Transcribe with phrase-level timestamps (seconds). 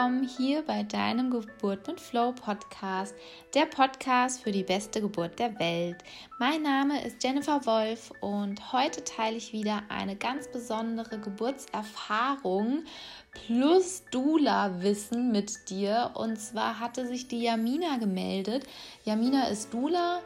[0.00, 3.14] willkommen hier bei deinem Geburt mit Flow Podcast,
[3.52, 5.98] der Podcast für die beste Geburt der Welt.
[6.38, 12.84] Mein Name ist Jennifer Wolf und heute teile ich wieder eine ganz besondere Geburtserfahrung
[13.32, 16.12] plus Dula-Wissen mit dir.
[16.14, 18.64] Und zwar hatte sich die Jamina gemeldet.
[19.04, 20.22] Jamina ist Dula.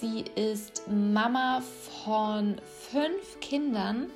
[0.00, 1.62] Sie ist Mama
[2.02, 2.58] von
[2.90, 4.06] fünf Kindern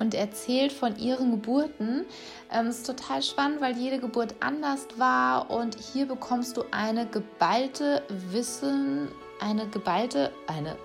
[0.00, 2.04] und erzählt von ihren Geburten.
[2.52, 8.02] Ähm, ist total spannend, weil jede Geburt anders war und hier bekommst du eine geballte
[8.08, 9.08] Wissen,
[9.40, 10.76] eine geballte, eine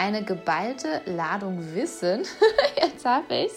[0.00, 2.22] eine geballte Ladung Wissen,
[2.80, 3.52] jetzt habe ich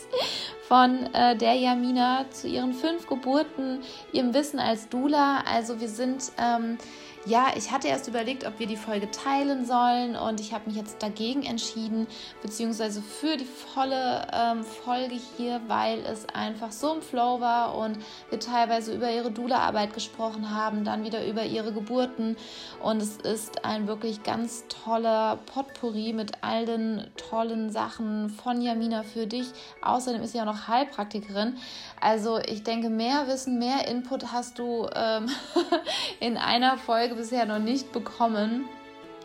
[0.67, 5.43] von äh, der Jamina zu ihren fünf Geburten, ihrem Wissen als Dula.
[5.49, 6.77] Also wir sind ähm,
[7.25, 10.75] ja, ich hatte erst überlegt, ob wir die Folge teilen sollen und ich habe mich
[10.75, 12.07] jetzt dagegen entschieden,
[12.41, 17.97] beziehungsweise für die volle ähm, Folge hier, weil es einfach so im Flow war und
[18.29, 22.35] wir teilweise über ihre Dula-Arbeit gesprochen haben, dann wieder über ihre Geburten
[22.81, 29.03] und es ist ein wirklich ganz toller Potpourri mit all den tollen Sachen von Jamina
[29.03, 29.47] für dich.
[29.81, 31.55] Außerdem ist sie ja noch Heilpraktikerin.
[32.01, 35.29] Also ich denke, mehr Wissen, mehr Input hast du ähm,
[36.19, 38.65] in einer Folge Folge bisher noch nicht bekommen.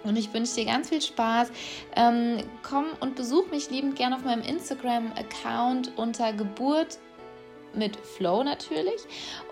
[0.04, 1.50] Und ich wünsche dir ganz viel Spaß.
[1.96, 6.98] Ähm, komm und besuch mich liebend gerne auf meinem Instagram-Account unter Geburt
[7.74, 9.00] mit Flow natürlich.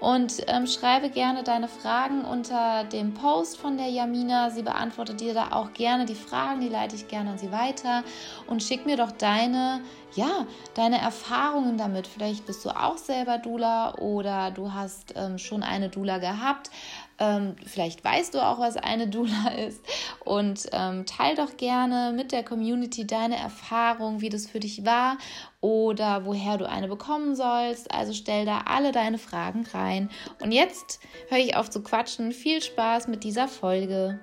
[0.01, 4.50] Und ähm, schreibe gerne deine Fragen unter dem Post von der Jamina.
[4.50, 8.05] Sie beantwortet dir da auch gerne die Fragen, die leite ich gerne an sie weiter.
[8.47, 9.81] Und schick mir doch deine,
[10.15, 12.06] ja, deine Erfahrungen damit.
[12.06, 16.71] Vielleicht bist du auch selber Dula oder du hast ähm, schon eine Dula gehabt.
[17.19, 19.81] Ähm, vielleicht weißt du auch, was eine Dula ist.
[20.25, 25.19] Und ähm, teil doch gerne mit der Community deine Erfahrung, wie das für dich war
[25.61, 27.92] oder woher du eine bekommen sollst.
[27.92, 30.10] Also stell da alle deine Fragen rein.
[30.43, 32.32] Und jetzt höre ich auf zu quatschen.
[32.32, 34.21] Viel Spaß mit dieser Folge.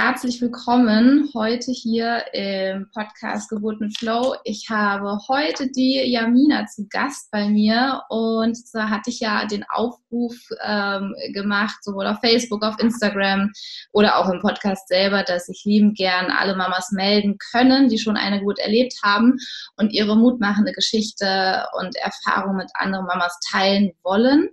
[0.00, 4.36] Herzlich willkommen heute hier im Podcast Geburt mit Flow.
[4.44, 9.64] Ich habe heute die Jamina zu Gast bei mir und zwar hatte ich ja den
[9.68, 13.50] Aufruf ähm, gemacht, sowohl auf Facebook, auf Instagram
[13.90, 18.16] oder auch im Podcast selber, dass sich lieben gern alle Mamas melden können, die schon
[18.16, 19.34] eine Geburt erlebt haben
[19.76, 24.48] und ihre mutmachende Geschichte und Erfahrung mit anderen Mamas teilen wollen.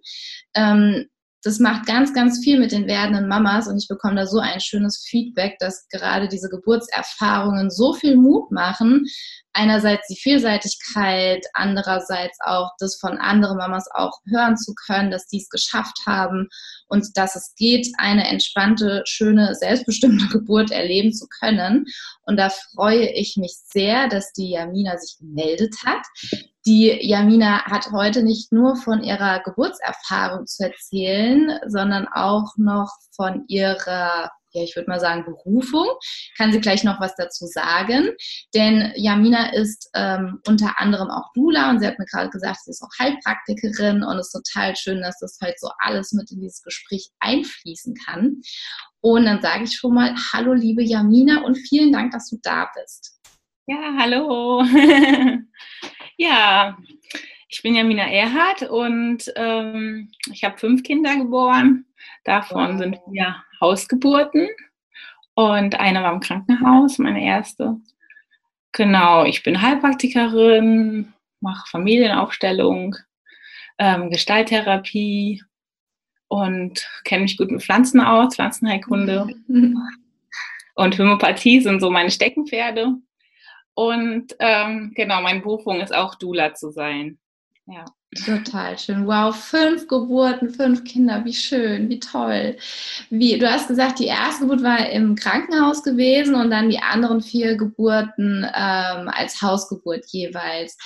[0.56, 1.06] Ähm,
[1.46, 4.60] das macht ganz, ganz viel mit den werdenden Mamas und ich bekomme da so ein
[4.60, 9.06] schönes Feedback, dass gerade diese Geburtserfahrungen so viel Mut machen.
[9.58, 15.38] Einerseits die Vielseitigkeit, andererseits auch das von anderen Mamas auch hören zu können, dass die
[15.38, 16.50] es geschafft haben
[16.90, 21.86] und dass es geht, eine entspannte, schöne, selbstbestimmte Geburt erleben zu können.
[22.24, 26.06] Und da freue ich mich sehr, dass die Jamina sich gemeldet hat.
[26.66, 33.46] Die Jamina hat heute nicht nur von ihrer Geburtserfahrung zu erzählen, sondern auch noch von
[33.48, 35.88] ihrer ja, ich würde mal sagen, Berufung.
[36.38, 38.10] Kann sie gleich noch was dazu sagen.
[38.54, 42.72] Denn Jamina ist ähm, unter anderem auch Dula und sie hat mir gerade gesagt, sie
[42.72, 46.40] ist auch Heilpraktikerin und es ist total schön, dass das heute so alles mit in
[46.40, 48.42] dieses Gespräch einfließen kann.
[49.02, 52.72] Und dann sage ich schon mal, hallo liebe Jamina und vielen Dank, dass du da
[52.76, 53.20] bist.
[53.68, 54.64] Ja, hallo.
[56.18, 56.78] Ja,
[57.56, 61.86] ich bin Jamina Erhardt und ähm, ich habe fünf Kinder geboren.
[62.26, 62.78] Davon wow.
[62.78, 64.50] sind vier Hausgeburten
[65.36, 67.78] und eine war im Krankenhaus, meine erste.
[68.74, 72.98] Genau, ich bin Heilpraktikerin, mache Familienaufstellung,
[73.78, 75.42] ähm, Gestalttherapie
[76.28, 79.30] und kenne mich gut mit Pflanzen aus, Pflanzenheilkunde.
[80.76, 82.96] und Homöopathie sind so meine Steckenpferde.
[83.76, 87.18] Und ähm, genau, meine Berufung ist auch Dula zu sein.
[87.68, 87.86] Ja.
[88.24, 89.08] Total schön.
[89.08, 92.56] Wow, fünf Geburten, fünf Kinder, wie schön, wie toll.
[93.10, 97.22] Wie, du hast gesagt, die erste Geburt war im Krankenhaus gewesen und dann die anderen
[97.22, 100.78] vier Geburten ähm, als Hausgeburt jeweils.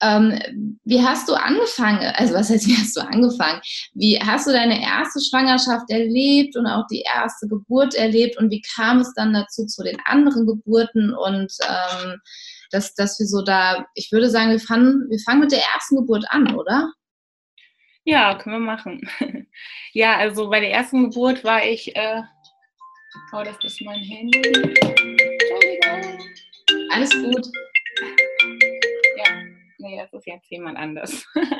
[0.00, 2.10] Ähm, wie hast du angefangen?
[2.14, 3.60] Also was heißt, wie hast du angefangen?
[3.94, 8.62] Wie hast du deine erste Schwangerschaft erlebt und auch die erste Geburt erlebt und wie
[8.76, 12.18] kam es dann dazu zu den anderen Geburten und ähm,
[12.70, 15.96] dass, dass wir so da, ich würde sagen, wir fangen, wir fangen mit der ersten
[15.96, 16.92] Geburt an, oder?
[18.04, 19.08] Ja, können wir machen.
[19.92, 22.22] ja, also bei der ersten Geburt war ich, äh,
[23.32, 24.42] oh, das ist mein Handy.
[26.90, 27.46] Alles gut.
[29.80, 31.24] Nee, das ist jetzt jemand anders.
[31.34, 31.50] okay.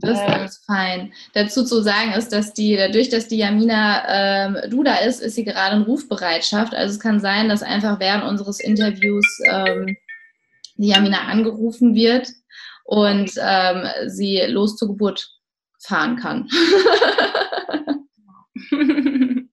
[0.00, 1.12] Das ist alles fein.
[1.34, 5.34] Dazu zu sagen ist, dass die, dadurch, dass die Jamina ähm, du da ist, ist
[5.34, 6.74] sie gerade in Rufbereitschaft.
[6.74, 9.96] Also es kann sein, dass einfach während unseres Interviews ähm,
[10.76, 12.28] die Jamina angerufen wird
[12.84, 15.28] und ähm, sie los zur Geburt
[15.78, 16.48] fahren kann.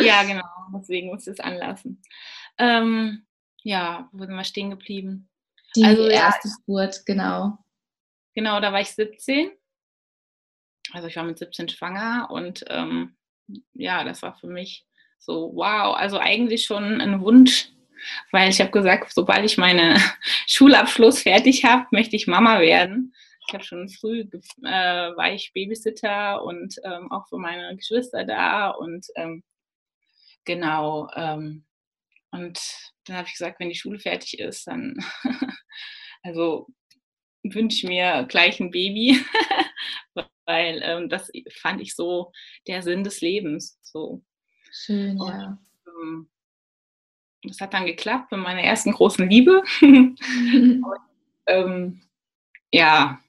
[0.00, 0.44] ja, genau.
[0.76, 2.00] Deswegen muss ich es anlassen.
[2.58, 3.26] Ähm,
[3.62, 5.28] ja, wo sind wir stehen geblieben?
[5.76, 7.58] Die also, erste ja, Geburt, genau.
[8.34, 9.50] Genau, da war ich 17
[10.94, 13.16] also ich war mit 17 schwanger und ähm,
[13.74, 14.86] ja, das war für mich
[15.18, 17.70] so, wow, also eigentlich schon ein Wunsch,
[18.30, 19.98] weil ich habe gesagt, sobald ich meinen
[20.46, 23.12] Schulabschluss fertig habe, möchte ich Mama werden.
[23.46, 28.70] Ich habe schon früh, äh, war ich Babysitter und ähm, auch für meine Geschwister da
[28.70, 29.42] und ähm,
[30.44, 31.64] genau, ähm,
[32.30, 32.60] und
[33.06, 34.96] dann habe ich gesagt, wenn die Schule fertig ist, dann,
[36.22, 36.68] also
[37.44, 39.20] wünsche mir gleich ein Baby,
[40.46, 41.30] weil ähm, das
[41.60, 42.32] fand ich so
[42.66, 43.78] der Sinn des Lebens.
[43.82, 44.22] So.
[44.72, 45.58] Schön, und, ja.
[45.86, 46.28] Ähm,
[47.42, 49.62] das hat dann geklappt mit meiner ersten großen Liebe.
[49.82, 50.84] und,
[51.46, 52.02] ähm,
[52.72, 53.20] ja,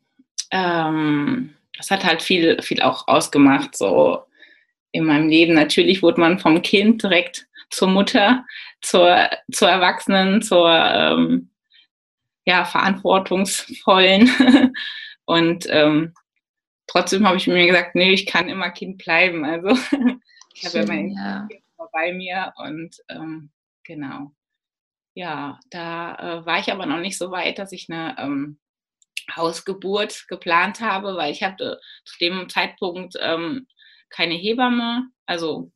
[0.52, 4.24] ähm, das hat halt viel, viel auch ausgemacht, so
[4.92, 5.54] in meinem Leben.
[5.54, 8.46] Natürlich wurde man vom Kind direkt zur Mutter,
[8.82, 11.50] zur, zur Erwachsenen, zur ähm,
[12.46, 14.30] ja, verantwortungsvollen.
[15.26, 16.14] und ähm,
[16.88, 19.44] trotzdem habe ich mir gesagt, nee, ich kann immer Kind bleiben.
[19.44, 19.70] Also
[20.54, 21.48] ich habe ja mein ja.
[21.50, 21.62] Kind
[21.92, 23.52] bei mir und ähm,
[23.84, 24.32] genau.
[25.14, 28.60] Ja, da äh, war ich aber noch nicht so weit, dass ich eine ähm,
[29.34, 33.68] Hausgeburt geplant habe, weil ich hatte zu dem Zeitpunkt ähm,
[34.10, 35.08] keine Hebamme.
[35.26, 35.72] Also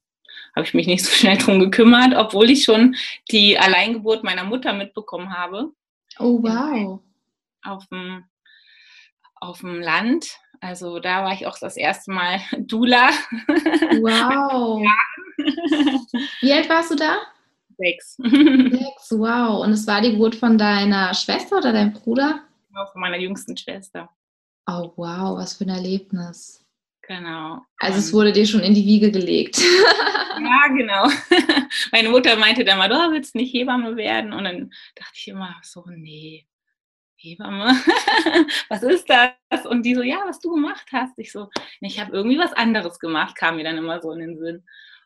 [0.56, 2.95] habe ich mich nicht so schnell drum gekümmert, obwohl ich schon
[3.31, 5.71] die Alleingeburt meiner Mutter mitbekommen habe.
[6.19, 7.00] Oh, wow.
[7.63, 8.25] Auf dem,
[9.36, 10.38] auf dem Land.
[10.62, 13.10] Also da war ich auch das erste Mal Dula.
[14.01, 14.81] Wow.
[16.42, 17.18] Wie alt warst du da?
[17.77, 18.18] Sechs.
[18.18, 19.63] Sechs, wow.
[19.63, 22.42] Und es war die Geburt von deiner Schwester oder deinem Bruder?
[22.68, 24.10] Genau, von meiner jüngsten Schwester.
[24.68, 26.66] Oh, wow, was für ein Erlebnis.
[27.09, 27.65] Genau.
[27.79, 29.57] Also es wurde dir schon in die Wiege gelegt.
[30.39, 31.09] ja, genau.
[31.91, 34.31] Meine Mutter meinte dann mal, du willst nicht Hebamme werden.
[34.31, 36.45] Und dann dachte ich immer so, nee,
[37.17, 37.69] Hebamme,
[38.69, 39.65] was ist das?
[39.65, 41.17] Und die so, ja, was du gemacht hast.
[41.17, 41.50] Ich so,
[41.81, 44.57] ich habe irgendwie was anderes gemacht, kam mir dann immer so in den Sinn.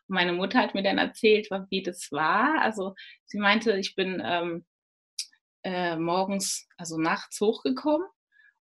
[0.06, 2.60] Und meine Mutter hat mir dann erzählt, wie das war.
[2.60, 4.66] Also sie meinte, ich bin ähm,
[5.62, 8.06] äh, morgens, also nachts hochgekommen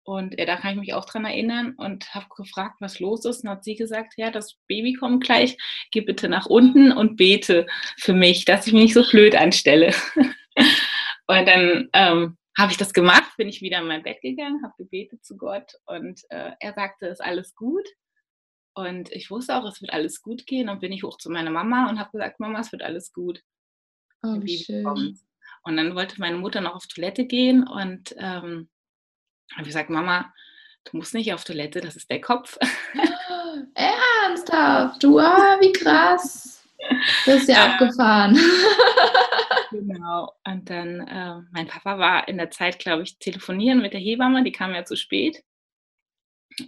[0.05, 3.45] und äh, da kann ich mich auch dran erinnern und habe gefragt, was los ist.
[3.45, 5.57] Und hat sie gesagt, ja, das Baby kommt gleich,
[5.91, 7.67] geh bitte nach unten und bete
[7.99, 9.95] für mich, dass ich mich nicht so blöd anstelle.
[11.27, 14.75] und dann ähm, habe ich das gemacht, bin ich wieder in mein Bett gegangen, habe
[14.77, 17.87] gebetet zu Gott und äh, er sagte, es ist alles gut.
[18.75, 20.69] Und ich wusste auch, es wird alles gut gehen.
[20.71, 23.43] Und bin ich hoch zu meiner Mama und habe gesagt, Mama, es wird alles gut.
[24.23, 24.83] Oh, schön.
[24.83, 25.19] Kommt.
[25.65, 28.69] Und dann wollte meine Mutter noch auf Toilette gehen und ähm,
[29.55, 30.33] habe gesagt, Mama,
[30.85, 32.59] du musst nicht auf Toilette, das ist der Kopf.
[33.75, 35.05] Ernsthaft?
[35.05, 36.65] Wow, wie krass.
[37.27, 38.39] Das ist ja äh, abgefahren.
[39.71, 40.33] genau.
[40.45, 44.43] Und dann, äh, mein Papa war in der Zeit, glaube ich, telefonieren mit der Hebamme,
[44.43, 45.43] die kam ja zu spät.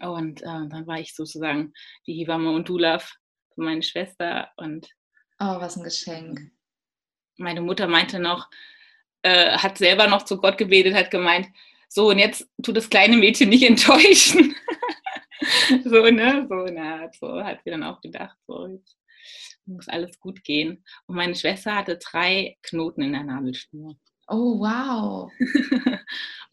[0.00, 1.74] Und äh, dann war ich sozusagen
[2.06, 3.16] die Hebamme und Dulaf
[3.54, 4.50] für meine Schwester.
[4.56, 4.88] Und
[5.40, 6.40] oh, was ein Geschenk.
[7.36, 8.48] Meine Mutter meinte noch,
[9.22, 11.48] äh, hat selber noch zu Gott gebetet, hat gemeint,
[11.88, 14.54] so und jetzt tut das kleine Mädchen nicht enttäuschen.
[15.84, 16.46] so, ne?
[16.48, 18.96] So, na, so hat sie dann auch gedacht, so jetzt
[19.66, 20.84] muss alles gut gehen.
[21.06, 23.96] Und meine Schwester hatte drei Knoten in der Nabelschnur.
[24.28, 25.30] Oh, wow.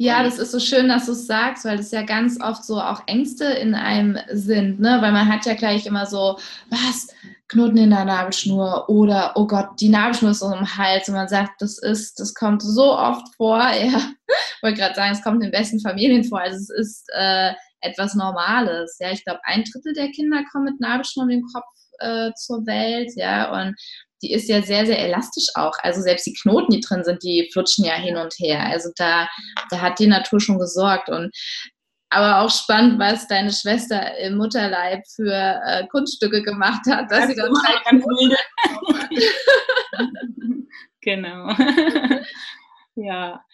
[0.01, 2.81] ja, das ist so schön, dass du es sagst, weil es ja ganz oft so
[2.81, 4.97] auch Ängste in einem sind, ne?
[4.99, 6.39] Weil man hat ja gleich immer so,
[6.71, 7.09] was,
[7.47, 11.27] Knoten in der Nabelschnur oder, oh Gott, die Nabelschnur ist so im Hals und man
[11.27, 13.99] sagt, das ist, das kommt so oft vor, ja.
[14.55, 17.51] Ich wollte gerade sagen, es kommt in den besten Familien vor, also es ist äh,
[17.81, 19.11] etwas Normales, ja.
[19.11, 21.65] Ich glaube, ein Drittel der Kinder kommen mit Nabelschnur im Kopf
[21.99, 23.75] äh, zur Welt, ja, und
[24.21, 25.73] die ist ja sehr, sehr elastisch auch.
[25.81, 28.61] Also selbst die Knoten, die drin sind, die flutschen ja hin und her.
[28.65, 29.27] Also da,
[29.69, 31.09] da hat die Natur schon gesorgt.
[31.09, 31.31] Und
[32.13, 37.29] aber auch spannend, was deine Schwester im Mutterleib für äh, Kunststücke gemacht hat, dass das
[37.29, 37.53] sie dann
[37.85, 38.35] ganz wilde.
[41.01, 41.55] genau.
[42.95, 43.45] ja.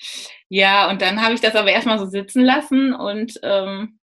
[0.50, 4.00] Ja, und dann habe ich das aber erstmal so sitzen lassen und ähm,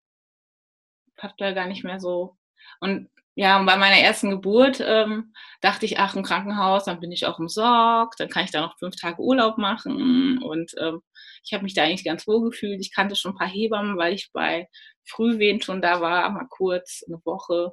[1.17, 2.37] habe da gar nicht mehr so.
[2.79, 7.11] Und ja, und bei meiner ersten Geburt ähm, dachte ich, ach, im Krankenhaus, dann bin
[7.11, 10.37] ich auch umsorgt, dann kann ich da noch fünf Tage Urlaub machen.
[10.43, 11.01] Und ähm,
[11.43, 12.79] ich habe mich da eigentlich ganz wohl gefühlt.
[12.79, 14.67] Ich kannte schon ein paar Hebammen, weil ich bei
[15.05, 17.71] Frühwehen schon da war, mal kurz, eine Woche.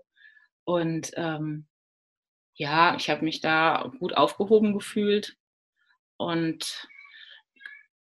[0.65, 1.67] Und ähm,
[2.55, 5.37] ja, ich habe mich da gut aufgehoben gefühlt
[6.17, 6.89] und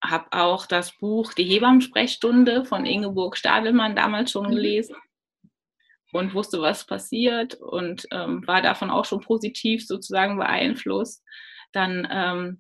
[0.02, 4.50] habe auch das Buch Die Hebammensprechstunde von Ingeborg Stadelmann damals schon mhm.
[4.50, 4.96] gelesen
[6.12, 11.22] und wusste, was passiert und ähm, war davon auch schon positiv sozusagen beeinflusst.
[11.72, 12.58] Dann ähm,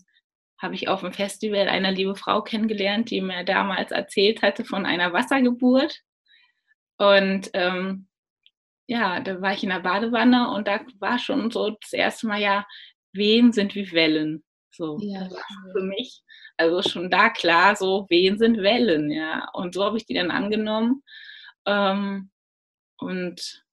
[0.58, 4.86] habe ich auf dem Festival eine liebe Frau kennengelernt, die mir damals erzählt hatte von
[4.86, 6.00] einer Wassergeburt.
[6.98, 8.08] Und ähm,
[8.86, 12.40] ja, da war ich in der Badewanne und da war schon so das erste Mal
[12.40, 12.66] ja,
[13.12, 14.44] Wehen sind wie Wellen.
[14.70, 15.28] So, ja,
[15.72, 16.22] für mich,
[16.56, 19.48] also schon da klar, so, Wehen sind Wellen, ja.
[19.52, 21.02] Und so habe ich die dann angenommen.
[21.66, 22.30] Ähm,
[22.98, 23.64] und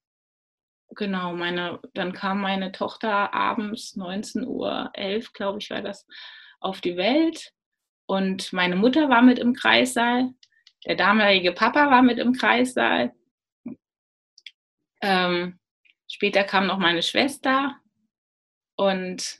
[0.95, 6.07] genau, meine, dann kam meine Tochter abends 19 Uhr 11, glaube ich, war das,
[6.59, 7.53] auf die Welt.
[8.05, 10.33] Und meine Mutter war mit im Kreissaal.
[10.85, 13.13] Der damalige Papa war mit im Kreissaal.
[15.01, 15.59] Ähm,
[16.09, 17.75] später kam noch meine Schwester.
[18.75, 19.39] Und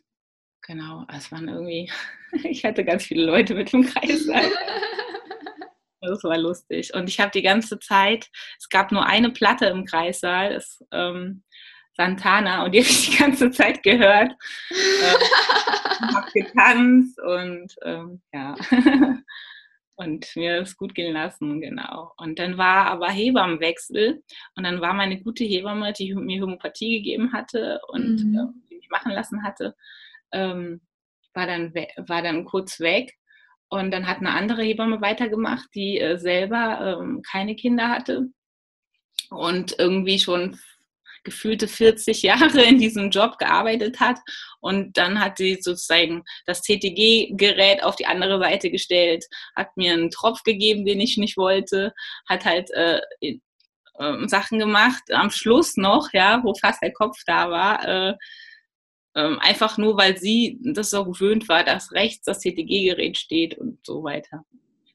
[0.62, 1.92] genau, es waren irgendwie,
[2.44, 4.50] ich hatte ganz viele Leute mit im Kreissaal.
[6.04, 6.94] Das war lustig.
[6.94, 11.44] Und ich habe die ganze Zeit, es gab nur eine Platte im Kreissaal, das, ähm,
[11.96, 14.32] Santana, und die habe ich die ganze Zeit gehört.
[14.72, 18.56] ähm, habe getanzt und ähm, ja.
[19.96, 22.12] und mir es gut gehen lassen, genau.
[22.18, 24.24] Und dann war aber Hebammenwechsel
[24.56, 28.36] und dann war meine gute Hebamme, die mir Homöopathie gegeben hatte und mhm.
[28.36, 29.76] äh, die mich machen lassen hatte,
[30.32, 30.82] ähm,
[31.34, 33.16] war, dann war dann kurz weg
[33.70, 38.28] und dann hat eine andere Hebamme weitergemacht, die äh, selber ähm, keine Kinder hatte
[39.30, 40.60] und irgendwie schon
[41.24, 44.20] gefühlte 40 Jahre in diesem Job gearbeitet hat.
[44.60, 50.12] Und dann hat sie sozusagen das CTG-Gerät auf die andere Seite gestellt, hat mir einen
[50.12, 51.94] Tropf gegeben, den ich nicht wollte,
[52.28, 57.50] hat halt äh, äh, Sachen gemacht am Schluss noch, ja, wo fast der Kopf da
[57.50, 57.88] war.
[57.88, 58.14] Äh,
[59.16, 63.86] ähm, einfach nur, weil sie das so gewöhnt war, dass rechts das CTG-Gerät steht und
[63.86, 64.44] so weiter.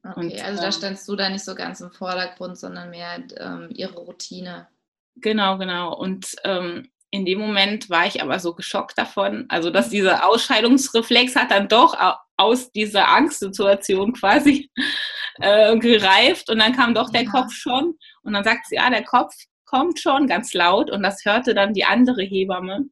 [0.02, 3.22] Okay, und, also da ähm, standst du da nicht so ganz im Vordergrund, sondern mehr
[3.38, 4.68] ähm, ihre Routine.
[5.16, 5.94] Genau, genau.
[5.94, 11.36] Und ähm, in dem Moment war ich aber so geschockt davon, also dass dieser Ausscheidungsreflex
[11.36, 11.96] hat dann doch
[12.36, 14.70] aus dieser Angstsituation quasi
[15.40, 17.30] äh, gereift und dann kam doch der ja.
[17.30, 19.34] Kopf schon und dann sagt sie, ja, der Kopf
[19.64, 22.84] kommt schon ganz laut und das hörte dann die andere Hebamme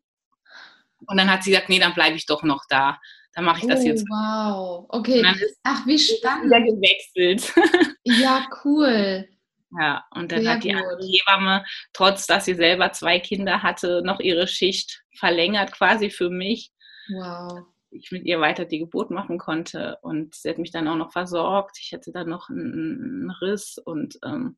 [1.09, 2.99] und dann hat sie gesagt, nee, dann bleibe ich doch noch da.
[3.35, 4.07] Dann mache ich oh, das jetzt.
[4.09, 5.23] Wow, okay.
[5.63, 6.47] Ach, wie spannend.
[6.47, 7.53] Wieder gewechselt.
[8.09, 9.29] Ja, cool.
[9.77, 14.01] Ja, und dann Sehr hat die andere Hebamme, trotz dass sie selber zwei Kinder hatte,
[14.05, 16.71] noch ihre Schicht verlängert, quasi für mich.
[17.09, 17.65] Wow.
[17.91, 19.99] Ich mit ihr weiter die Geburt machen konnte.
[20.03, 21.79] Und sie hat mich dann auch noch versorgt.
[21.81, 24.57] Ich hatte dann noch einen, Riss und ähm,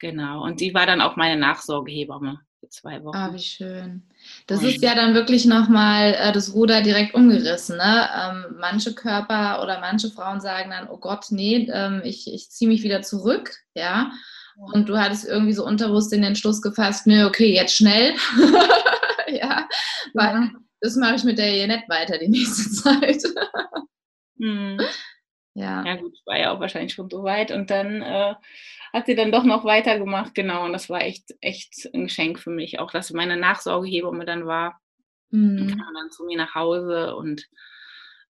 [0.00, 0.42] genau.
[0.42, 3.16] Und die war dann auch meine Nachsorgehebamme für zwei Wochen.
[3.16, 4.02] Ah, wie schön.
[4.46, 7.76] Das ist ja dann wirklich nochmal äh, das Ruder direkt umgerissen.
[7.76, 8.08] Ne?
[8.16, 12.68] Ähm, manche Körper oder manche Frauen sagen dann, oh Gott, nee, ähm, ich, ich ziehe
[12.68, 14.12] mich wieder zurück, ja.
[14.56, 18.14] Und du hattest irgendwie so unterbewusst den Entschluss gefasst, nö, okay, jetzt schnell.
[19.26, 19.66] ja,
[20.14, 20.50] weil ja.
[20.80, 23.22] das mache ich mit der hier nicht weiter die nächste Zeit.
[24.38, 24.78] hm.
[25.54, 25.84] Ja.
[25.84, 27.50] Ja, gut, war ja auch wahrscheinlich schon so weit.
[27.50, 28.34] Und dann äh,
[28.92, 30.64] hat sie dann doch noch weitergemacht, genau.
[30.64, 32.78] Und das war echt, echt ein Geschenk für mich.
[32.78, 34.80] Auch, dass meine Nachsorgehebamme dann war.
[35.30, 35.68] Mhm.
[35.68, 37.48] kam dann zu mir nach Hause und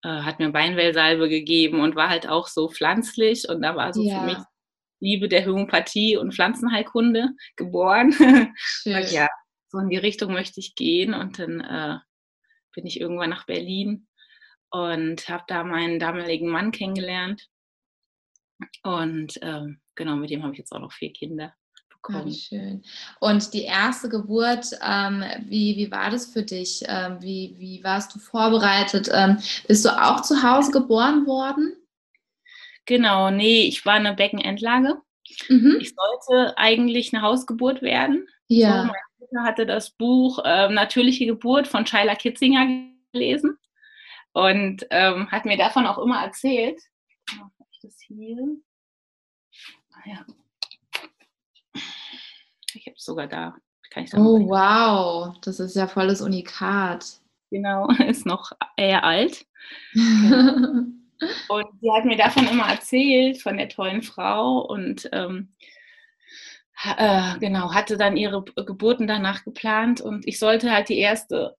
[0.04, 3.49] äh, hat mir Beinwellsalbe gegeben und war halt auch so pflanzlich.
[3.49, 4.21] Und da war so ja.
[4.21, 4.38] für mich
[5.00, 8.14] Liebe der Homöopathie und Pflanzenheilkunde geboren.
[8.85, 9.28] ja,
[9.69, 11.12] so in die Richtung möchte ich gehen.
[11.12, 11.99] Und dann äh,
[12.73, 14.07] bin ich irgendwann nach Berlin
[14.71, 17.49] und habe da meinen damaligen Mann kennengelernt.
[18.85, 21.55] Und ähm, genau, mit dem habe ich jetzt auch noch vier Kinder
[21.89, 22.29] bekommen.
[22.29, 22.83] Ja, schön.
[23.21, 26.83] Und die erste Geburt, ähm, wie, wie war das für dich?
[26.87, 29.09] Ähm, wie, wie warst du vorbereitet?
[29.13, 31.77] Ähm, bist du auch zu Hause geboren worden?
[32.85, 35.01] Genau, nee, ich war eine Beckenendlage.
[35.49, 35.79] Mhm.
[35.81, 38.29] Ich sollte eigentlich eine Hausgeburt werden.
[38.49, 38.71] Ja.
[38.71, 42.67] So, meine Mutter hatte das Buch äh, Natürliche Geburt von Scheila Kitzinger
[43.13, 43.57] gelesen
[44.33, 46.81] und ähm, hat mir davon auch immer erzählt.
[47.39, 48.57] Oh, ich das hier?
[50.04, 50.25] Ja.
[52.75, 53.56] Ich habe es sogar da.
[54.14, 55.37] oh, wow.
[55.42, 57.21] Das ist ja volles Unikat.
[57.50, 59.47] Genau, ist noch eher alt.
[59.94, 64.61] und sie hat mir davon immer erzählt, von der tollen Frau.
[64.61, 65.52] Und ähm,
[66.97, 71.56] äh, genau, hatte dann ihre Geburten danach geplant und ich sollte halt die erste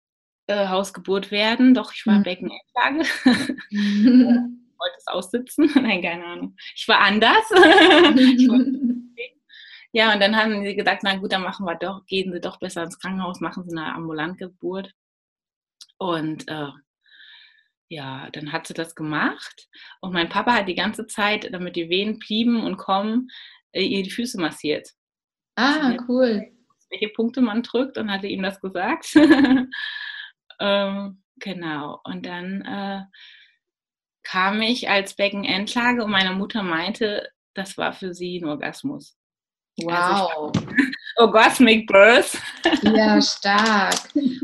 [0.48, 2.24] äh, Hausgeburt werden, doch ich war mhm.
[2.24, 3.06] Beckenendlage.
[4.84, 5.72] wollte es aussitzen.
[5.76, 6.56] Nein, keine Ahnung.
[6.76, 7.50] Ich war anders.
[9.92, 12.60] ja, und dann haben sie gesagt, na gut, dann machen wir doch, gehen Sie doch
[12.60, 14.92] besser ins Krankenhaus, machen Sie eine Ambulantgeburt.
[15.98, 16.70] Und äh,
[17.90, 19.68] ja, dann hat sie das gemacht.
[20.02, 23.30] Und mein Papa hat die ganze Zeit, damit die Wehen blieben und kommen,
[23.72, 24.90] äh, ihr die Füße massiert.
[25.56, 26.52] Ah, cool.
[26.90, 29.16] Welche Punkte man drückt und hatte ihm das gesagt.
[30.60, 32.02] ähm, genau.
[32.04, 33.02] Und dann äh,
[34.24, 39.16] kam ich als Beckenendlage und meine Mutter meinte, das war für sie ein Orgasmus.
[39.80, 40.52] Also wow.
[40.56, 40.68] Also
[41.18, 42.38] Orgasmic Birth.
[42.84, 43.96] Ja, stark.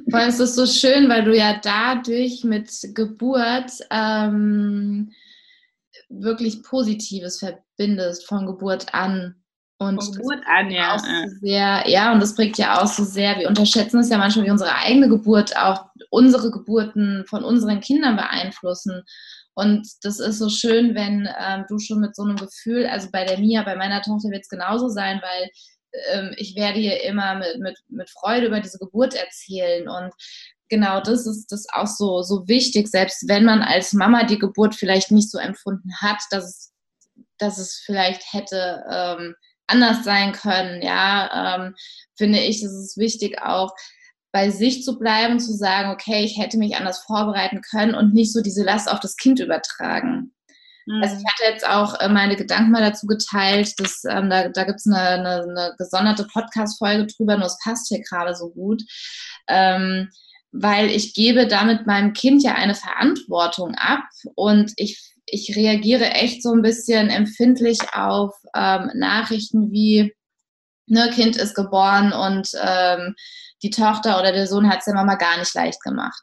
[0.09, 5.11] Vor allem ist es so schön, weil du ja dadurch mit Geburt ähm,
[6.09, 9.35] wirklich Positives verbindest von Geburt an.
[9.77, 10.99] Und von Geburt an, ja.
[10.99, 11.07] So
[11.39, 13.39] sehr, ja, und das prägt ja auch so sehr.
[13.39, 18.15] Wir unterschätzen es ja manchmal, wie unsere eigene Geburt auch unsere Geburten von unseren Kindern
[18.15, 19.03] beeinflussen.
[19.59, 23.25] Und das ist so schön, wenn ähm, du schon mit so einem Gefühl, also bei
[23.25, 25.49] der Mia, bei meiner Tochter wird es genauso sein, weil
[26.13, 29.89] ähm, ich werde ihr immer mit, mit, mit Freude über diese Geburt erzählen.
[29.89, 30.13] Und
[30.69, 34.75] genau das ist das auch so, so wichtig, selbst wenn man als Mama die Geburt
[34.75, 36.71] vielleicht nicht so empfunden hat, dass es,
[37.37, 39.35] dass es vielleicht hätte ähm,
[39.67, 41.75] anders sein können, ja, ähm,
[42.17, 43.73] finde ich, ist es wichtig auch,
[44.31, 48.31] bei sich zu bleiben, zu sagen, okay, ich hätte mich anders vorbereiten können und nicht
[48.31, 50.33] so diese Last auf das Kind übertragen.
[50.85, 51.01] Mhm.
[51.01, 54.63] Also ich hatte jetzt auch äh, meine Gedanken mal dazu geteilt, dass ähm, da, da
[54.63, 58.83] gibt es eine, eine, eine, gesonderte Podcast-Folge drüber, nur es passt hier gerade so gut.
[59.47, 60.09] Ähm,
[60.51, 66.41] weil ich gebe damit meinem Kind ja eine Verantwortung ab und ich, ich reagiere echt
[66.41, 70.11] so ein bisschen empfindlich auf ähm, Nachrichten wie,
[70.87, 73.15] ne, Kind ist geboren und ähm,
[73.63, 76.21] die Tochter oder der Sohn hat es der Mama gar nicht leicht gemacht.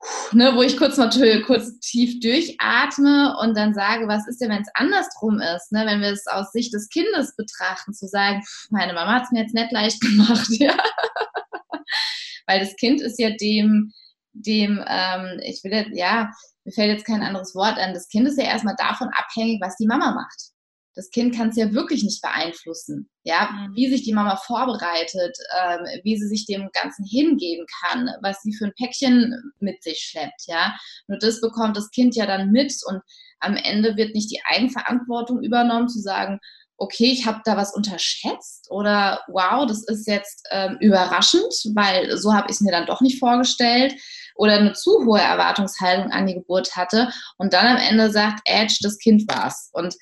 [0.00, 1.10] Puh, ne, wo ich kurz mal
[1.42, 5.84] kurz tief durchatme und dann sage, was ist denn, wenn es andersrum ist, ne?
[5.86, 9.42] wenn wir es aus Sicht des Kindes betrachten, zu sagen, meine Mama hat es mir
[9.42, 10.76] jetzt nicht leicht gemacht, ja.
[12.46, 13.92] Weil das Kind ist ja dem,
[14.32, 16.30] dem, ähm, ich will jetzt, ja,
[16.64, 19.76] mir fällt jetzt kein anderes Wort an, das Kind ist ja erstmal davon abhängig, was
[19.76, 20.52] die Mama macht
[20.98, 23.76] das Kind kann es ja wirklich nicht beeinflussen, ja, mhm.
[23.76, 28.52] wie sich die Mama vorbereitet, ähm, wie sie sich dem Ganzen hingeben kann, was sie
[28.52, 30.74] für ein Päckchen mit sich schleppt, ja.
[31.06, 33.00] Nur das bekommt das Kind ja dann mit und
[33.38, 36.40] am Ende wird nicht die Eigenverantwortung übernommen, zu sagen,
[36.78, 42.34] okay, ich habe da was unterschätzt oder wow, das ist jetzt ähm, überraschend, weil so
[42.34, 43.94] habe ich es mir dann doch nicht vorgestellt
[44.34, 48.78] oder eine zu hohe Erwartungshaltung an die Geburt hatte und dann am Ende sagt, Edge,
[48.82, 49.70] das Kind war's.
[49.72, 49.96] Und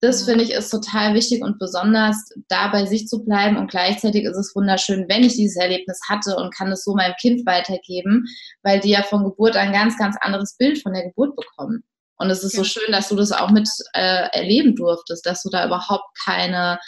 [0.00, 4.24] das finde ich ist total wichtig und besonders da bei sich zu bleiben und gleichzeitig
[4.24, 8.24] ist es wunderschön, wenn ich dieses Erlebnis hatte und kann es so meinem Kind weitergeben,
[8.62, 11.82] weil die ja von Geburt ein ganz, ganz anderes Bild von der Geburt bekommen.
[12.16, 15.50] Und es ist so schön, dass du das auch mit äh, erleben durftest, dass du
[15.50, 16.78] da überhaupt keine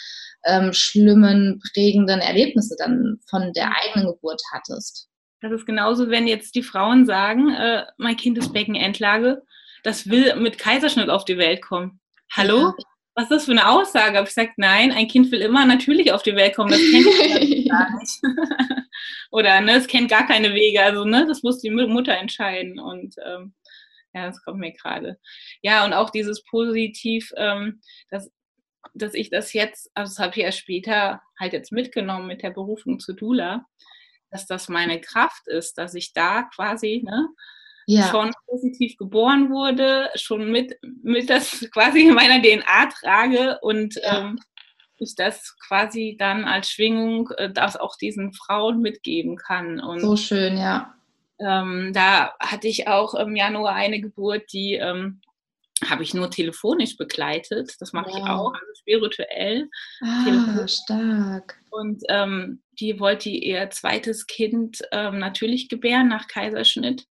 [0.45, 5.07] ähm, schlimmen, prägenden Erlebnisse dann von der eigenen Geburt hattest.
[5.41, 9.41] Das ist genauso, wenn jetzt die Frauen sagen, äh, mein Kind ist Beckenendlage,
[9.83, 11.99] das will mit Kaiserschnitt auf die Welt kommen.
[12.33, 12.73] Hallo?
[13.15, 14.17] Ja was ist das für eine Aussage?
[14.17, 17.43] Habe ich gesagt, nein, ein Kind will immer natürlich auf die Welt kommen, das kennt
[17.43, 18.21] ich gar nicht.
[19.31, 20.81] Oder ne, es kennt gar keine Wege.
[20.81, 22.79] Also ne, das muss die Mutter entscheiden.
[22.79, 23.53] Und ähm,
[24.13, 25.19] ja, das kommt mir gerade.
[25.61, 28.31] Ja, und auch dieses Positiv, ähm, dass,
[28.93, 32.51] dass ich das jetzt, also das habe ich erst später halt jetzt mitgenommen mit der
[32.51, 33.65] Berufung zu Dula,
[34.31, 37.27] dass das meine Kraft ist, dass ich da quasi, ne,
[37.87, 38.07] ja.
[38.09, 44.19] schon positiv geboren wurde, schon mit, mit das quasi in meiner DNA trage und ja.
[44.19, 44.39] ähm,
[44.97, 49.79] ich das quasi dann als Schwingung äh, das auch diesen Frauen mitgeben kann.
[49.79, 50.93] Und, so schön, ja.
[51.39, 55.21] Ähm, da hatte ich auch im Januar eine Geburt, die ähm,
[55.89, 57.75] habe ich nur telefonisch begleitet.
[57.79, 58.17] Das mache wow.
[58.17, 59.69] ich auch, also spirituell.
[60.01, 61.59] Ah, stark.
[61.71, 67.07] Und ähm, die wollte ihr zweites Kind ähm, natürlich gebären nach Kaiserschnitt.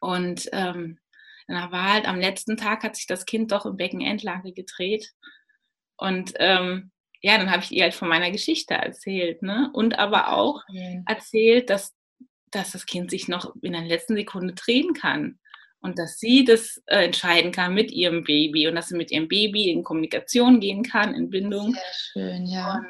[0.00, 0.98] Und ähm,
[1.46, 5.12] dann war halt am letzten Tag hat sich das Kind doch im Beckenendlage gedreht.
[5.96, 9.70] Und ähm, ja, dann habe ich ihr halt von meiner Geschichte erzählt, ne?
[9.72, 10.62] Und aber auch
[11.06, 11.94] erzählt, dass,
[12.50, 15.38] dass das Kind sich noch in der letzten Sekunde drehen kann.
[15.80, 19.28] Und dass sie das äh, entscheiden kann mit ihrem Baby und dass sie mit ihrem
[19.28, 21.74] Baby in Kommunikation gehen kann, in Bindung.
[21.74, 22.82] Sehr schön, ja.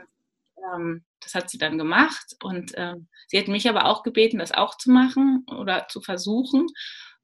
[0.54, 4.38] Und, ähm, das hat sie dann gemacht und ähm, sie hat mich aber auch gebeten,
[4.38, 6.66] das auch zu machen oder zu versuchen.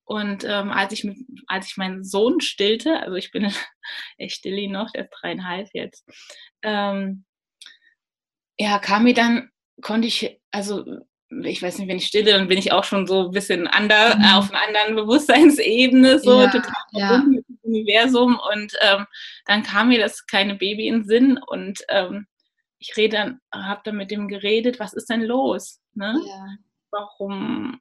[0.05, 3.53] Und ähm, als, ich mit, als ich meinen Sohn stillte, also ich bin,
[4.19, 6.05] ich stille ihn noch, der ist dreieinhalb jetzt,
[6.63, 7.25] ähm,
[8.59, 10.85] ja, kam mir dann, konnte ich, also
[11.45, 14.17] ich weiß nicht, wenn ich stille, dann bin ich auch schon so ein bisschen ander,
[14.17, 14.25] mhm.
[14.35, 17.19] auf einer anderen Bewusstseinsebene, so ja, total ja.
[17.19, 18.41] mit dem Universum.
[18.53, 19.07] Und ähm,
[19.47, 22.27] dann kam mir das kleine Baby in den Sinn und ähm,
[22.81, 25.81] ich rede dann, habe dann mit dem geredet, was ist denn los?
[25.95, 26.19] Ne?
[26.27, 26.47] Ja.
[26.91, 27.79] Warum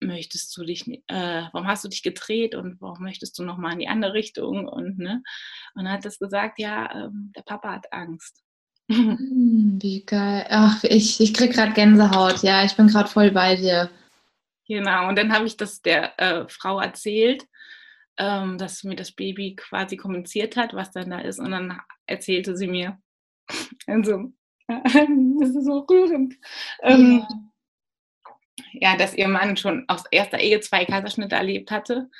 [0.00, 3.78] möchtest du dich, äh, warum hast du dich gedreht und warum möchtest du nochmal in
[3.78, 4.68] die andere Richtung?
[4.68, 5.22] Und, ne?
[5.74, 8.40] und dann hat das gesagt, ja, ähm, der Papa hat Angst.
[8.90, 10.46] Hm, wie geil.
[10.50, 12.42] Ach, ich, ich krieg gerade Gänsehaut.
[12.42, 13.88] Ja, ich bin gerade voll bei dir.
[14.68, 17.46] Genau, und dann habe ich das der äh, Frau erzählt,
[18.18, 21.38] ähm, dass mir das Baby quasi kommuniziert hat, was dann da ist.
[21.38, 22.98] Und dann erzählte sie mir,
[23.86, 24.32] also,
[24.68, 26.34] das ist so rührend,
[26.82, 27.26] ähm,
[28.72, 28.90] ja.
[28.90, 28.96] ja.
[28.96, 32.10] dass ihr Mann schon aus erster Ehe zwei Kaiserschnitte erlebt hatte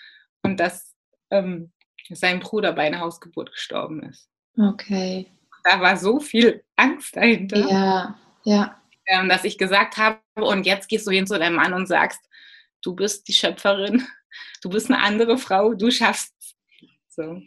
[0.42, 0.94] und dass
[1.30, 1.72] ähm,
[2.10, 4.28] sein Bruder bei einer Hausgeburt gestorben ist.
[4.58, 5.26] Okay
[5.64, 7.58] da war so viel Angst dahinter.
[7.68, 8.80] Ja, ja.
[9.06, 12.20] Ähm, dass ich gesagt habe, und jetzt gehst du hin zu deinem Mann und sagst,
[12.82, 14.06] du bist die Schöpferin,
[14.62, 16.32] du bist eine andere Frau, du schaffst
[17.08, 17.42] So.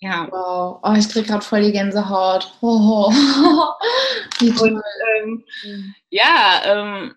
[0.00, 0.28] Ja.
[0.30, 0.80] Wow.
[0.82, 2.52] Oh, ich krieg gerade voll die Gänsehaut.
[2.60, 3.10] Oh,
[4.38, 4.74] Wie toll.
[4.74, 4.82] Und,
[5.16, 5.94] ähm, mhm.
[6.10, 7.14] ja, ähm,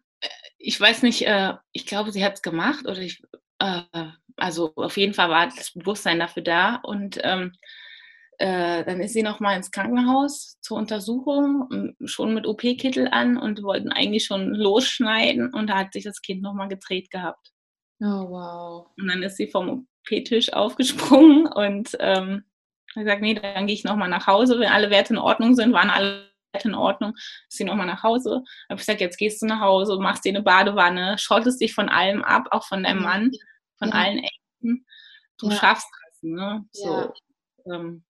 [0.58, 3.22] ich weiß nicht, äh, ich glaube, sie hat es gemacht oder ich,
[3.60, 3.82] äh,
[4.38, 7.54] also auf jeden Fall war das Bewusstsein dafür da und ähm,
[8.40, 13.62] äh, dann ist sie noch mal ins Krankenhaus zur Untersuchung, schon mit OP-Kittel an und
[13.62, 17.52] wollten eigentlich schon losschneiden und da hat sich das Kind noch mal gedreht gehabt.
[18.00, 18.88] Oh, wow.
[18.98, 22.44] Und dann ist sie vom OP-Tisch aufgesprungen und ähm,
[22.96, 25.56] hat gesagt, nee, dann gehe ich noch mal nach Hause, wenn alle Werte in Ordnung
[25.56, 28.44] sind, waren alle Werte in Ordnung, ist sie noch mal nach Hause.
[28.70, 31.90] Habe ich gesagt, jetzt gehst du nach Hause, machst dir eine Badewanne, schottest dich von
[31.90, 33.32] allem ab, auch von deinem Mann,
[33.78, 33.96] von ja.
[33.96, 34.86] allen Ecken.
[35.38, 35.56] Du ja.
[35.56, 36.66] schaffst das, ne?
[36.72, 37.14] So.
[37.66, 37.76] Ja.
[37.76, 38.04] Ähm,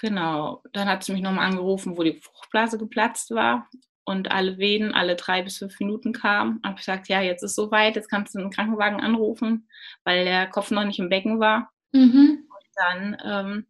[0.00, 3.68] Genau, dann hat sie mich nochmal angerufen, wo die Fruchtblase geplatzt war
[4.04, 6.58] und alle Wehen alle drei bis fünf Minuten kamen.
[6.64, 9.68] Habe ich gesagt, ja, jetzt ist soweit, jetzt kannst du einen Krankenwagen anrufen,
[10.04, 11.70] weil der Kopf noch nicht im Becken war.
[11.92, 12.48] Mhm.
[12.48, 13.66] Und dann ähm,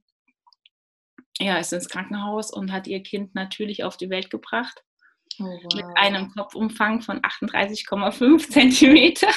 [1.41, 4.83] ja, ist ins Krankenhaus und hat ihr Kind natürlich auf die Welt gebracht.
[5.39, 5.75] Oh, wow.
[5.75, 9.29] Mit einem Kopfumfang von 38,5 Zentimeter.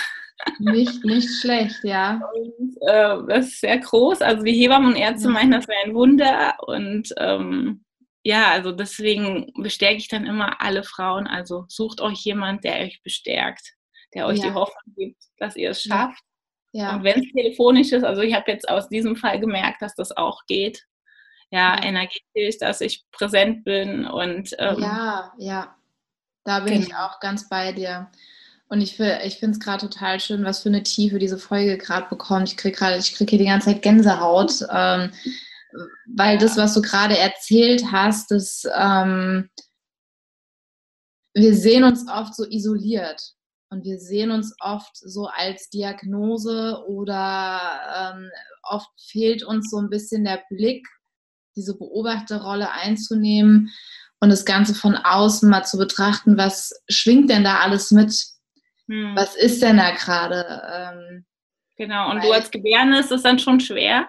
[0.60, 2.22] Nicht, nicht schlecht, ja.
[2.34, 4.22] Und, äh, das ist sehr groß.
[4.22, 5.34] Also die Hebammen und Ärzte ja.
[5.34, 6.56] meinen, das wäre ein Wunder.
[6.68, 7.86] Und ähm,
[8.24, 11.28] ja, also deswegen bestärke ich dann immer alle Frauen.
[11.28, 13.76] Also sucht euch jemand, der euch bestärkt,
[14.14, 14.48] der euch ja.
[14.48, 16.24] die Hoffnung gibt, dass ihr es schafft.
[16.72, 16.96] Ja.
[16.96, 20.12] Und wenn es telefonisch ist, also ich habe jetzt aus diesem Fall gemerkt, dass das
[20.16, 20.84] auch geht.
[21.54, 21.84] Ja, ja.
[21.84, 25.76] energetisch, dass ich präsent bin und ähm, ja, ja,
[26.46, 26.88] da bin genau.
[26.88, 28.10] ich auch ganz bei dir.
[28.70, 32.10] Und ich, ich finde es gerade total schön, was für eine Tiefe diese Folge gerade
[32.10, 32.50] bekommt.
[32.50, 35.12] Ich kriege gerade, ich kriege hier die ganze Zeit Gänsehaut, ähm,
[36.08, 39.48] weil das, was du gerade erzählt hast, das, ähm,
[41.36, 43.22] wir sehen uns oft so isoliert
[43.70, 48.32] und wir sehen uns oft so als Diagnose oder ähm,
[48.64, 50.88] oft fehlt uns so ein bisschen der Blick,
[51.56, 53.72] diese Beobachterrolle einzunehmen
[54.20, 58.26] und das Ganze von außen mal zu betrachten, was schwingt denn da alles mit?
[58.88, 59.16] Hm.
[59.16, 60.62] Was ist denn da gerade?
[60.74, 61.26] Ähm,
[61.78, 64.08] genau, und du als Gebärende ist es dann schon schwer.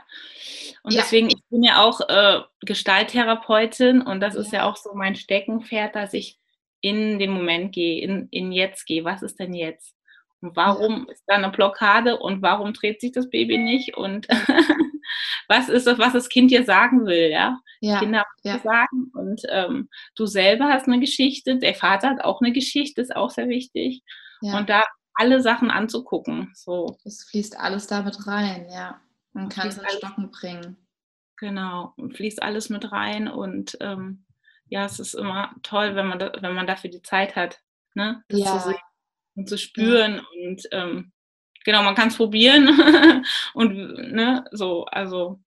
[0.82, 1.00] Und ja.
[1.00, 4.40] deswegen, ich bin ja auch äh, Gestalttherapeutin und das ja.
[4.40, 6.38] ist ja auch so mein Steckenpferd, dass ich
[6.80, 9.04] in den Moment gehe, in, in jetzt gehe.
[9.04, 9.96] Was ist denn jetzt?
[10.42, 11.12] Und warum ja.
[11.12, 13.96] ist da eine Blockade und warum dreht sich das Baby nicht?
[13.96, 14.28] Und
[15.48, 17.58] was ist das, was das Kind dir sagen will, ja?
[17.80, 17.98] ja.
[17.98, 18.58] Kinder haben ja.
[18.60, 19.10] sagen.
[19.14, 23.30] Und ähm, du selber hast eine Geschichte, der Vater hat auch eine Geschichte, ist auch
[23.30, 24.02] sehr wichtig.
[24.40, 24.58] Ja.
[24.58, 26.52] Und da alle Sachen anzugucken.
[26.54, 26.98] So.
[27.04, 29.00] Es fließt alles damit rein, ja.
[29.32, 30.76] Man kann es in Stocken bringen.
[31.36, 34.24] Genau, fließt alles mit rein und ähm,
[34.68, 37.60] ja, es ist immer toll, wenn man, da, wenn man dafür die Zeit hat,
[37.94, 38.22] ne?
[38.28, 38.58] das ja.
[38.58, 38.80] zu sehen
[39.34, 40.48] und zu spüren ja.
[40.48, 41.12] und ähm,
[41.64, 42.68] genau, man kann es probieren
[43.54, 45.40] und ne, so, also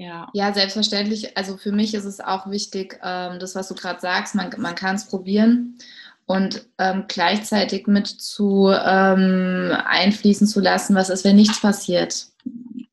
[0.00, 0.28] ja.
[0.32, 1.36] Ja, selbstverständlich.
[1.36, 4.74] Also für mich ist es auch wichtig, ähm, das, was du gerade sagst, man, man
[4.74, 5.76] kann es probieren
[6.24, 12.28] und ähm, gleichzeitig mit zu ähm, einfließen zu lassen, was ist, wenn nichts passiert.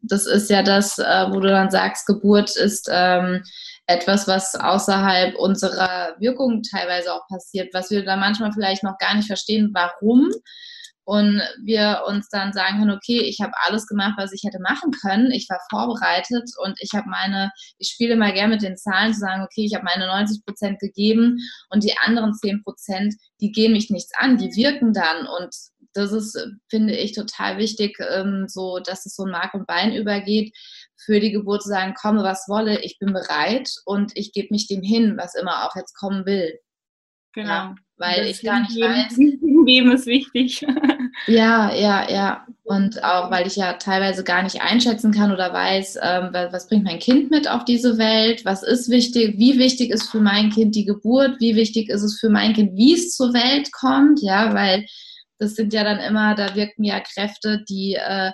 [0.02, 3.41] Das ist ja das, äh, wo du dann sagst, Geburt ist ähm,
[3.86, 9.15] etwas, was außerhalb unserer Wirkung teilweise auch passiert, was wir da manchmal vielleicht noch gar
[9.15, 10.30] nicht verstehen, warum
[11.08, 14.91] und wir uns dann sagen können, okay, ich habe alles gemacht, was ich hätte machen
[14.91, 15.32] können.
[15.32, 19.22] Ich war vorbereitet und ich habe meine, ich spiele mal gerne mit den Zahlen zu
[19.22, 21.38] sagen, okay, ich habe meine 90 Prozent gegeben
[21.70, 25.56] und die anderen 10 Prozent, die gehen mich nichts an, die wirken dann und
[25.93, 26.38] das ist,
[26.70, 30.54] finde ich, total wichtig, ähm, so, dass es so ein Mark und Bein übergeht,
[30.98, 34.67] für die Geburt zu sagen, komme was wolle, ich bin bereit und ich gebe mich
[34.67, 36.60] dem hin, was immer auch jetzt kommen will.
[37.34, 37.50] Genau.
[37.50, 39.15] Ja, weil ich gar nicht weiß.
[39.67, 40.65] Hingeben ist wichtig.
[41.25, 42.47] Ja, ja, ja.
[42.63, 46.67] Und auch, weil ich ja teilweise gar nicht einschätzen kann oder weiß, ähm, wa- was
[46.67, 50.51] bringt mein Kind mit auf diese Welt, was ist wichtig, wie wichtig ist für mein
[50.51, 54.21] Kind die Geburt, wie wichtig ist es für mein Kind, wie es zur Welt kommt,
[54.21, 54.86] ja, weil
[55.39, 58.32] das sind ja dann immer, da wirken ja Kräfte, die, äh,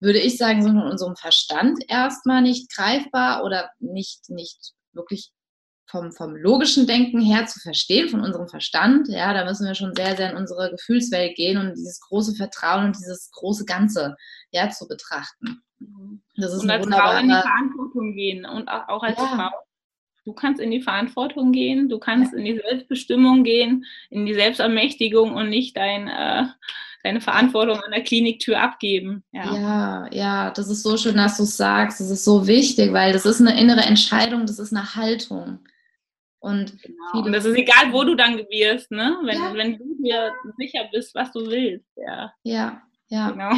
[0.00, 5.30] würde ich sagen, sind in unserem Verstand erstmal nicht greifbar oder nicht, nicht wirklich
[5.96, 9.94] vom, vom logischen Denken her zu verstehen, von unserem Verstand, ja, da müssen wir schon
[9.94, 14.16] sehr, sehr in unsere Gefühlswelt gehen und dieses große Vertrauen und dieses große Ganze,
[14.50, 15.62] ja, zu betrachten.
[16.36, 19.26] Das ist und als Frau in die Verantwortung gehen und auch, als Ja.
[19.26, 19.50] Frau.
[20.24, 25.34] Du kannst in die Verantwortung gehen, du kannst in die Selbstbestimmung gehen, in die Selbstermächtigung
[25.34, 26.46] und nicht dein, äh,
[27.04, 29.22] deine Verantwortung an der Kliniktür abgeben.
[29.30, 29.54] Ja.
[29.54, 33.12] ja, ja, das ist so schön, dass du es sagst, das ist so wichtig, weil
[33.12, 35.60] das ist eine innere Entscheidung, das ist eine Haltung.
[36.46, 37.24] Und Genau.
[37.26, 39.16] Und das ist egal, wo du dann wirst, ne?
[39.24, 39.54] Wenn, Ja.
[39.54, 41.86] wenn du dir sicher bist, was du willst.
[41.96, 43.50] Ja, ja, ja, genau.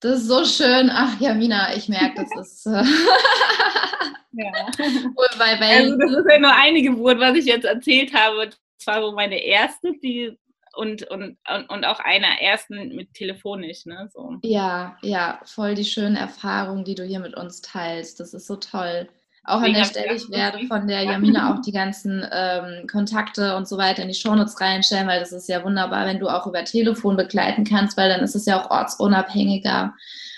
[0.00, 0.90] das ist so schön.
[0.92, 2.84] Ach, Jamina, ich merke, das ist, äh,
[4.32, 4.52] Ja.
[5.38, 8.46] weil, weil, Also das ist ja nur eine Geburt, was ich jetzt erzählt habe.
[8.46, 10.36] Das war so meine erste, die
[10.76, 14.10] und, und, und, und auch einer ersten mit telefonisch, ne?
[14.12, 14.38] So.
[14.42, 18.18] Ja, ja, voll die schöne Erfahrung, die du hier mit uns teilst.
[18.18, 19.08] Das ist so toll.
[19.44, 21.12] Auch an der Stelle, ich werde das von der ja.
[21.12, 25.32] Jamina auch die ganzen ähm, Kontakte und so weiter in die Shownotes reinstellen, weil das
[25.32, 28.60] ist ja wunderbar, wenn du auch über Telefon begleiten kannst, weil dann ist es ja
[28.60, 29.94] auch ortsunabhängiger.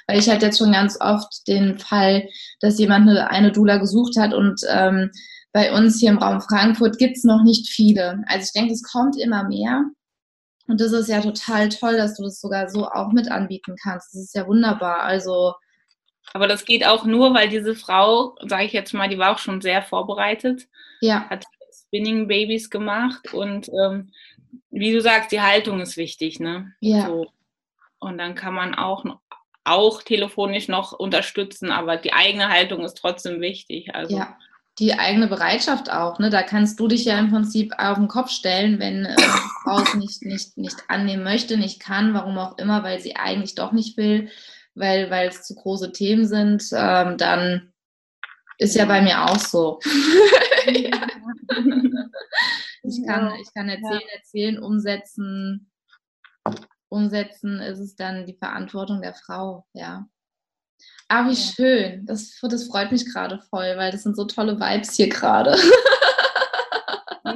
[0.09, 2.29] Weil ich hatte jetzt schon ganz oft den Fall,
[2.61, 5.11] dass jemand eine, eine Dula gesucht hat und ähm,
[5.53, 8.23] bei uns hier im Raum Frankfurt gibt es noch nicht viele.
[8.27, 9.85] Also ich denke, es kommt immer mehr.
[10.69, 14.15] Und das ist ja total toll, dass du das sogar so auch mit anbieten kannst.
[14.15, 15.05] Das ist ja wunderbar.
[15.05, 15.55] Also,
[16.33, 19.39] Aber das geht auch nur, weil diese Frau, sage ich jetzt mal, die war auch
[19.39, 20.69] schon sehr vorbereitet,
[21.01, 21.45] ja, hat
[21.87, 24.11] Spinning Babys gemacht und ähm,
[24.71, 26.73] wie du sagst, die Haltung ist wichtig, ne?
[26.81, 27.27] ja, So.
[27.99, 29.05] Und dann kann man auch,
[29.65, 33.95] auch telefonisch noch unterstützen, aber die eigene Haltung ist trotzdem wichtig.
[33.95, 34.37] Also ja.
[34.79, 36.29] Die eigene Bereitschaft auch, ne?
[36.29, 39.17] Da kannst du dich ja im Prinzip auf den Kopf stellen, wenn äh,
[39.65, 43.55] Frau es nicht, nicht, nicht annehmen möchte, nicht kann, warum auch immer, weil sie eigentlich
[43.55, 44.29] doch nicht will,
[44.77, 47.73] weil, weil es zu große Themen sind, ähm, dann
[48.59, 49.81] ist ja bei mir auch so.
[52.89, 55.71] Ich kann, ich kann erzählen, erzählen, umsetzen.
[56.89, 60.09] Umsetzen ist es dann die Verantwortung der Frau, ja.
[61.09, 61.53] Aber wie Ja.
[61.53, 62.07] schön.
[62.07, 65.57] Das, das freut mich gerade voll, weil das sind so tolle Vibes hier gerade.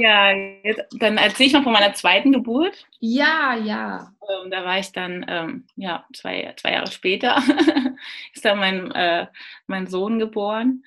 [0.01, 2.87] ja, jetzt, dann erzähle ich noch von meiner zweiten Geburt.
[3.01, 4.13] Ja, ja.
[4.45, 7.37] Ähm, da war ich dann, ähm, ja, zwei, zwei Jahre später
[8.35, 9.27] ist dann mein, äh,
[9.67, 10.85] mein Sohn geboren,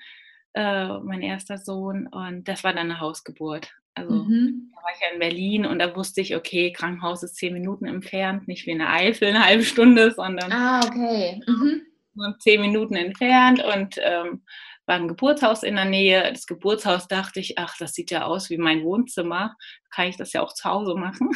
[0.54, 2.06] äh, mein erster Sohn.
[2.08, 3.72] Und das war dann eine Hausgeburt.
[3.94, 4.72] Also Mhm.
[4.74, 7.86] da war ich ja in Berlin und da wusste ich, okay, Krankenhaus ist zehn Minuten
[7.86, 11.40] entfernt, nicht wie in der Eifel eine halbe Stunde, sondern Ah, okay.
[11.46, 11.82] Mhm.
[12.14, 14.42] nur zehn Minuten entfernt und ähm,
[14.86, 16.30] war ein Geburtshaus in der Nähe.
[16.32, 19.56] Das Geburtshaus dachte ich, ach, das sieht ja aus wie mein Wohnzimmer.
[19.90, 21.30] Kann ich das ja auch zu Hause machen?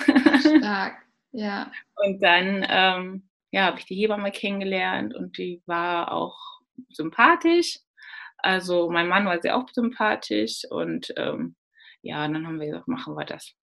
[0.59, 0.97] Stark.
[1.33, 1.71] Ja.
[1.97, 6.37] Und dann ähm, ja, habe ich die Hebamme kennengelernt und die war auch
[6.91, 7.79] sympathisch.
[8.39, 11.57] Also mein Mann war sehr auch sympathisch und ähm,
[12.03, 13.55] ja, dann haben wir gesagt, machen wir das.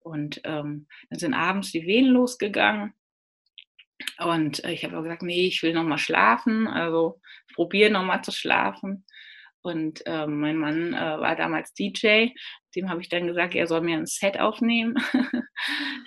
[0.00, 2.94] Und ähm, dann sind abends die Wehen losgegangen.
[4.18, 6.68] Und äh, ich habe gesagt, nee, ich will noch mal schlafen.
[6.68, 7.20] Also
[7.54, 9.04] probiere noch mal zu schlafen.
[9.62, 12.28] Und ähm, mein Mann äh, war damals DJ.
[12.74, 14.94] Dem habe ich dann gesagt, er soll mir ein Set aufnehmen.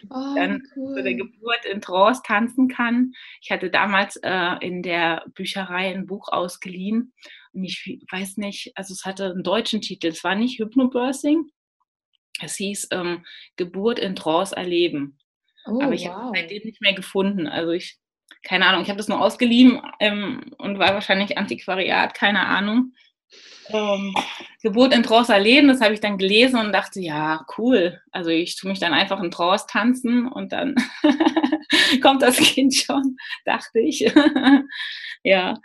[0.09, 0.95] Oh, dann cool.
[0.95, 3.13] zu der Geburt in Trance tanzen kann.
[3.41, 7.13] Ich hatte damals äh, in der Bücherei ein Buch ausgeliehen
[7.55, 11.49] und ich weiß nicht, also es hatte einen deutschen Titel, es war nicht Hypnobirthing,
[12.41, 15.17] es hieß ähm, Geburt in Trance erleben.
[15.65, 16.15] oh, Aber ich wow.
[16.15, 17.47] habe es seitdem nicht mehr gefunden.
[17.47, 17.97] Also ich,
[18.43, 22.93] keine Ahnung, ich habe das nur ausgeliehen ähm, und war wahrscheinlich Antiquariat, keine Ahnung.
[23.69, 24.13] Ähm,
[24.61, 27.99] Geburt in Trance erleben, das habe ich dann gelesen und dachte, ja, cool.
[28.11, 30.75] Also ich tue mich dann einfach in Trance tanzen und dann
[32.01, 33.99] kommt das Kind schon, dachte ich.
[35.23, 35.55] ja,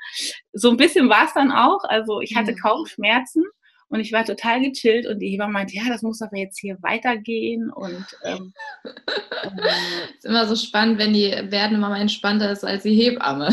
[0.53, 1.85] so ein bisschen war es dann auch.
[1.85, 2.57] Also ich hatte Ja.
[2.63, 3.45] kaum Schmerzen
[3.89, 6.79] und ich war total gechillt und die Hebamme meinte, ja, das muss aber jetzt hier
[6.81, 8.53] weitergehen und ähm,
[8.85, 9.59] ähm,
[10.17, 13.51] ist immer so spannend, wenn die Werdende Mama entspannter ist als die Hebamme.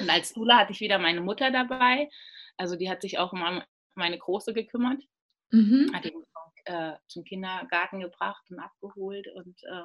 [0.00, 2.08] Und als Dula hatte ich wieder meine Mutter dabei.
[2.56, 3.62] Also die hat sich auch um
[3.94, 5.02] meine Große gekümmert.
[5.50, 5.90] mhm.
[5.94, 6.24] Hat ihn
[6.64, 9.28] äh, zum Kindergarten gebracht und abgeholt.
[9.34, 9.84] Und äh,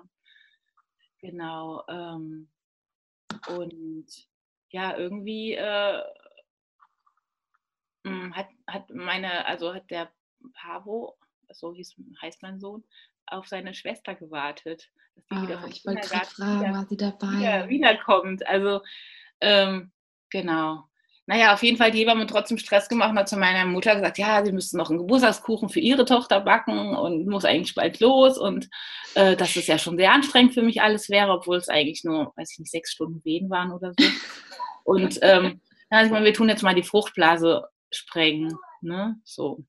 [1.19, 1.83] genau.
[1.87, 2.49] Ähm,
[3.55, 4.07] und
[4.71, 6.03] ja, irgendwie äh,
[8.05, 10.11] hm, hat, hat meine, also hat der
[10.53, 11.17] Pavo,
[11.51, 12.83] so hieß, heißt mein Sohn,
[13.27, 14.89] auf seine Schwester gewartet.
[15.15, 17.27] Dass die ah, wieder ich wollte gerade fragen, wieder, war sie dabei?
[17.27, 18.47] Wieder, wiederkommt.
[18.47, 18.81] Also,
[19.41, 19.91] ähm,
[20.29, 20.83] genau.
[21.27, 24.17] Naja, auf jeden Fall, die Hebamme trotzdem Stress gemacht und hat zu meiner Mutter gesagt,
[24.17, 28.37] ja, sie müsste noch einen Geburtstagskuchen für ihre Tochter backen und muss eigentlich bald los
[28.37, 28.69] und
[29.15, 32.33] äh, dass es ja schon sehr anstrengend für mich alles wäre, obwohl es eigentlich nur,
[32.35, 34.05] weiß ich nicht, sechs Stunden Wehen waren oder so.
[34.83, 39.63] Und ähm, dann hat ich mal, wir tun jetzt mal die Fruchtblase sprengen, ne, so.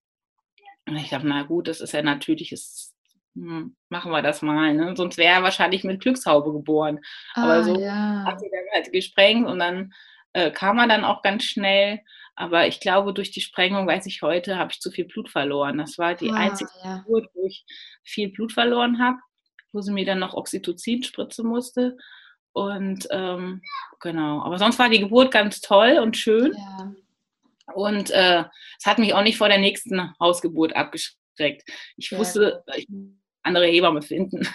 [0.88, 2.91] Und ich dachte, na gut, das ist ja natürliches
[3.34, 4.94] hm, machen wir das mal, ne?
[4.96, 7.00] Sonst wäre er wahrscheinlich mit Glückshaube geboren.
[7.34, 8.24] Ah, Aber so ja.
[8.26, 9.92] hat sie dann halt gesprengt und dann
[10.32, 12.00] äh, kam er dann auch ganz schnell.
[12.34, 15.78] Aber ich glaube, durch die Sprengung, weiß ich heute, habe ich zu viel Blut verloren.
[15.78, 16.98] Das war die ah, einzige ja.
[16.98, 17.64] Geburt, wo ich
[18.02, 19.18] viel Blut verloren habe,
[19.72, 21.96] wo sie mir dann noch Oxytocin spritzen musste.
[22.52, 23.62] Und ähm,
[24.00, 26.54] genau, aber sonst war die Geburt ganz toll und schön.
[26.54, 26.92] Ja.
[27.74, 28.44] Und äh,
[28.78, 31.68] es hat mich auch nicht vor der nächsten Hausgeburt abgeschreckt.
[31.96, 32.18] Ich ja.
[32.18, 32.86] wusste, ich
[33.42, 34.46] andere Hebamme finden.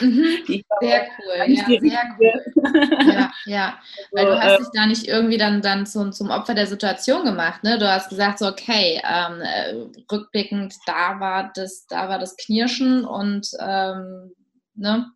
[0.00, 0.24] Mhm.
[0.80, 3.12] sehr cool, ja, sehr cool.
[3.12, 3.78] ja, ja.
[4.12, 7.24] Weil du hast äh, dich da nicht irgendwie dann, dann zum, zum Opfer der Situation
[7.24, 7.64] gemacht.
[7.64, 7.78] Ne?
[7.78, 9.74] Du hast gesagt, so, okay, ähm, äh,
[10.10, 14.32] rückblickend, da war das, da war das Knirschen und ähm,
[14.74, 15.10] ne?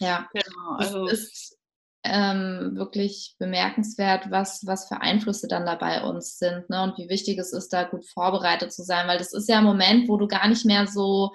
[0.00, 1.58] Ja, genau, also, es ist
[2.02, 6.82] ähm, wirklich bemerkenswert, was, was für Einflüsse dann da bei uns sind ne?
[6.82, 9.64] und wie wichtig es ist, da gut vorbereitet zu sein, weil das ist ja ein
[9.64, 11.32] Moment, wo du gar nicht mehr so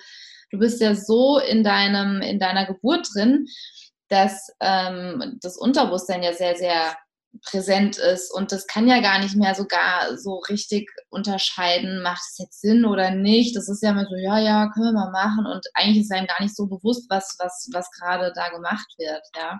[0.52, 3.46] du bist ja so in deinem, in deiner Geburt drin,
[4.10, 6.98] dass ähm, das Unterbewusstsein ja sehr, sehr
[7.44, 12.40] präsent ist und das kann ja gar nicht mehr sogar so richtig unterscheiden, macht es
[12.40, 13.56] jetzt Sinn oder nicht.
[13.56, 16.26] Das ist ja immer so, ja, ja, können wir mal machen und eigentlich ist einem
[16.26, 19.60] gar nicht so bewusst, was, was, was gerade da gemacht wird, ja.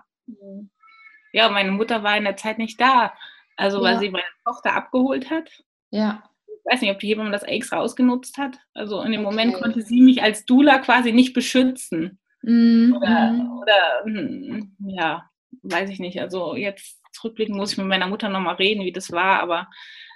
[1.32, 3.14] Ja, meine Mutter war in der Zeit nicht da,
[3.56, 3.84] also ja.
[3.84, 5.48] weil sie meine Tochter abgeholt hat.
[5.90, 6.29] Ja
[6.64, 8.58] ich weiß nicht, ob die Hebamme das extra ausgenutzt hat.
[8.74, 9.30] Also in dem okay.
[9.30, 12.18] Moment konnte sie mich als Dula quasi nicht beschützen.
[12.42, 12.96] Mhm.
[12.96, 15.28] Oder, oder, hm, ja,
[15.62, 16.20] weiß ich nicht.
[16.20, 19.68] Also jetzt zurückblicken muss ich mit meiner Mutter nochmal reden, wie das war, aber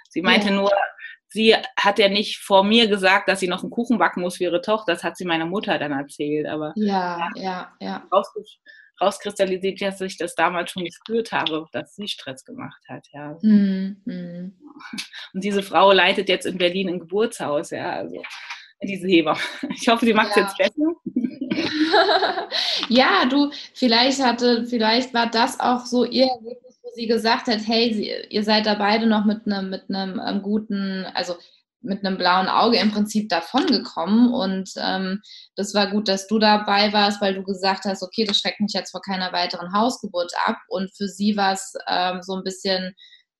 [0.09, 0.55] sie meinte ja.
[0.55, 0.71] nur,
[1.27, 4.45] sie hat ja nicht vor mir gesagt, dass sie noch einen Kuchen backen muss für
[4.45, 4.93] ihre Tochter.
[4.93, 6.47] Das hat sie meiner Mutter dann erzählt.
[6.47, 8.07] Aber ja, ja, ja.
[9.01, 13.07] Rauskristallisiert, dass ich das damals schon gespürt habe, dass sie Stress gemacht hat.
[13.13, 13.37] Ja.
[13.41, 14.01] Mhm.
[15.33, 18.21] Und diese Frau leitet jetzt in Berlin ein Geburtshaus, ja, also
[18.83, 19.37] diese Heber.
[19.69, 20.43] Ich hoffe, sie macht es ja.
[20.43, 20.95] jetzt besser.
[22.89, 27.59] ja, du, vielleicht hatte, vielleicht war das auch so ihr Erlebnis, wo sie gesagt hat,
[27.65, 31.35] hey, sie, ihr seid da beide noch mit einem mit einem ähm, guten, also
[31.85, 34.33] mit einem blauen Auge im Prinzip davongekommen.
[34.33, 35.21] Und ähm,
[35.55, 38.73] das war gut, dass du dabei warst, weil du gesagt hast, okay, das schreckt mich
[38.73, 40.57] jetzt vor keiner weiteren Hausgeburt ab.
[40.67, 42.95] Und für sie war es ähm, so ein bisschen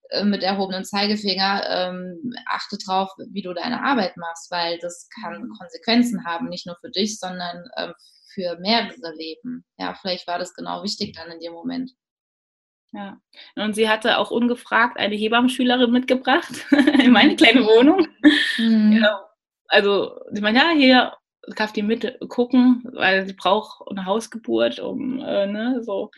[0.10, 5.44] äh, mit erhobenen Zeigefinger, ähm, achte drauf, wie du deine Arbeit machst, weil das kann
[5.44, 5.50] mhm.
[5.58, 7.94] Konsequenzen haben, nicht nur für dich, sondern ähm,
[8.34, 9.66] für mehrere Leben.
[9.78, 11.92] Ja, vielleicht war das genau wichtig dann in dem Moment.
[12.92, 13.20] Ja.
[13.56, 18.08] Und sie hatte auch ungefragt eine Hebammenschülerin mitgebracht in meine kleine Wohnung.
[18.58, 19.02] Mhm.
[19.04, 19.26] Ja,
[19.68, 21.14] also, ich meine, ja, hier
[21.56, 26.12] darf die mit gucken, weil sie braucht eine Hausgeburt, um äh, ne, so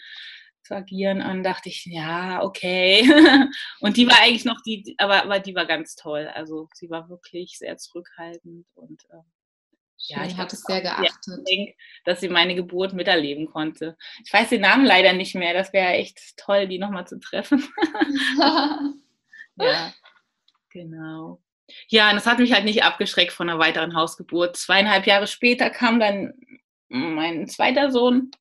[0.64, 1.22] zu agieren.
[1.22, 3.10] Und dachte ich, ja, okay.
[3.80, 6.30] und die war eigentlich noch die, aber, aber die war ganz toll.
[6.34, 9.24] Also sie war wirklich sehr zurückhaltend und äh,
[10.00, 11.48] ja, ich hatte es sehr geachtet.
[11.48, 13.98] Denke, dass sie meine Geburt miterleben konnte.
[14.24, 15.54] Ich weiß den Namen leider nicht mehr.
[15.54, 17.68] Das wäre echt toll, die nochmal zu treffen.
[19.56, 19.94] ja,
[20.70, 21.42] genau.
[21.90, 24.56] Ja, und das hat mich halt nicht abgeschreckt von einer weiteren Hausgeburt.
[24.56, 26.34] Zweieinhalb Jahre später kam dann
[26.88, 28.32] mein zweiter Sohn,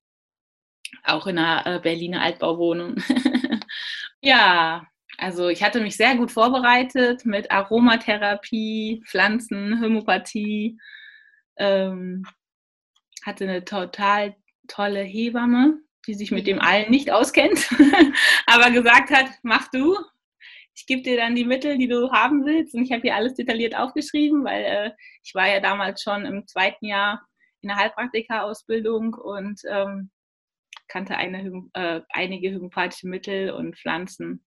[1.03, 3.03] auch in einer äh, Berliner Altbauwohnung.
[4.21, 10.77] ja, also ich hatte mich sehr gut vorbereitet mit Aromatherapie, Pflanzen, Homöopathie
[11.57, 12.25] ähm,
[13.23, 14.35] hatte eine total
[14.67, 17.69] tolle Hebamme, die sich mit dem allen nicht auskennt,
[18.45, 19.97] aber gesagt hat, mach du,
[20.77, 22.75] ich gebe dir dann die Mittel, die du haben willst.
[22.75, 24.91] Und ich habe hier alles detailliert aufgeschrieben, weil äh,
[25.23, 27.27] ich war ja damals schon im zweiten Jahr
[27.61, 30.11] in der Heilpraktika-Ausbildung und ähm,
[30.87, 34.45] kannte eine, äh, einige homöopathische Mittel und Pflanzen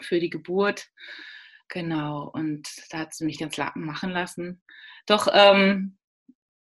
[0.00, 0.86] für die Geburt.
[1.68, 4.62] Genau, und da hat sie mich ganz machen lassen.
[5.06, 5.98] Doch ähm,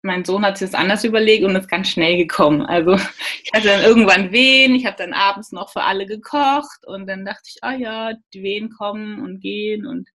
[0.03, 2.61] mein Sohn hat sich das anders überlegt und ist ganz schnell gekommen.
[2.63, 7.07] Also ich hatte dann irgendwann Wehen, ich habe dann abends noch für alle gekocht und
[7.07, 10.09] dann dachte ich, ah oh ja, die Wehen kommen und gehen und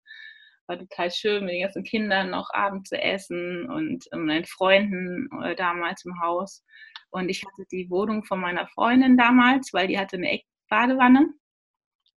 [0.67, 5.55] war total schön mit den ganzen Kindern noch abends zu essen und meinen Freunden äh,
[5.55, 6.65] damals im Haus.
[7.11, 11.29] Und ich hatte die Wohnung von meiner Freundin damals, weil die hatte eine Eckbadewanne.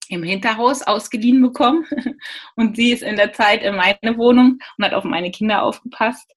[0.10, 1.86] im Hinterhaus ausgeliehen bekommen.
[2.56, 6.36] Und sie ist in der Zeit in meine Wohnung und hat auf meine Kinder aufgepasst.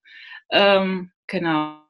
[0.51, 1.81] Ähm, genau.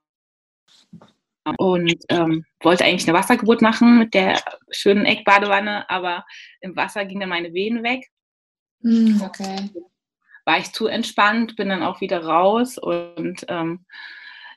[1.59, 4.41] Und ähm, wollte eigentlich eine Wassergeburt machen mit der
[4.71, 6.25] schönen Eckbadewanne, aber
[6.61, 8.07] im Wasser ging dann meine Wehen weg.
[8.83, 9.71] Hm, okay.
[10.45, 13.85] War ich zu entspannt, bin dann auch wieder raus und ähm,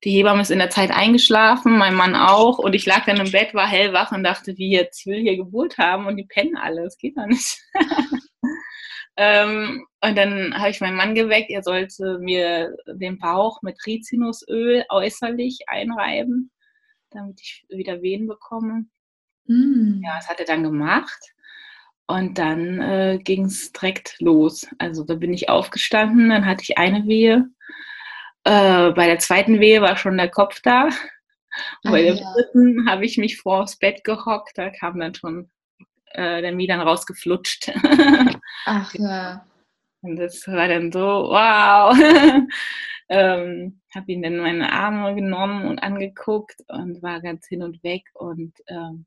[0.04, 2.60] die Hebamme ist in der Zeit eingeschlafen, mein Mann auch.
[2.60, 5.38] Und ich lag dann im Bett, war hellwach und dachte, wie jetzt, ich will hier
[5.38, 7.64] Geburt haben und die pennen alle, das geht doch nicht.
[9.18, 14.86] ähm, und dann habe ich meinen Mann geweckt, er sollte mir den Bauch mit Rizinusöl
[14.90, 16.52] äußerlich einreiben,
[17.12, 18.86] damit ich wieder Wehen bekomme.
[19.46, 20.02] Mm.
[20.04, 21.34] Ja, das hat er dann gemacht.
[22.08, 24.68] Und dann äh, ging es direkt los.
[24.78, 27.50] Also da bin ich aufgestanden, dann hatte ich eine Wehe
[28.46, 30.86] äh, bei der zweiten Wehe war schon der Kopf da.
[31.84, 35.50] Und bei der dritten habe ich mich vors Bett gehockt, da kam dann schon
[36.16, 37.72] äh, der Milan rausgeflutscht.
[38.66, 39.46] Ach ja.
[40.02, 41.98] Und das war dann so, wow.
[43.10, 47.84] ähm, habe ihn dann in meine Arme genommen und angeguckt und war ganz hin und
[47.84, 48.04] weg.
[48.14, 49.06] Und ähm,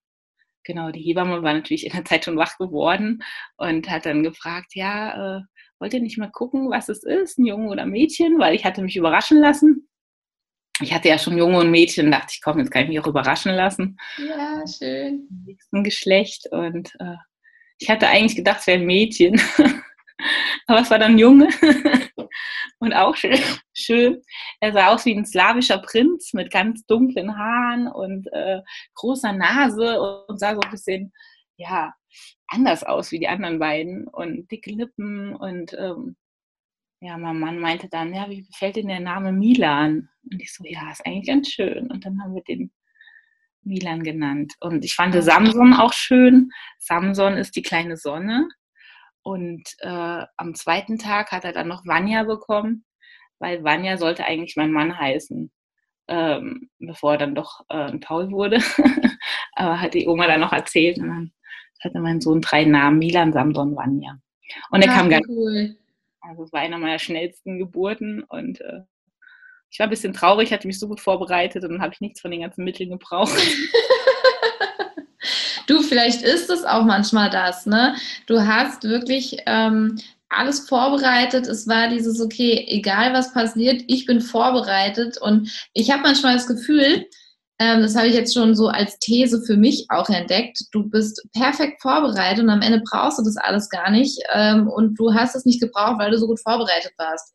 [0.65, 3.23] genau, die Hebamme war natürlich in der Zeit schon wach geworden
[3.57, 5.43] und hat dann gefragt, ja, äh,
[5.79, 8.83] wollt ihr nicht mal gucken, was es ist, ein Junge oder Mädchen, weil ich hatte
[8.83, 9.88] mich überraschen lassen.
[10.81, 13.07] Ich hatte ja schon Junge und Mädchen, dachte ich, komm, jetzt kann ich mich auch
[13.07, 13.99] überraschen lassen.
[14.17, 15.27] Ja, schön.
[15.31, 17.17] Im nächsten Geschlecht und äh,
[17.79, 19.41] ich hatte eigentlich gedacht, es wäre ein Mädchen,
[20.67, 21.49] aber es war dann ein Junge
[22.79, 23.39] und auch schön,
[23.73, 24.23] schön.
[24.61, 28.61] Er sah aus wie ein slawischer Prinz mit ganz dunklen Haaren und äh,
[28.95, 31.13] großer Nase und sah so ein bisschen,
[31.57, 31.95] ja,
[32.49, 36.17] anders aus wie die anderen beiden und dicke Lippen und ähm,
[37.01, 40.09] ja, mein Mann meinte dann, ja, wie gefällt Ihnen der Name Milan?
[40.31, 41.89] Und ich so, ja, ist eigentlich ganz schön.
[41.91, 42.73] Und dann haben wir den
[43.63, 44.55] Milan genannt.
[44.61, 46.51] Und ich fand Samson auch schön.
[46.79, 48.49] Samson ist die kleine Sonne.
[49.23, 52.85] Und äh, am zweiten Tag hat er dann noch Vanya bekommen,
[53.39, 55.53] weil Vanya sollte eigentlich mein Mann heißen,
[56.09, 58.59] ähm, bevor er dann doch äh, ein Paul wurde.
[59.53, 60.99] Aber hat die Oma dann noch erzählt.
[60.99, 61.33] Und dann
[61.81, 64.19] hatte mein Sohn drei Namen, Milan, Samson, Vanya.
[64.71, 65.77] Und er Ach, kam ganz cool.
[66.29, 68.83] Also es war einer meiner schnellsten Geburten und äh,
[69.71, 72.21] ich war ein bisschen traurig, hatte mich so gut vorbereitet und dann habe ich nichts
[72.21, 73.33] von den ganzen Mitteln gebraucht.
[75.67, 77.95] du, vielleicht ist es auch manchmal das, ne?
[78.27, 79.99] Du hast wirklich ähm,
[80.29, 81.47] alles vorbereitet.
[81.47, 86.47] Es war dieses, okay, egal was passiert, ich bin vorbereitet und ich habe manchmal das
[86.47, 87.07] Gefühl,
[87.59, 90.61] das habe ich jetzt schon so als These für mich auch entdeckt.
[90.73, 94.19] Du bist perfekt vorbereitet und am Ende brauchst du das alles gar nicht.
[94.33, 97.35] Ähm, und du hast es nicht gebraucht, weil du so gut vorbereitet warst.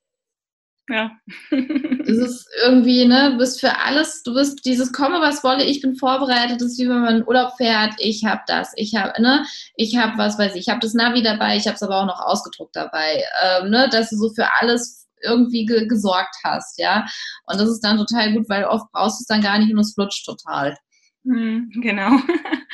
[0.90, 1.12] Ja.
[1.52, 5.82] das ist irgendwie, ne, du bist für alles, du bist dieses komme, was wolle, ich
[5.82, 9.22] bin vorbereitet, das ist wie wenn man in Urlaub fährt, ich habe das, ich habe,
[9.22, 9.46] ne,
[9.78, 12.06] ich habe, was weiß ich, ich habe das Navi dabei, ich habe es aber auch
[12.06, 17.06] noch ausgedruckt dabei, ähm, ne, dass du so für alles irgendwie ge gesorgt hast, ja.
[17.46, 19.80] Und das ist dann total gut, weil oft brauchst du es dann gar nicht und
[19.80, 20.76] es flutscht total.
[21.24, 22.12] Mhm, genau.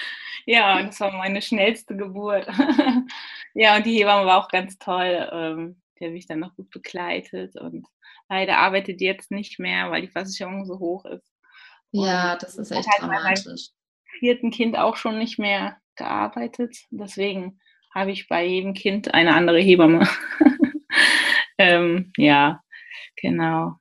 [0.45, 2.47] ja, das war meine schnellste Geburt.
[3.54, 5.30] ja, und die Hebamme war auch ganz toll.
[5.32, 7.86] Ähm, die habe ich dann noch gut begleitet und
[8.30, 11.34] leider arbeitet die jetzt nicht mehr, weil die Versicherung so hoch ist.
[11.91, 13.70] Und ja, das ist echt halt dramatisch.
[14.20, 16.78] vierten Kind auch schon nicht mehr gearbeitet.
[16.91, 17.60] Deswegen
[17.93, 20.08] habe ich bei jedem Kind eine andere Hebamme.
[21.60, 22.64] ähm, ja,
[23.16, 23.76] genau.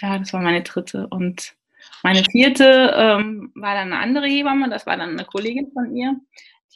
[0.00, 1.06] Ja, das war meine dritte.
[1.08, 1.54] Und
[2.02, 6.16] meine vierte ähm, war dann eine andere Hebamme, das war dann eine Kollegin von ihr.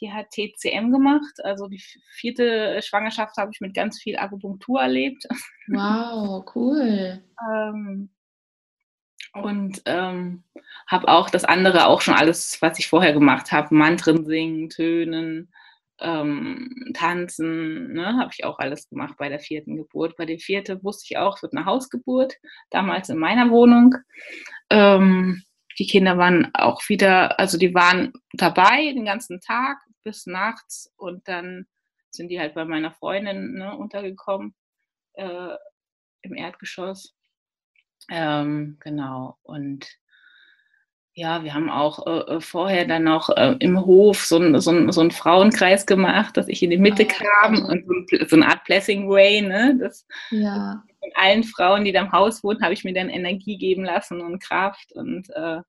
[0.01, 1.43] Die hat TCM gemacht.
[1.43, 5.25] Also die vierte Schwangerschaft habe ich mit ganz viel Akupunktur erlebt.
[5.67, 7.21] Wow, cool.
[7.53, 8.09] ähm,
[9.33, 10.43] und ähm,
[10.87, 15.49] habe auch das andere auch schon alles, was ich vorher gemacht habe, Mantren singen, Tönen,
[15.99, 20.17] ähm, Tanzen, ne, habe ich auch alles gemacht bei der vierten Geburt.
[20.17, 22.35] Bei der vierten wusste ich auch, es wird eine Hausgeburt,
[22.69, 23.95] damals in meiner Wohnung.
[24.69, 25.43] Ähm,
[25.79, 31.27] die Kinder waren auch wieder, also die waren dabei den ganzen Tag bis nachts und
[31.27, 31.65] dann
[32.11, 34.55] sind die halt bei meiner Freundin ne, untergekommen
[35.13, 35.55] äh,
[36.21, 37.15] im Erdgeschoss.
[38.09, 39.87] Ähm, genau, und
[41.17, 44.71] ja, wir haben auch äh, äh, vorher dann noch äh, im Hof so, ein, so,
[44.71, 48.35] ein, so einen Frauenkreis gemacht, dass ich in die Mitte oh, kam und so, so,
[48.35, 49.77] eine Art Blessing Way, ne?
[49.79, 50.83] Das, ja.
[50.99, 54.19] Von allen Frauen, die da im Haus wohnen, habe ich mir dann Energie geben lassen
[54.19, 55.61] und Kraft und äh,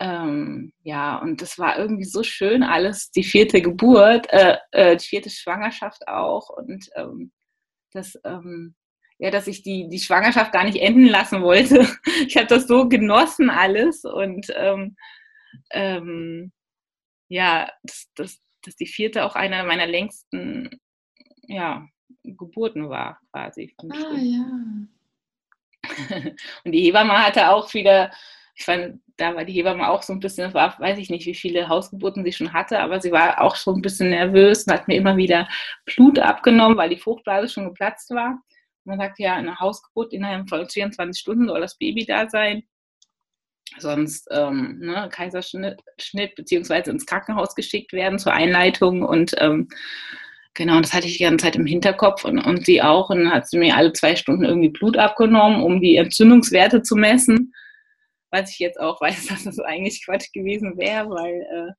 [0.00, 5.06] ähm, ja, und das war irgendwie so schön alles, die vierte Geburt, äh, äh, die
[5.06, 7.30] vierte Schwangerschaft auch und ähm,
[7.92, 8.74] das ähm,
[9.24, 11.88] ja, dass ich die, die Schwangerschaft gar nicht enden lassen wollte.
[12.26, 14.96] Ich habe das so genossen alles und ähm,
[15.70, 16.52] ähm,
[17.28, 20.78] ja, das, das, dass die vierte auch einer meiner längsten
[21.46, 21.86] ja,
[22.22, 23.74] Geburten war, quasi.
[23.78, 24.44] Ah, ja.
[26.64, 28.10] Und die Hebamme hatte auch wieder,
[28.54, 31.34] ich fand, da war die Hebamme auch so ein bisschen, war, weiß ich nicht, wie
[31.34, 34.88] viele Hausgeburten sie schon hatte, aber sie war auch schon ein bisschen nervös und hat
[34.88, 35.48] mir immer wieder
[35.86, 38.42] Blut abgenommen, weil die Fruchtblase schon geplatzt war.
[38.84, 42.64] Man sagt ja, eine Hausgeburt innerhalb von 24 Stunden soll das Baby da sein.
[43.78, 49.68] Sonst ähm, ne, Kaiserschnitt Schnitt, beziehungsweise ins Krankenhaus geschickt werden zur Einleitung und ähm,
[50.56, 53.10] Genau, das hatte ich die ganze Zeit im Hinterkopf und, und sie auch.
[53.10, 56.94] Und dann hat sie mir alle zwei Stunden irgendwie Blut abgenommen, um die Entzündungswerte zu
[56.94, 57.52] messen.
[58.30, 61.72] Was ich jetzt auch weiß, dass das eigentlich Quatsch gewesen wäre, weil äh,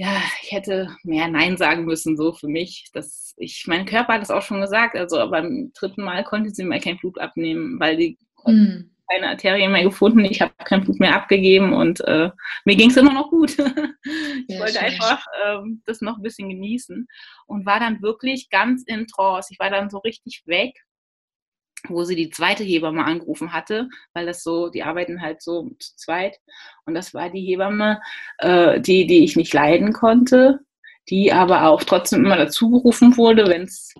[0.00, 2.88] ja, ich hätte mehr Nein sagen müssen, so für mich.
[2.94, 6.64] Dass ich, mein Körper hat es auch schon gesagt, also beim dritten Mal konnte sie
[6.64, 11.00] mir kein Blut abnehmen, weil die mhm keine Arterien mehr gefunden, ich habe kein Blut
[11.00, 12.30] mehr abgegeben und äh,
[12.64, 13.50] mir ging es immer noch gut.
[13.58, 14.84] ich ja, wollte schön.
[14.84, 17.08] einfach ähm, das noch ein bisschen genießen
[17.46, 19.48] und war dann wirklich ganz in Trance.
[19.50, 20.74] Ich war dann so richtig weg,
[21.88, 25.96] wo sie die zweite Hebamme angerufen hatte, weil das so, die arbeiten halt so zu
[25.96, 26.38] zweit.
[26.84, 28.00] Und das war die Hebamme,
[28.38, 30.60] äh, die, die ich nicht leiden konnte,
[31.08, 33.94] die aber auch trotzdem immer dazu gerufen wurde, wenn es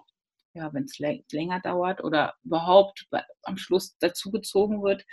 [0.52, 3.06] ja, wenn es länger dauert oder überhaupt
[3.44, 5.04] am Schluss dazugezogen wird.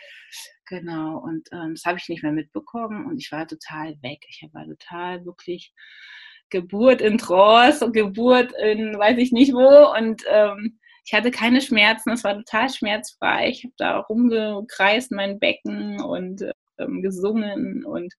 [0.65, 4.25] Genau, und ähm, das habe ich nicht mehr mitbekommen und ich war total weg.
[4.29, 5.73] Ich war total wirklich
[6.49, 12.11] Geburt in Trance, Geburt in weiß ich nicht wo und ähm, ich hatte keine Schmerzen,
[12.11, 13.47] es war total schmerzfrei.
[13.49, 16.43] Ich habe da rumgekreist, mein Becken und
[16.77, 18.13] ähm, gesungen und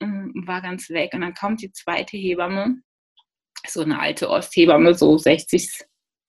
[0.00, 1.12] ähm, war ganz weg.
[1.14, 2.82] Und dann kommt die zweite Hebamme,
[3.64, 5.84] so eine alte Osthebamme, so 60,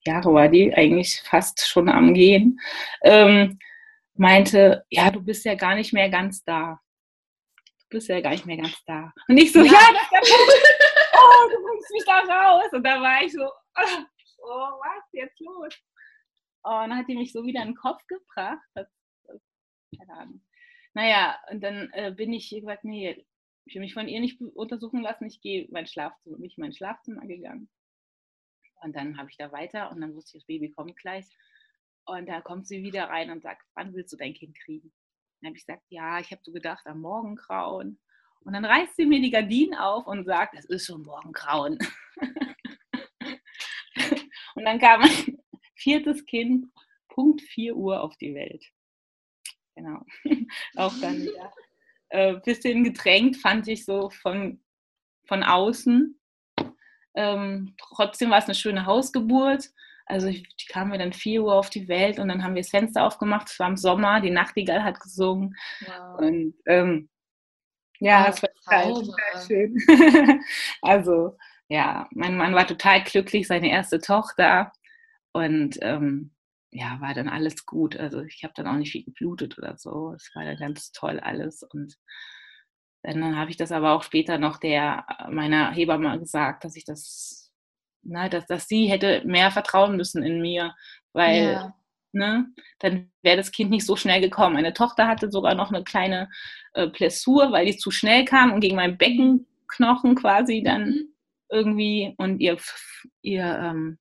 [0.05, 2.59] Jahre war die, eigentlich fast schon am Gehen,
[3.03, 3.57] ähm,
[4.13, 6.79] meinte, ja, du bist ja gar nicht mehr ganz da.
[7.79, 9.11] Du bist ja gar nicht mehr ganz da.
[9.27, 10.63] Und ich so, ja, ja das ist der Punkt.
[11.13, 12.69] Oh, du bringst mich da raus.
[12.71, 14.03] Und da war ich so, oh,
[14.41, 15.75] oh was jetzt los?
[16.63, 18.61] Oh, und dann hat die mich so wieder in den Kopf gebracht.
[18.75, 18.87] Das,
[19.25, 19.41] das,
[19.97, 20.41] keine Ahnung.
[20.93, 23.25] Naja, und dann äh, bin ich gesagt, nee,
[23.65, 26.73] ich will mich von ihr nicht untersuchen lassen, ich gehe mein Schlafzimmer, mich in mein
[26.73, 27.69] Schlafzimmer gegangen.
[28.83, 31.25] Und dann habe ich da weiter und dann wusste ich, das Baby kommt gleich.
[32.05, 34.91] Und da kommt sie wieder rein und sagt, wann willst du dein Kind kriegen?
[35.39, 37.99] Dann habe ich gesagt, ja, ich habe so gedacht, am Morgengrauen.
[38.43, 41.77] Und dann reißt sie mir die Gardinen auf und sagt, es ist schon Morgengrauen.
[44.61, 45.09] und dann kam mein
[45.75, 46.67] viertes Kind,
[47.09, 48.63] Punkt 4 Uhr auf die Welt.
[49.75, 50.05] Genau.
[50.75, 51.51] Auch dann wieder.
[52.09, 54.61] Äh, bisschen gedrängt fand ich so von,
[55.25, 56.19] von außen.
[57.15, 59.71] Ähm, trotzdem war es eine schöne Hausgeburt.
[60.05, 62.61] Also ich, die kamen wir dann 4 Uhr auf die Welt und dann haben wir
[62.61, 63.49] das Fenster aufgemacht.
[63.49, 65.55] Es war im Sommer, die Nachtigall hat gesungen.
[65.87, 66.19] Wow.
[66.19, 67.09] Und ähm,
[67.99, 70.43] ja, es war total, total schön.
[70.83, 71.35] also
[71.71, 74.73] ja, mein Mann war total glücklich, seine erste Tochter.
[75.31, 76.31] Und ähm,
[76.69, 77.95] ja, war dann alles gut.
[77.95, 80.11] Also ich habe dann auch nicht viel geblutet oder so.
[80.13, 81.63] Es war dann ganz toll alles.
[81.63, 81.95] Und
[83.03, 87.53] dann habe ich das aber auch später noch der meiner Hebamme gesagt, dass ich das,
[88.03, 90.75] ne, dass, dass sie hätte mehr vertrauen müssen in mir,
[91.13, 91.73] weil ja.
[92.11, 92.47] ne,
[92.79, 94.55] dann wäre das Kind nicht so schnell gekommen.
[94.55, 96.29] Meine Tochter hatte sogar noch eine kleine
[96.73, 101.11] äh, Blessur, weil die zu schnell kam und gegen meinen Beckenknochen quasi dann mhm.
[101.51, 102.57] Irgendwie und ihr,
[103.21, 103.97] ihr, ähm,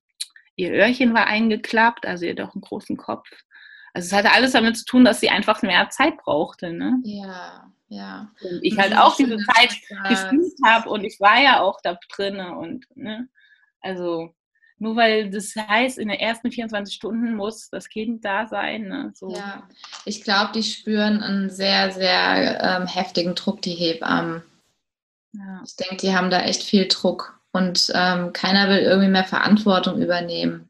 [0.55, 3.29] ihr Öhrchen war eingeklappt, also ihr doch einen großen Kopf.
[3.93, 6.71] Also es hatte alles damit zu tun, dass sie einfach mehr Zeit brauchte.
[6.71, 6.99] Ne?
[7.03, 8.31] Ja, ja.
[8.41, 9.75] Und ich halt auch diese Zeit
[10.07, 13.27] gespielt habe und ich war ja auch da drin und ne,
[13.81, 14.33] also
[14.77, 18.87] nur weil das heißt, in den ersten 24 Stunden muss das Kind da sein.
[18.87, 19.31] Ne, so.
[19.31, 19.67] Ja,
[20.05, 24.41] ich glaube, die spüren einen sehr, sehr ähm, heftigen Druck, die Hebammen.
[25.33, 25.61] Ja.
[25.65, 30.01] Ich denke, die haben da echt viel Druck und ähm, keiner will irgendwie mehr Verantwortung
[30.01, 30.69] übernehmen.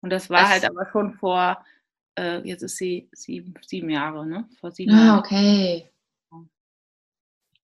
[0.00, 1.64] Und das war das, halt aber schon vor
[2.18, 4.48] äh, jetzt ist sie sieben, sieben Jahre, ne?
[4.60, 5.18] Vor sieben ah, Jahren.
[5.18, 5.90] okay.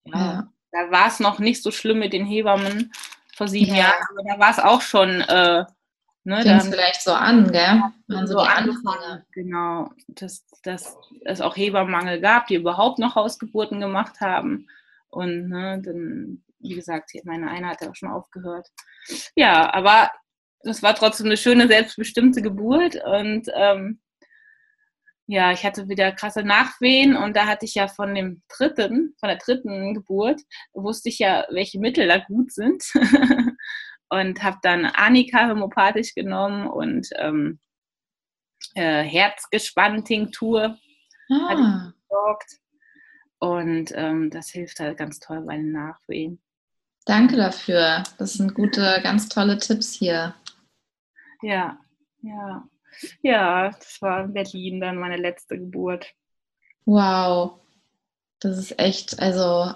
[0.04, 0.52] Ja, ja.
[0.72, 2.92] Da war es noch nicht so schlimm mit den Hebammen
[3.34, 3.82] vor sieben ja.
[3.82, 5.20] Jahren, aber da war es auch schon.
[5.22, 5.64] Äh,
[6.24, 7.82] ne, dann, vielleicht so an, gell?
[8.06, 13.80] Man so, so angefangen, genau, dass, dass es auch Hebammenmangel gab, die überhaupt noch Hausgeburten
[13.80, 14.68] gemacht haben.
[15.08, 18.68] Und ne, dann, wie gesagt, meine eine hat ja auch schon aufgehört.
[19.36, 20.10] Ja, aber
[20.60, 24.00] es war trotzdem eine schöne, selbstbestimmte Geburt und ähm,
[25.26, 29.28] ja, ich hatte wieder krasse Nachwehen und da hatte ich ja von dem dritten, von
[29.28, 30.40] der dritten Geburt,
[30.72, 32.84] wusste ich ja, welche Mittel da gut sind.
[34.12, 37.60] und habe dann Anika homopathisch genommen und ähm,
[38.74, 40.76] äh, Herzgespann-Tinktur
[41.30, 41.92] ah.
[43.38, 46.42] Und ähm, das hilft halt ganz toll bei den Nachwehen.
[47.04, 48.02] Danke dafür.
[48.18, 50.34] Das sind gute, ganz tolle Tipps hier.
[51.42, 51.78] Ja,
[52.22, 52.64] ja.
[53.22, 56.12] Ja, das war in Berlin dann meine letzte Geburt.
[56.84, 57.60] Wow.
[58.40, 59.74] Das ist echt, also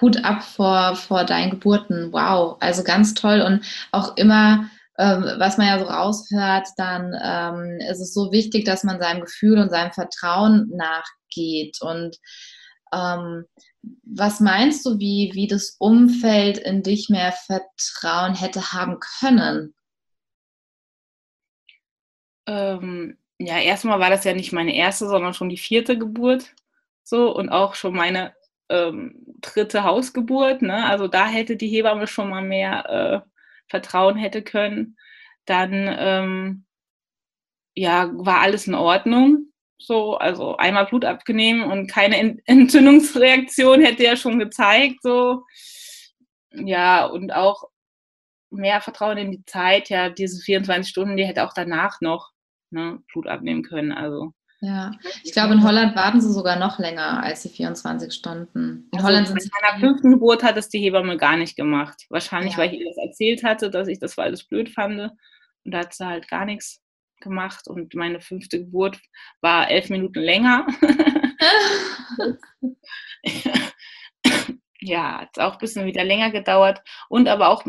[0.00, 2.12] Hut ab vor, vor deinen Geburten.
[2.12, 2.56] Wow.
[2.60, 4.68] Also ganz toll und auch immer
[4.98, 9.22] ähm, was man ja so raushört, dann ähm, ist es so wichtig, dass man seinem
[9.22, 11.78] Gefühl und seinem Vertrauen nachgeht.
[11.80, 12.18] Und
[12.92, 13.46] ähm,
[14.04, 19.74] was meinst du, wie, wie das Umfeld in dich mehr Vertrauen hätte haben können?
[22.46, 26.54] Ähm, ja, erstmal war das ja nicht meine erste, sondern schon die vierte Geburt.
[27.02, 28.34] So und auch schon meine
[28.68, 30.62] ähm, dritte Hausgeburt.
[30.62, 30.86] Ne?
[30.86, 33.30] Also da hätte die Hebamme schon mal mehr äh,
[33.68, 34.96] vertrauen hätte können.
[35.46, 36.64] Dann ähm,
[37.74, 39.51] ja, war alles in Ordnung.
[39.86, 45.02] So, also einmal Blut abgenehmen und keine Entzündungsreaktion hätte er schon gezeigt.
[45.02, 45.44] So,
[46.52, 47.64] ja, und auch
[48.50, 49.88] mehr Vertrauen in die Zeit.
[49.88, 52.30] Ja, diese 24 Stunden, die hätte auch danach noch
[52.70, 53.92] ne, Blut abnehmen können.
[53.92, 54.32] Also
[54.64, 54.92] ja,
[55.24, 58.88] ich glaube, in Holland warten sie sogar noch länger als die 24 Stunden.
[58.92, 62.06] In also Holland sind bei meiner fünften Geburt hat es die Hebamme gar nicht gemacht.
[62.10, 62.58] Wahrscheinlich, ja.
[62.58, 65.00] weil ich ihr das erzählt hatte, dass ich das alles blöd fand.
[65.00, 66.80] Und da hat sie halt gar nichts
[67.22, 67.68] gemacht.
[67.68, 68.98] Und meine fünfte Geburt
[69.40, 70.66] war elf Minuten länger.
[74.80, 76.80] ja, hat auch ein bisschen wieder länger gedauert.
[77.08, 77.64] Und aber auch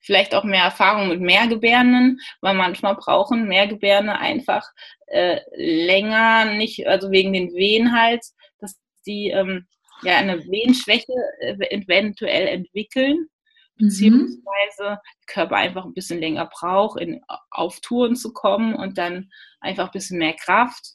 [0.00, 4.64] vielleicht auch mehr Erfahrung mit Mehrgebärden, weil manchmal brauchen Mehrgebärde einfach
[5.06, 8.24] äh, länger, nicht, also wegen den Wehen halt,
[8.60, 9.66] dass die ähm,
[10.02, 13.26] ja eine Wehenschwäche äh, eventuell entwickeln.
[13.76, 14.42] Beziehungsweise
[14.78, 17.20] der Körper einfach ein bisschen länger braucht, in,
[17.50, 20.94] auf Touren zu kommen und dann einfach ein bisschen mehr Kraft.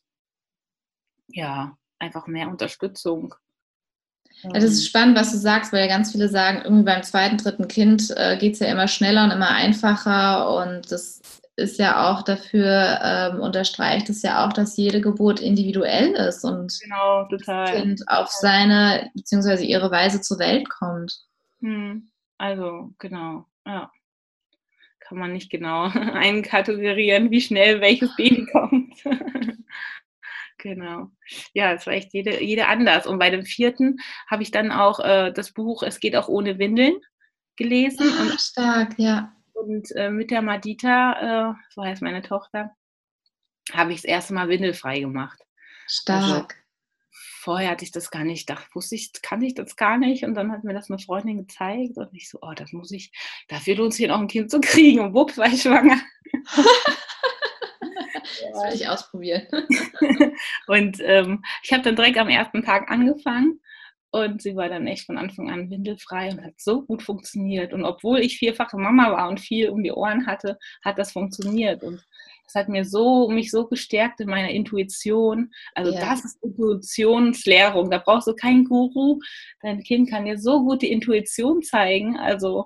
[1.27, 3.35] Ja, einfach mehr Unterstützung.
[4.43, 7.37] Ja, das ist spannend, was du sagst, weil ja ganz viele sagen, irgendwie beim zweiten,
[7.37, 11.21] dritten Kind äh, geht es ja immer schneller und immer einfacher und das
[11.57, 16.79] ist ja auch dafür, ähm, unterstreicht es ja auch, dass jede Geburt individuell ist und
[16.81, 19.65] genau, das Kind auf seine bzw.
[19.65, 21.19] ihre Weise zur Welt kommt.
[21.59, 22.08] Hm.
[22.39, 23.91] Also, genau, ja.
[25.01, 28.95] Kann man nicht genau einkategorieren, wie schnell welches Baby kommt.
[30.61, 31.09] Genau.
[31.53, 33.07] Ja, es war echt jede, jede anders.
[33.07, 33.95] Und bei dem vierten
[34.29, 36.99] habe ich dann auch äh, das Buch Es geht auch ohne Windeln
[37.55, 38.11] gelesen.
[38.13, 39.33] Ach, und, stark, ja.
[39.53, 42.75] Und äh, mit der Madita, äh, so heißt meine Tochter,
[43.71, 45.39] habe ich das erste Mal windelfrei gemacht.
[45.87, 46.61] Stark.
[47.41, 50.25] Vorher hatte ich das gar nicht, dachte, wusste ich, kann ich das gar nicht.
[50.25, 53.11] Und dann hat mir das eine Freundin gezeigt und ich so, oh, das muss ich,
[53.47, 54.99] dafür lohnt sich noch ein Kind zu kriegen.
[54.99, 55.99] Und wupp, war ich schwanger.
[58.41, 59.47] Das will ich ausprobieren.
[60.67, 63.59] und ähm, ich habe dann direkt am ersten Tag angefangen
[64.11, 67.73] und sie war dann echt von Anfang an windelfrei und hat so gut funktioniert.
[67.73, 71.83] Und obwohl ich vierfache Mama war und viel um die Ohren hatte, hat das funktioniert.
[71.83, 72.03] Und
[72.51, 75.51] das hat mir so, mich so gestärkt in meiner Intuition.
[75.75, 75.99] Also ja.
[75.99, 77.91] das ist Intuitionslehrung.
[77.91, 79.19] Da brauchst du keinen Guru.
[79.61, 82.17] Dein Kind kann dir so gut die Intuition zeigen.
[82.17, 82.65] Also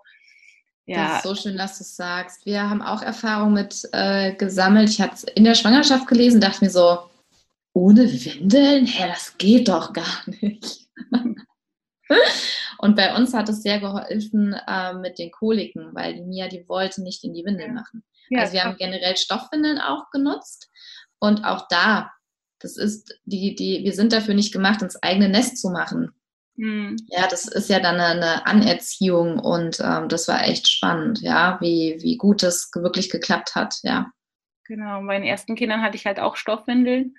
[0.85, 1.07] ja.
[1.07, 2.45] Das ist so schön, dass du es sagst.
[2.45, 4.89] Wir haben auch Erfahrung mit äh, gesammelt.
[4.89, 6.99] Ich hatte es in der Schwangerschaft gelesen, dachte mir so,
[7.73, 8.85] ohne Windeln?
[8.85, 10.87] Hä, das geht doch gar nicht.
[12.77, 16.67] Und bei uns hat es sehr geholfen äh, mit den Koliken, weil die Mia, die
[16.67, 18.03] wollte nicht in die Windeln machen.
[18.29, 20.69] Ja, also wir haben generell Stoffwindeln auch genutzt.
[21.19, 22.11] Und auch da,
[22.59, 26.13] das ist, die, die, wir sind dafür nicht gemacht, ins eigene Nest zu machen.
[26.55, 26.97] Mhm.
[27.07, 31.97] Ja, das ist ja dann eine Anerziehung und ähm, das war echt spannend, ja, wie,
[32.01, 34.11] wie gut das wirklich geklappt hat, ja.
[34.65, 37.15] Genau, bei den ersten Kindern hatte ich halt auch Stoffwindeln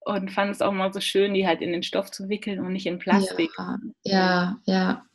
[0.00, 2.72] und fand es auch mal so schön, die halt in den Stoff zu wickeln und
[2.72, 3.50] nicht in Plastik.
[3.56, 4.58] Ja, ja.
[4.64, 5.06] ja.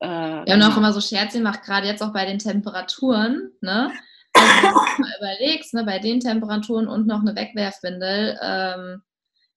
[0.00, 3.90] Äh, Wir haben auch immer so Scherze gemacht, gerade jetzt auch bei den Temperaturen, ne?
[4.34, 9.02] Wenn du mal überlegst, ne, bei den Temperaturen und noch eine Wegwerfwindel, ähm,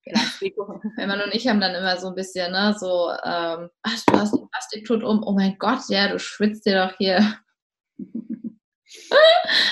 [0.09, 0.55] Plastik.
[0.97, 4.33] Emma und ich haben dann immer so ein bisschen, ne, so, ähm, ach, du hast
[4.33, 7.37] ein Plastiktut um, oh mein Gott, ja, du schwitzt dir doch hier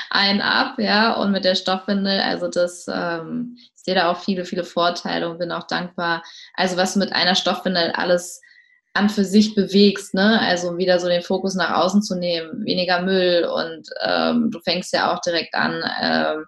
[0.10, 4.46] einen ab, ja, und mit der Stoffwindel, also das, ähm, ich sehe da auch viele,
[4.46, 6.24] viele Vorteile und bin auch dankbar.
[6.56, 8.42] Also was du mit einer Stoffwindel alles
[8.96, 10.40] an für sich bewegst, ne?
[10.42, 14.94] Also wieder so den Fokus nach außen zu nehmen, weniger Müll und ähm, du fängst
[14.94, 16.46] ja auch direkt an, ähm,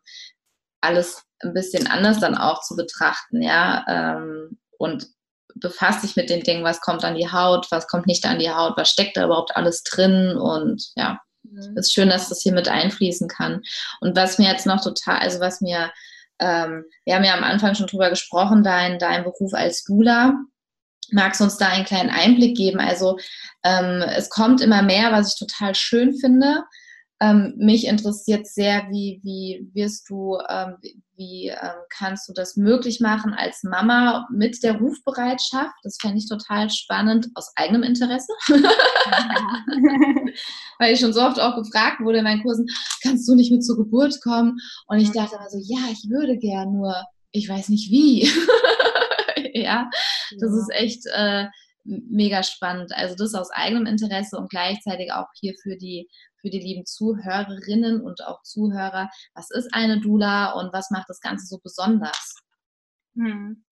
[0.79, 5.07] alles ein bisschen anders dann auch zu betrachten, ja, ähm, und
[5.55, 8.51] befasst dich mit den Dingen, was kommt an die Haut, was kommt nicht an die
[8.51, 11.75] Haut, was steckt da überhaupt alles drin und ja, mhm.
[11.75, 13.61] ist schön, dass das hier mit einfließen kann.
[13.99, 15.91] Und was mir jetzt noch total, also was mir,
[16.39, 20.33] ähm, wir haben ja am Anfang schon drüber gesprochen, dein, dein Beruf als Dula,
[21.11, 22.79] Magst du uns da einen kleinen Einblick geben?
[22.79, 23.17] Also
[23.63, 26.63] ähm, es kommt immer mehr, was ich total schön finde.
[27.19, 30.75] Ähm, mich interessiert sehr, wie, wie wirst du, ähm,
[31.15, 35.73] wie ähm, kannst du das möglich machen als Mama mit der Rufbereitschaft?
[35.81, 38.31] Das fände ich total spannend aus eigenem Interesse.
[40.77, 42.67] Weil ich schon so oft auch gefragt wurde in meinen Kursen,
[43.01, 44.59] kannst du nicht mit zur Geburt kommen?
[44.85, 48.29] Und ich dachte immer so, ja, ich würde gern, nur ich weiß nicht wie.
[49.53, 49.89] ja,
[50.39, 51.45] das ist echt äh,
[51.83, 52.91] mega spannend.
[52.93, 56.09] Also das aus eigenem Interesse und gleichzeitig auch hier für die
[56.39, 61.19] für die lieben Zuhörerinnen und auch Zuhörer, was ist eine Dula und was macht das
[61.19, 62.35] Ganze so besonders?
[63.15, 63.65] Hm.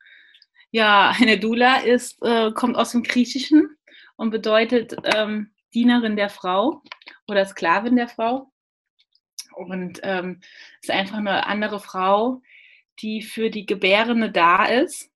[0.72, 3.78] Ja, eine Dula ist, äh, kommt aus dem Griechischen
[4.18, 6.82] und bedeutet ähm, Dienerin der Frau
[7.28, 8.52] oder Sklavin der Frau.
[9.56, 10.42] Und ähm,
[10.82, 12.42] ist einfach eine andere Frau,
[13.00, 15.10] die für die Gebärende da ist,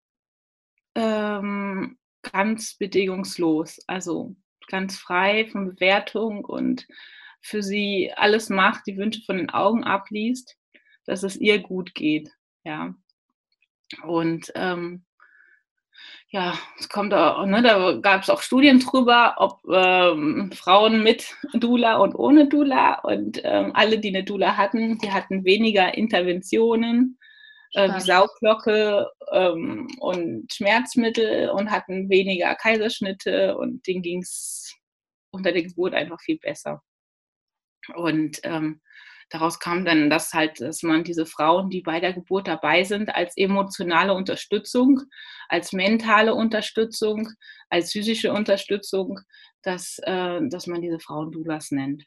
[0.99, 4.35] ähm, ganz bedingungslos, also
[4.67, 6.85] ganz frei von Bewertung und
[7.41, 10.57] für sie alles macht, die Wünsche von den Augen abliest,
[11.05, 12.29] dass es ihr gut geht.
[12.63, 12.93] Ja.
[14.03, 15.05] Und ähm,
[16.29, 21.35] ja, es kommt auch, ne, da gab es auch Studien drüber, ob ähm, Frauen mit
[21.53, 27.17] Dula und ohne Dula und ähm, alle, die eine Dula hatten, die hatten weniger Interventionen
[27.73, 34.75] äh, wie Sauglocke ähm, und Schmerzmittel und hatten weniger Kaiserschnitte und denen ging es
[35.31, 36.81] unter der Geburt einfach viel besser.
[37.95, 38.81] Und ähm,
[39.29, 43.13] daraus kam dann, dass halt, dass man diese Frauen, die bei der Geburt dabei sind,
[43.15, 45.01] als emotionale Unterstützung,
[45.47, 47.29] als mentale Unterstützung,
[47.69, 49.19] als physische Unterstützung,
[49.61, 52.05] dass, äh, dass man diese Frauen Doulas nennt.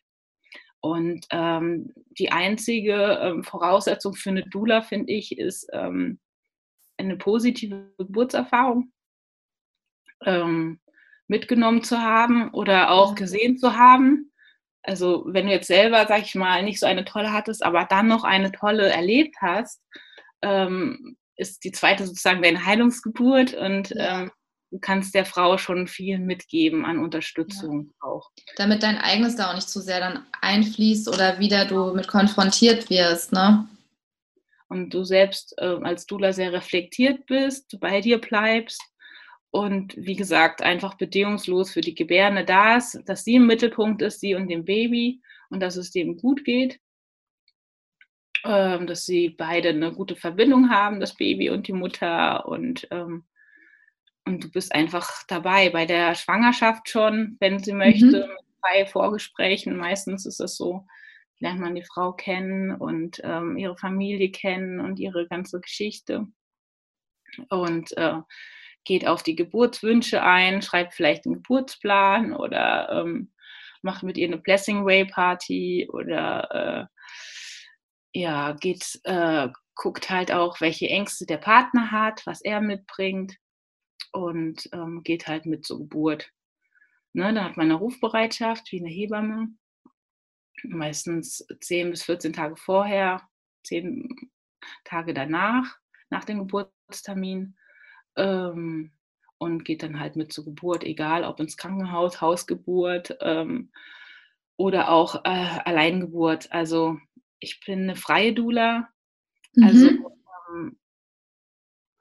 [0.82, 6.18] Und ähm, die einzige ähm, Voraussetzung für eine Doula, finde ich, ist ähm,
[6.98, 8.92] eine positive Geburtserfahrung
[10.24, 10.80] ähm,
[11.28, 14.32] mitgenommen zu haben oder auch gesehen zu haben
[14.82, 18.08] also wenn du jetzt selber, sag ich mal, nicht so eine tolle hattest, aber dann
[18.08, 19.80] noch eine tolle erlebt hast,
[20.42, 24.28] ähm, ist die zweite sozusagen deine Heilungsgeburt und ja.
[24.72, 28.08] Du kannst der Frau schon viel mitgeben an Unterstützung ja.
[28.08, 28.30] auch.
[28.56, 32.90] Damit dein eigenes da auch nicht zu sehr dann einfließt oder wieder du mit konfrontiert
[32.90, 33.68] wirst, ne?
[34.68, 38.80] Und du selbst äh, als Dula sehr reflektiert bist, bei dir bleibst
[39.50, 44.20] und wie gesagt, einfach bedingungslos für die Gebärde da ist, dass sie im Mittelpunkt ist,
[44.20, 45.20] sie und dem Baby
[45.50, 46.80] und dass es dem gut geht,
[48.44, 53.26] ähm, dass sie beide eine gute Verbindung haben, das Baby und die Mutter und, ähm,
[54.24, 58.60] und du bist einfach dabei bei der Schwangerschaft schon, wenn sie möchte, mhm.
[58.60, 59.76] zwei Vorgesprächen.
[59.76, 60.86] Meistens ist es so,
[61.40, 66.26] lernt man die Frau kennen und ähm, ihre Familie kennen und ihre ganze Geschichte.
[67.48, 68.20] Und äh,
[68.84, 73.32] geht auf die Geburtswünsche ein, schreibt vielleicht einen Geburtsplan oder ähm,
[73.82, 76.88] macht mit ihr eine Blessing Way Party oder
[78.14, 83.36] äh, ja, geht, äh, guckt halt auch, welche Ängste der Partner hat, was er mitbringt
[84.12, 86.30] und ähm, geht halt mit zur Geburt.
[87.14, 89.48] Ne, da hat man eine Rufbereitschaft wie eine Hebamme,
[90.64, 93.28] meistens 10 bis 14 Tage vorher,
[93.64, 94.30] 10
[94.84, 95.76] Tage danach,
[96.08, 97.56] nach dem Geburtstermin
[98.16, 98.92] ähm,
[99.38, 103.72] und geht dann halt mit zur Geburt, egal ob ins Krankenhaus, Hausgeburt ähm,
[104.56, 106.52] oder auch äh, Alleingeburt.
[106.52, 106.98] Also
[107.40, 108.88] ich bin eine freie Dula.
[109.60, 110.06] Also, mhm.
[110.54, 110.78] ähm,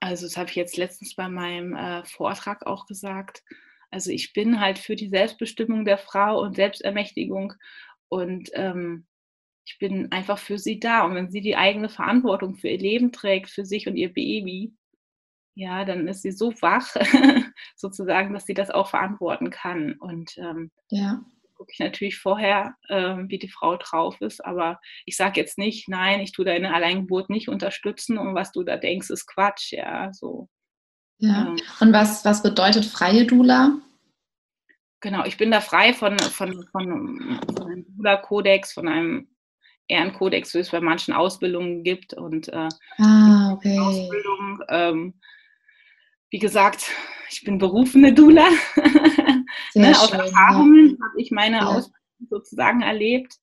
[0.01, 3.43] also das habe ich jetzt letztens bei meinem äh, Vortrag auch gesagt.
[3.91, 7.53] Also ich bin halt für die Selbstbestimmung der Frau und Selbstermächtigung
[8.09, 9.05] und ähm,
[9.65, 11.05] ich bin einfach für sie da.
[11.05, 14.73] Und wenn sie die eigene Verantwortung für ihr Leben trägt, für sich und ihr Baby,
[15.53, 16.95] ja, dann ist sie so wach,
[17.75, 19.93] sozusagen, dass sie das auch verantworten kann.
[19.93, 21.23] Und ähm, ja.
[21.61, 24.43] Gucke ich natürlich vorher, ähm, wie die Frau drauf ist.
[24.43, 28.63] Aber ich sage jetzt nicht, nein, ich tue deine Alleingeburt nicht unterstützen und was du
[28.63, 29.71] da denkst, ist Quatsch.
[29.71, 30.49] Ja, so.
[31.19, 31.49] Ja.
[31.49, 33.77] Ähm, und was, was bedeutet freie Dula?
[35.01, 39.27] Genau, ich bin da frei von, von, von, von einem Dula-Kodex, von einem
[39.87, 42.15] Ehrenkodex, wie es bei manchen Ausbildungen gibt.
[42.15, 43.77] Und äh, ah, okay.
[43.77, 45.13] Ausbildung ähm,
[46.31, 46.85] wie gesagt,
[47.29, 48.47] ich bin berufene Dula.
[49.75, 51.05] ne, aus Erfahrungen ja.
[51.05, 51.65] habe ich meine ja.
[51.67, 51.97] Ausbildung
[52.29, 53.35] sozusagen erlebt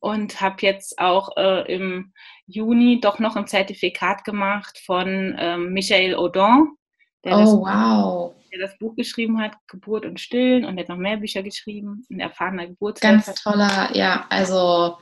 [0.00, 2.12] und habe jetzt auch äh, im
[2.46, 6.76] Juni doch noch ein Zertifikat gemacht von ähm, Michael Audin,
[7.24, 8.34] der, oh, das, wow.
[8.52, 12.06] der das Buch geschrieben hat, Geburt und Stillen, und er hat noch mehr Bücher geschrieben,
[12.10, 13.26] ein erfahrener Geburtshelfer.
[13.26, 14.98] Ganz toller, ja, also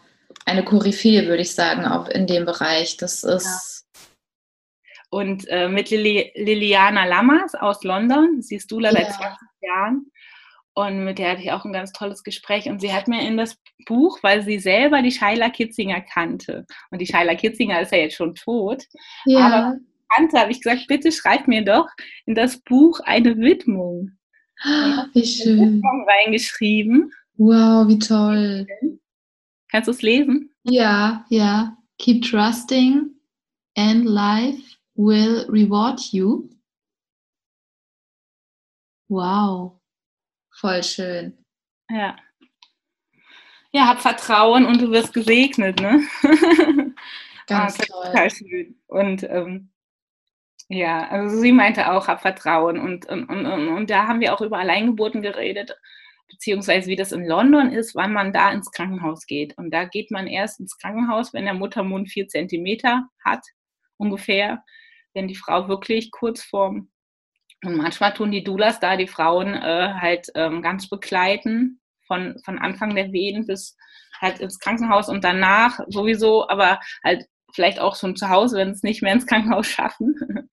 [0.47, 2.97] eine Koryphäe, würde ich sagen, auch in dem Bereich.
[2.97, 3.84] Das ist
[5.15, 8.43] und äh, mit Lili Liliana Lammers aus London.
[8.43, 8.97] Sie ist Dula ja.
[8.97, 10.11] seit 20 Jahren.
[10.75, 12.69] Und mit der hatte ich auch ein ganz tolles Gespräch.
[12.69, 13.57] Und sie hat mir in das
[13.87, 16.67] Buch, weil sie selber die Shaila Kitzinger kannte.
[16.91, 18.83] Und die Shaila Kitzinger ist ja jetzt schon tot.
[19.25, 19.39] Ja.
[19.47, 19.77] Aber
[20.09, 21.89] kannte, habe ich gesagt, bitte schreib mir doch
[22.27, 24.11] in das Buch eine Widmung.
[24.65, 25.61] Oh, wie schön.
[25.61, 27.12] Widmung reingeschrieben.
[27.37, 28.67] Wow, wie toll.
[29.71, 30.51] Kannst du es lesen?
[30.65, 31.77] Ja, ja.
[31.99, 33.11] Keep trusting
[33.77, 36.51] and life will reward you.
[39.09, 39.81] Wow.
[40.61, 41.45] Voll schön.
[41.91, 42.17] Ja.
[43.73, 46.01] Ja, hab Vertrauen und du wirst gesegnet, ne?
[47.47, 48.05] Ganz ah, toll.
[48.07, 48.81] Total schön.
[48.87, 49.71] Und ähm,
[50.69, 52.79] ja, also sie meinte auch, hab Vertrauen.
[52.79, 55.77] Und, und, und, und da haben wir auch über Alleingeburten geredet,
[56.31, 59.59] beziehungsweise wie das in London ist, wann man da ins Krankenhaus geht.
[59.59, 63.45] Und da geht man erst ins Krankenhaus, wenn der Muttermund vier Zentimeter hat,
[63.99, 64.65] ungefähr.
[65.15, 66.91] Wenn die Frau wirklich kurz vorm
[67.65, 72.59] und manchmal tun die Doulas da die Frauen äh, halt ähm, ganz begleiten, von, von
[72.59, 73.77] Anfang der Wehen bis
[74.21, 78.83] halt ins Krankenhaus und danach sowieso, aber halt vielleicht auch schon zu Hause, wenn es
[78.83, 80.15] nicht mehr ins Krankenhaus schaffen.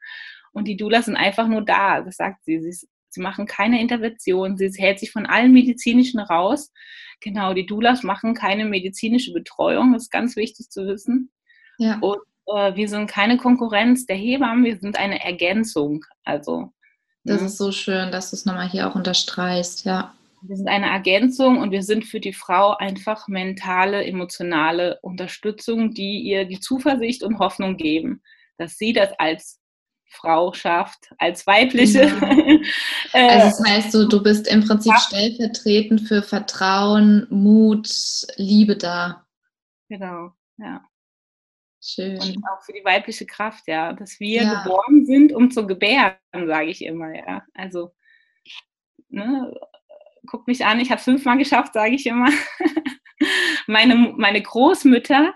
[0.54, 2.60] Und die Doulas sind einfach nur da, das sagt sie.
[2.60, 6.74] Sie, sie machen keine Intervention, sie hält sich von allen medizinischen raus.
[7.22, 11.32] Genau, die Doulas machen keine medizinische Betreuung, das ist ganz wichtig zu wissen.
[11.78, 12.00] Ja.
[12.00, 12.18] Und
[12.48, 16.06] äh, wir sind keine Konkurrenz der Hebammen, wir sind eine Ergänzung.
[16.24, 16.72] Also
[17.24, 17.48] das ja.
[17.48, 20.14] ist so schön, dass du es nochmal hier auch unterstreichst, ja.
[20.44, 26.22] Wir sind eine Ergänzung und wir sind für die Frau einfach mentale, emotionale Unterstützung, die
[26.22, 28.24] ihr die Zuversicht und Hoffnung geben,
[28.58, 29.60] dass sie das als
[30.12, 32.12] Frau schafft, als weibliche.
[33.14, 37.90] Äh, also das heißt, du, du bist im Prinzip stellvertretend für Vertrauen, Mut,
[38.38, 39.26] Liebe da.
[39.90, 40.82] Genau, ja.
[41.84, 42.20] Schön.
[42.20, 44.64] Und auch für die weibliche Kraft, ja, dass wir ja.
[44.64, 47.44] geboren sind, um zu gebären, sage ich immer, ja.
[47.56, 47.92] Also,
[49.10, 49.54] ne,
[50.28, 52.30] guck mich an, ich habe fünfmal geschafft, sage ich immer.
[53.68, 55.34] meine, meine Großmütter,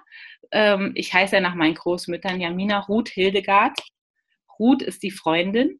[0.52, 3.78] ähm, ich heiße ja nach meinen Großmüttern Jamina Ruth Hildegard.
[4.60, 5.80] Ruth ist die Freundin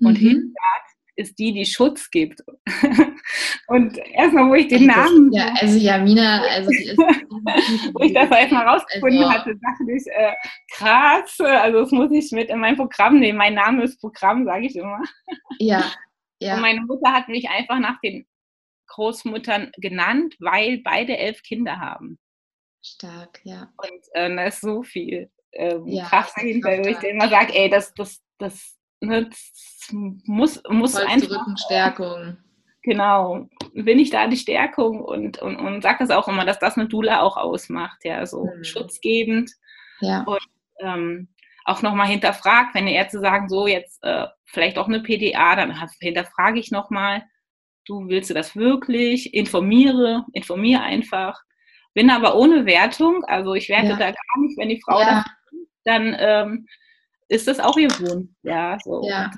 [0.00, 0.26] und mhm.
[0.26, 0.86] Hildegard
[1.16, 2.42] ist die, die Schutz gibt.
[3.68, 5.32] und erstmal, wo ich den also, Namen.
[5.32, 6.98] Ja, also Jamina, also die ist.
[7.94, 10.34] wo ich das erstmal rausgefunden also, hatte, dachte ich, äh,
[10.72, 13.38] krass, also das muss ich mit in mein Programm nehmen.
[13.38, 15.00] Mein Name ist Programm, sage ich immer.
[15.58, 15.84] Ja.
[16.40, 16.54] ja.
[16.54, 18.26] Und meine Mutter hat mich einfach nach den
[18.88, 22.18] Großmuttern genannt, weil beide elf Kinder haben.
[22.82, 23.72] Stark, ja.
[23.78, 27.68] Und äh, da ist so viel ähm, ja, Kraft dahinter, wo ich immer sage, ey,
[27.68, 31.40] das, das, das, ne, das muss, muss einfach.
[31.40, 32.38] Rückenstärkung.
[32.82, 36.76] Genau, bin ich da die Stärkung und, und, und sage das auch immer, dass das
[36.76, 38.62] eine Dula auch ausmacht, ja, so mhm.
[38.62, 39.50] schutzgebend.
[40.00, 40.22] Ja.
[40.22, 40.38] Und
[40.80, 41.28] ähm,
[41.64, 45.74] auch nochmal hinterfragt, wenn die Ärzte sagen, so jetzt äh, vielleicht auch eine PDA, dann
[46.00, 47.24] hinterfrage ich nochmal,
[47.86, 49.34] du willst du das wirklich?
[49.34, 51.40] Informiere, informiere einfach.
[51.92, 53.96] Bin aber ohne Wertung, also ich werte ja.
[53.96, 55.24] da gar nicht, wenn die Frau ja.
[55.24, 55.24] das
[55.84, 56.66] dann ähm,
[57.28, 58.30] ist das auch ihr Wunsch.
[58.42, 59.02] Ja, so.
[59.08, 59.30] ja.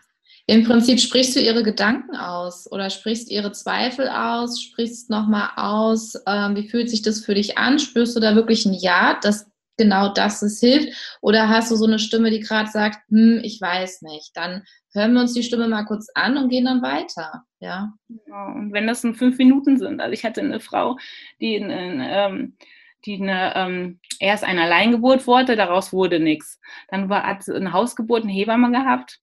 [0.47, 6.14] Im Prinzip sprichst du ihre Gedanken aus oder sprichst ihre Zweifel aus, sprichst nochmal aus,
[6.26, 7.78] ähm, wie fühlt sich das für dich an?
[7.78, 11.18] Spürst du da wirklich ein Ja, dass genau das es hilft?
[11.20, 14.30] Oder hast du so eine Stimme, die gerade sagt, hm, ich weiß nicht?
[14.34, 14.64] Dann
[14.95, 17.45] hören wir uns die Stimme mal kurz an und gehen dann weiter.
[17.61, 17.93] Ja.
[18.09, 20.97] ja und wenn das in fünf Minuten sind, also ich hatte eine Frau,
[21.43, 22.57] die in, in ähm,
[23.05, 26.61] die eine, ähm, erst eine Alleingeburt wollte, daraus wurde nichts.
[26.88, 29.20] Dann war, hat sie eine Hausgeburt, eine Hebamme gehabt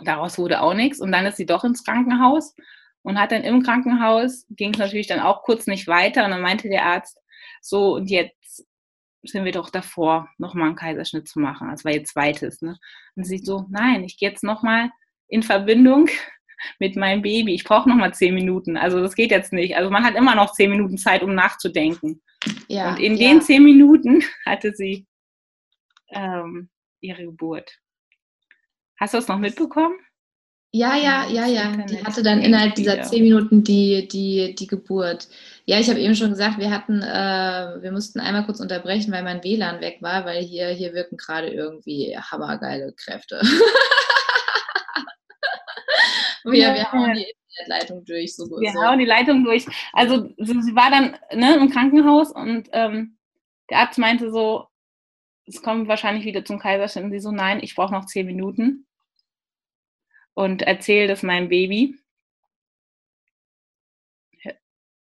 [0.00, 1.00] Daraus wurde auch nichts.
[1.00, 2.54] Und dann ist sie doch ins Krankenhaus
[3.02, 6.24] und hat dann im Krankenhaus, ging es natürlich dann auch kurz nicht weiter.
[6.24, 7.18] Und dann meinte der Arzt,
[7.60, 8.64] so, und jetzt
[9.22, 11.68] sind wir doch davor, nochmal einen Kaiserschnitt zu machen.
[11.70, 12.62] Das war ihr zweites.
[12.62, 12.78] Ne?
[13.16, 14.90] Und sie so, nein, ich gehe jetzt nochmal
[15.26, 16.08] in Verbindung
[16.78, 17.54] mit meinem Baby.
[17.54, 18.76] Ich brauche nochmal zehn Minuten.
[18.76, 19.76] Also das geht jetzt nicht.
[19.76, 22.22] Also man hat immer noch zehn Minuten Zeit, um nachzudenken.
[22.68, 23.28] Ja, und in ja.
[23.28, 25.06] den zehn Minuten hatte sie
[26.10, 26.68] ähm,
[27.00, 27.78] ihre Geburt.
[28.98, 29.98] Hast du es noch mitbekommen?
[30.70, 31.76] Ja, ja, ja, ja.
[31.86, 35.28] Die hatte dann innerhalb dieser zehn Minuten die, die, die Geburt.
[35.64, 39.22] Ja, ich habe eben schon gesagt, wir hatten, äh, wir mussten einmal kurz unterbrechen, weil
[39.22, 43.40] mein WLAN weg war, weil hier, hier wirken gerade irgendwie hammergeile Kräfte.
[46.44, 46.74] wir, ja.
[46.74, 48.36] wir hauen die Internetleitung durch.
[48.36, 48.82] So, wir so.
[48.82, 49.66] hauen die Leitung durch.
[49.92, 53.18] Also sie war dann ne, im Krankenhaus und ähm,
[53.70, 54.66] der Arzt meinte so,
[55.46, 57.04] es kommt wahrscheinlich wieder zum Kaiserschnitt.
[57.04, 58.86] Und sie so, nein, ich brauche noch zehn Minuten
[60.34, 61.98] und erzähle das meinem Baby.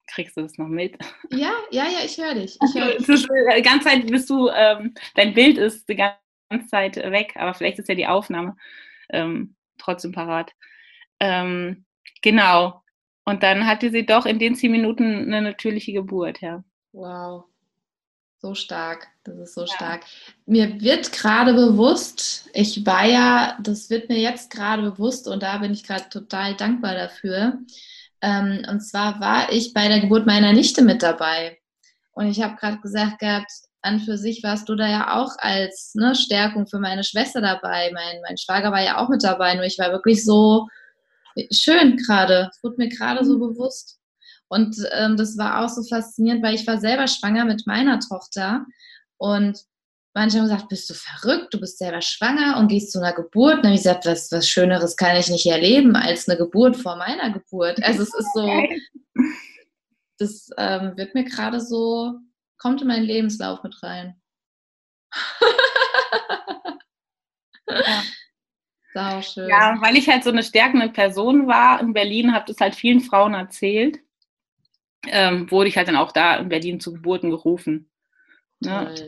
[0.08, 0.98] Kriegst du das noch mit?
[1.30, 2.58] Ja, ja, ja, ich höre dich.
[2.62, 3.08] Ich hör dich.
[3.08, 6.22] Ist, die ganze Zeit bist du, ähm, dein Bild ist die ganze
[6.52, 8.56] ganze Zeit weg, aber vielleicht ist ja die Aufnahme
[9.10, 10.52] ähm, trotzdem parat.
[11.20, 11.84] Ähm,
[12.22, 12.82] genau.
[13.24, 16.64] Und dann hatte sie doch in den zehn Minuten eine natürliche Geburt, ja.
[16.92, 17.44] Wow.
[18.38, 19.66] So stark, das ist so ja.
[19.68, 20.02] stark.
[20.46, 25.58] Mir wird gerade bewusst, ich war ja, das wird mir jetzt gerade bewusst und da
[25.58, 27.58] bin ich gerade total dankbar dafür.
[28.20, 31.58] Ähm, und zwar war ich bei der Geburt meiner Nichte mit dabei.
[32.10, 33.50] Und ich habe gerade gesagt gehabt,
[33.80, 37.90] an für sich warst du da ja auch als ne, Stärkung für meine Schwester dabei.
[37.92, 40.68] Mein, mein Schwager war ja auch mit dabei, nur ich war wirklich so
[41.52, 42.48] schön gerade.
[42.50, 43.40] Es wurde mir gerade so mhm.
[43.40, 43.98] bewusst.
[44.48, 48.66] Und ähm, das war auch so faszinierend, weil ich war selber schwanger mit meiner Tochter
[49.16, 49.58] und
[50.14, 53.56] manche haben gesagt, bist du verrückt, du bist selber schwanger und gehst zu einer Geburt.
[53.56, 56.76] Und dann habe ich gesagt, was, was Schöneres kann ich nicht erleben als eine Geburt
[56.76, 57.82] vor meiner Geburt.
[57.82, 58.62] Also es ist so,
[60.18, 62.18] das ähm, wird mir gerade so,
[62.58, 64.20] kommt in meinen Lebenslauf mit rein.
[67.68, 68.02] ja.
[68.94, 69.48] Sau schön.
[69.48, 73.00] Ja, weil ich halt so eine stärkende Person war in Berlin, habe das halt vielen
[73.00, 73.98] Frauen erzählt,
[75.06, 77.90] ähm, wurde ich halt dann auch da in Berlin zu Geburten gerufen.
[78.60, 78.76] Ne?
[78.76, 79.04] Also,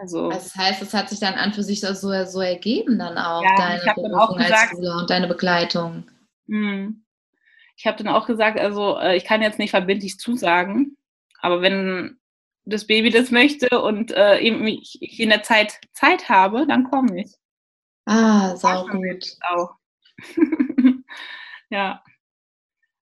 [0.00, 3.42] also, das heißt, es hat sich dann an für sich so, so ergeben dann auch,
[3.42, 6.04] ja, deine ich dann auch gesagt, und deine Begleitung.
[6.48, 7.04] Hm.
[7.76, 10.96] Ich habe dann auch gesagt, also äh, ich kann jetzt nicht verbindlich zusagen,
[11.40, 12.18] aber wenn
[12.64, 16.90] das Baby das möchte und äh, eben ich, ich in der Zeit Zeit habe, dann
[16.90, 17.32] komme ich.
[18.06, 19.36] Ah, sau gut.
[19.40, 19.74] Auch.
[21.70, 22.02] ja.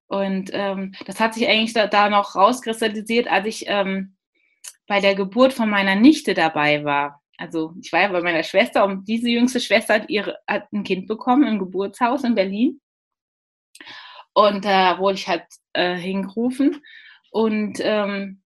[0.07, 4.17] Und ähm, das hat sich eigentlich da, da, noch rauskristallisiert, als ich ähm,
[4.87, 7.23] bei der Geburt von meiner Nichte dabei war.
[7.39, 10.85] Also ich war ja bei meiner Schwester und diese jüngste Schwester hat, ihre, hat ein
[10.85, 12.81] Kind bekommen im Geburtshaus in Berlin.
[14.35, 16.83] Und da wurde ich halt äh, hingerufen.
[17.31, 18.42] Und ähm,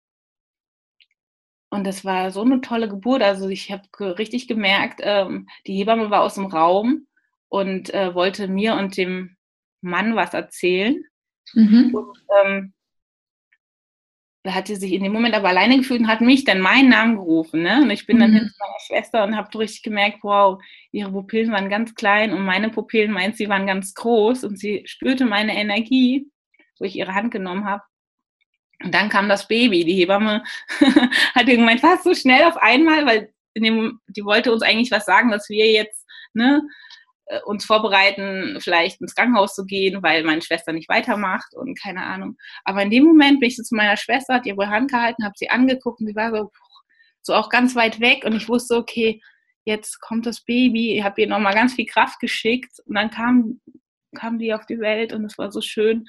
[1.77, 3.23] und das war so eine tolle Geburt.
[3.23, 7.07] Also ich habe richtig gemerkt, ähm, die Hebamme war aus dem Raum
[7.49, 9.37] und äh, wollte mir und dem
[9.83, 11.05] Mann was erzählen.
[11.53, 11.95] Mhm.
[11.95, 12.73] Und, ähm,
[14.43, 16.89] da hat sie sich in dem Moment aber alleine gefühlt und hat mich dann meinen
[16.89, 17.63] Namen gerufen.
[17.63, 17.83] Ne?
[17.83, 18.37] Und ich bin dann mhm.
[18.37, 20.63] hin zu meiner Schwester und habe richtig gemerkt, wow,
[20.93, 24.83] ihre Pupillen waren ganz klein und meine Pupillen meint, sie waren ganz groß und sie
[24.87, 26.31] spürte meine Energie,
[26.79, 27.83] wo ich ihre Hand genommen habe.
[28.83, 29.85] Und dann kam das Baby.
[29.85, 30.45] Die Hebamme
[31.35, 35.31] hat gemeint, fast so schnell auf einmal, weil dem, die wollte uns eigentlich was sagen,
[35.31, 36.63] dass wir jetzt ne,
[37.27, 42.03] äh, uns vorbereiten, vielleicht ins Krankenhaus zu gehen, weil meine Schwester nicht weitermacht und keine
[42.03, 42.37] Ahnung.
[42.65, 45.35] Aber in dem Moment bin ich so zu meiner Schwester, hat ihre Hand gehalten, habe
[45.37, 46.51] sie angeguckt und sie war so,
[47.23, 49.21] so auch ganz weit weg und ich wusste, okay,
[49.65, 50.97] jetzt kommt das Baby.
[50.97, 53.61] Ich habe ihr nochmal ganz viel Kraft geschickt und dann kam,
[54.15, 56.07] kam die auf die Welt und es war so schön.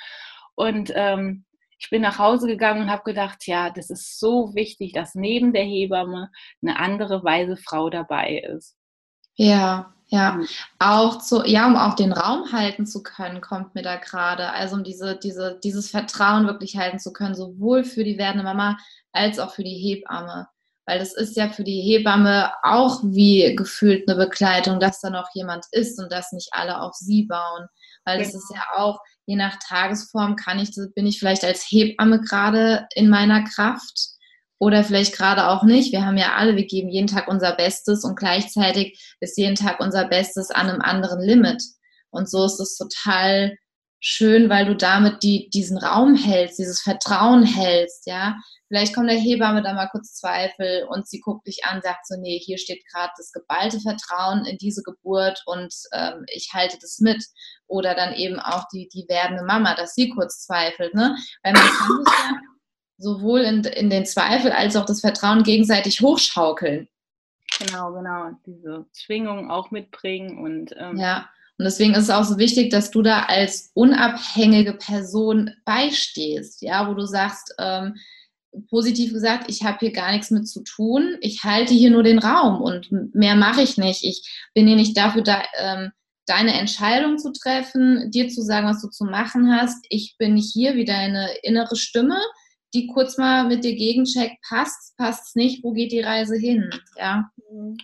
[0.53, 1.45] Und ähm,
[1.79, 5.53] ich bin nach Hause gegangen und habe gedacht, ja, das ist so wichtig, dass neben
[5.53, 8.75] der Hebamme eine andere weise Frau dabei ist.
[9.35, 10.39] Ja, ja.
[10.79, 14.51] Auch zu, ja, um auch den Raum halten zu können, kommt mir da gerade.
[14.51, 18.77] Also um diese, diese, dieses Vertrauen wirklich halten zu können, sowohl für die werdende Mama
[19.11, 20.47] als auch für die Hebamme.
[20.85, 25.27] Weil das ist ja für die Hebamme auch wie gefühlt eine Begleitung, dass da noch
[25.33, 27.67] jemand ist und dass nicht alle auf sie bauen.
[28.05, 32.21] Weil das ist ja auch, je nach Tagesform kann ich, bin ich vielleicht als Hebamme
[32.21, 34.07] gerade in meiner Kraft
[34.57, 35.91] oder vielleicht gerade auch nicht.
[35.91, 39.79] Wir haben ja alle, wir geben jeden Tag unser Bestes und gleichzeitig ist jeden Tag
[39.79, 41.61] unser Bestes an einem anderen Limit.
[42.09, 43.57] Und so ist es total
[43.99, 48.37] schön, weil du damit die, diesen Raum hältst, dieses Vertrauen hältst, ja.
[48.67, 52.15] Vielleicht kommt der Hebamme da mal kurz Zweifel und sie guckt dich an, sagt so,
[52.19, 56.99] nee, hier steht gerade das geballte Vertrauen in diese Geburt und ähm, ich halte das
[56.99, 57.23] mit.
[57.67, 61.17] Oder dann eben auch die, die werdende Mama, dass sie kurz zweifelt, ne?
[61.43, 62.39] Weil man kann sich ja
[62.97, 66.87] sowohl in, in den Zweifel als auch das Vertrauen gegenseitig hochschaukeln.
[67.59, 68.31] Genau, genau.
[68.45, 71.29] Diese Schwingung auch mitbringen und ähm, ja.
[71.59, 76.87] Und deswegen ist es auch so wichtig, dass du da als unabhängige Person beistehst, ja,
[76.87, 77.95] wo du sagst, ähm,
[78.69, 82.19] positiv gesagt, ich habe hier gar nichts mit zu tun, ich halte hier nur den
[82.19, 84.03] Raum und mehr mache ich nicht.
[84.03, 85.91] Ich bin hier nicht dafür da, ähm,
[86.25, 89.85] deine Entscheidung zu treffen, dir zu sagen, was du zu machen hast.
[89.89, 92.19] Ich bin hier wie deine innere Stimme,
[92.73, 96.69] die kurz mal mit dir gegencheckt, passt, passt es nicht, wo geht die Reise hin?
[96.97, 97.31] Ja.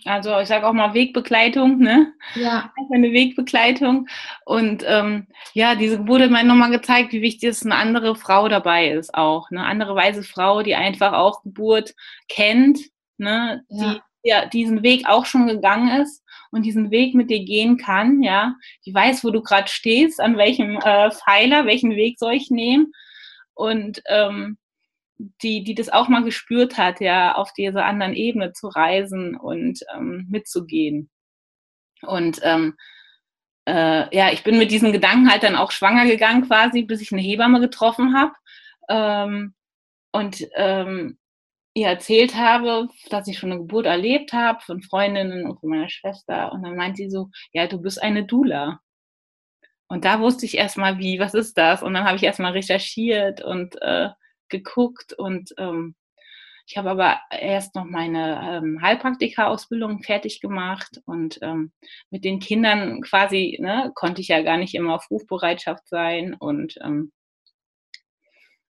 [0.04, 2.12] Also ich sage auch mal Wegbegleitung, ne?
[2.34, 2.72] Ja.
[2.92, 4.06] Eine Wegbegleitung.
[4.44, 8.48] Und ähm, ja, diese Geburt hat mir nochmal gezeigt, wie wichtig es eine andere Frau
[8.48, 9.50] dabei ist auch.
[9.50, 11.94] Eine andere weise Frau, die einfach auch Geburt
[12.28, 12.80] kennt,
[13.16, 13.64] ne?
[13.68, 13.94] Ja.
[13.94, 18.22] Die ja diesen Weg auch schon gegangen ist und diesen Weg mit dir gehen kann,
[18.22, 18.54] ja,
[18.86, 22.92] die weiß, wo du gerade stehst, an welchem äh, Pfeiler, welchen Weg soll ich nehmen
[23.52, 24.56] und ähm,
[25.18, 29.80] die, die das auch mal gespürt hat, ja, auf dieser anderen Ebene zu reisen und
[29.94, 31.10] ähm, mitzugehen.
[32.02, 32.76] Und ähm,
[33.66, 37.12] äh, ja, ich bin mit diesen Gedanken halt dann auch schwanger gegangen quasi, bis ich
[37.12, 38.32] eine Hebamme getroffen habe.
[38.88, 39.54] Ähm,
[40.12, 41.18] und ähm,
[41.74, 45.88] ihr erzählt habe, dass ich schon eine Geburt erlebt habe von Freundinnen und von meiner
[45.88, 46.52] Schwester.
[46.52, 48.80] Und dann meint sie so, ja, du bist eine Dula.
[49.88, 51.82] Und da wusste ich erstmal, wie, was ist das?
[51.82, 54.10] Und dann habe ich erstmal recherchiert und äh,
[54.48, 55.94] geguckt und ähm,
[56.66, 61.72] ich habe aber erst noch meine ähm, Heilpraktika-Ausbildung fertig gemacht und ähm,
[62.10, 66.32] mit den Kindern quasi ne, konnte ich ja gar nicht immer auf Rufbereitschaft sein.
[66.34, 67.12] Und ähm,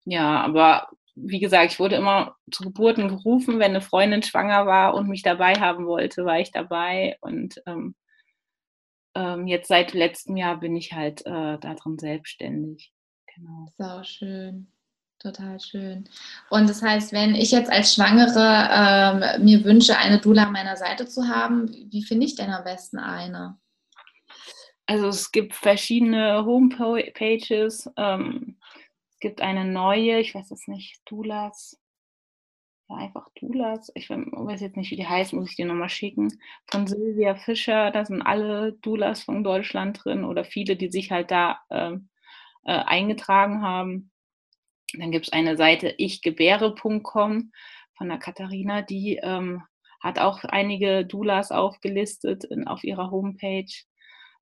[0.05, 4.95] ja, aber wie gesagt, ich wurde immer zu Geburten gerufen, wenn eine Freundin schwanger war
[4.95, 7.17] und mich dabei haben wollte, war ich dabei.
[7.21, 7.95] Und ähm,
[9.15, 12.91] ähm, jetzt seit letztem Jahr bin ich halt äh, darin selbstständig.
[13.35, 13.67] Genau.
[13.77, 14.72] Sau schön.
[15.23, 16.03] Total schön.
[16.49, 20.75] Und das heißt, wenn ich jetzt als Schwangere ähm, mir wünsche, eine Dula an meiner
[20.75, 23.57] Seite zu haben, wie finde ich denn am besten eine?
[24.85, 27.89] Also es gibt verschiedene Homepages.
[27.95, 28.57] Ähm,
[29.11, 31.79] es gibt eine neue, ich weiß es nicht, Dulas.
[32.89, 33.93] Ja, einfach Dulas.
[33.95, 36.37] Ich weiß jetzt nicht, wie die heißt, muss ich dir nochmal schicken.
[36.69, 41.31] Von Silvia Fischer, da sind alle Dulas von Deutschland drin oder viele, die sich halt
[41.31, 42.09] da ähm,
[42.65, 44.09] äh, eingetragen haben.
[44.97, 47.51] Dann gibt es eine Seite ichgebäre.com
[47.97, 49.63] von der Katharina, die ähm,
[49.99, 53.71] hat auch einige Doulas aufgelistet in, auf ihrer Homepage.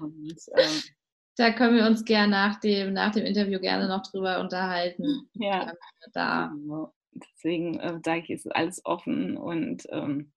[0.01, 0.83] Und, ähm,
[1.37, 5.29] da können wir uns gerne nach dem, nach dem Interview gerne noch drüber unterhalten.
[5.35, 5.73] Ja.
[6.13, 6.53] Da.
[6.55, 6.93] Genau.
[7.35, 10.33] Deswegen äh, sage ich, ist alles offen und ähm,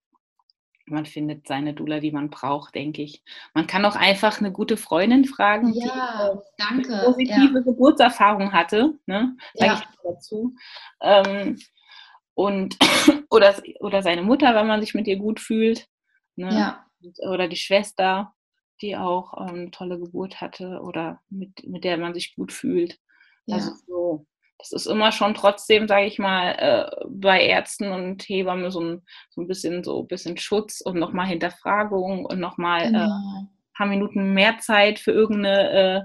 [0.86, 3.24] man findet seine Dula, die man braucht, denke ich.
[3.54, 6.94] Man kann auch einfach eine gute Freundin fragen, ja, die äh, danke.
[6.94, 7.62] eine positive ja.
[7.62, 9.36] Geburtserfahrung hatte, ne?
[9.54, 9.82] sage ja.
[9.82, 10.56] ich dazu.
[11.02, 11.58] Ähm,
[12.34, 12.78] und,
[13.30, 15.88] oder, oder seine Mutter, wenn man sich mit ihr gut fühlt.
[16.36, 16.50] Ne?
[16.52, 16.86] Ja.
[17.30, 18.34] Oder die Schwester,
[18.82, 23.00] die auch ähm, eine tolle Geburt hatte oder mit, mit der man sich gut fühlt.
[23.46, 23.56] Ja.
[23.56, 24.26] Also so,
[24.62, 29.02] das ist immer schon trotzdem, sage ich mal, äh, bei Ärzten und Hebammen so ein,
[29.30, 33.00] so ein bisschen so ein bisschen Schutz und nochmal Hinterfragung und nochmal genau.
[33.00, 36.02] äh, ein paar Minuten mehr Zeit für irgendeine äh,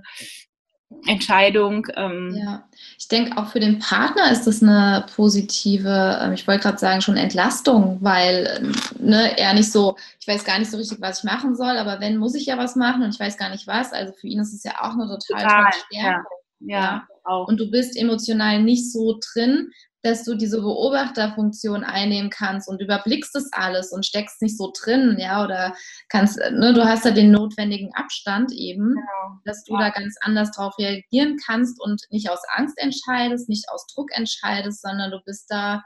[1.07, 1.87] Entscheidung.
[1.97, 2.35] Ähm.
[2.35, 2.65] Ja,
[2.99, 7.03] ich denke auch für den Partner ist das eine positive, ähm, ich wollte gerade sagen,
[7.03, 11.25] schon Entlastung, weil ne, er nicht so, ich weiß gar nicht so richtig, was ich
[11.25, 13.93] machen soll, aber wenn, muss ich ja was machen und ich weiß gar nicht was.
[13.93, 16.27] Also für ihn ist es ja auch eine total, total tolle Stärke.
[16.61, 16.81] Ja.
[16.81, 17.49] ja auch.
[17.49, 19.71] Und du bist emotional nicht so drin,
[20.07, 25.17] dass du diese Beobachterfunktion einnehmen kannst und überblickst das alles und steckst nicht so drin,
[25.19, 25.75] ja, oder
[26.09, 29.41] kannst, ne, du hast ja den notwendigen Abstand eben, genau.
[29.45, 29.81] dass du ja.
[29.81, 34.81] da ganz anders drauf reagieren kannst und nicht aus Angst entscheidest, nicht aus Druck entscheidest,
[34.83, 35.83] sondern du bist da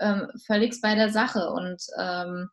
[0.00, 2.48] ähm, völlig bei der Sache und ähm,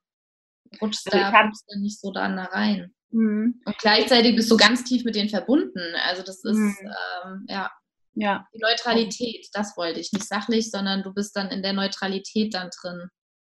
[0.82, 2.94] rutschst also da, rutschst da nicht so da rein.
[3.12, 3.62] Mhm.
[3.64, 5.80] Und gleichzeitig bist du ganz tief mit denen verbunden.
[6.08, 6.76] Also das ist, mhm.
[7.24, 7.72] ähm, ja.
[8.16, 8.48] Ja.
[8.54, 10.12] Die Neutralität, das wollte ich.
[10.12, 13.10] Nicht sachlich, sondern du bist dann in der Neutralität dann drin.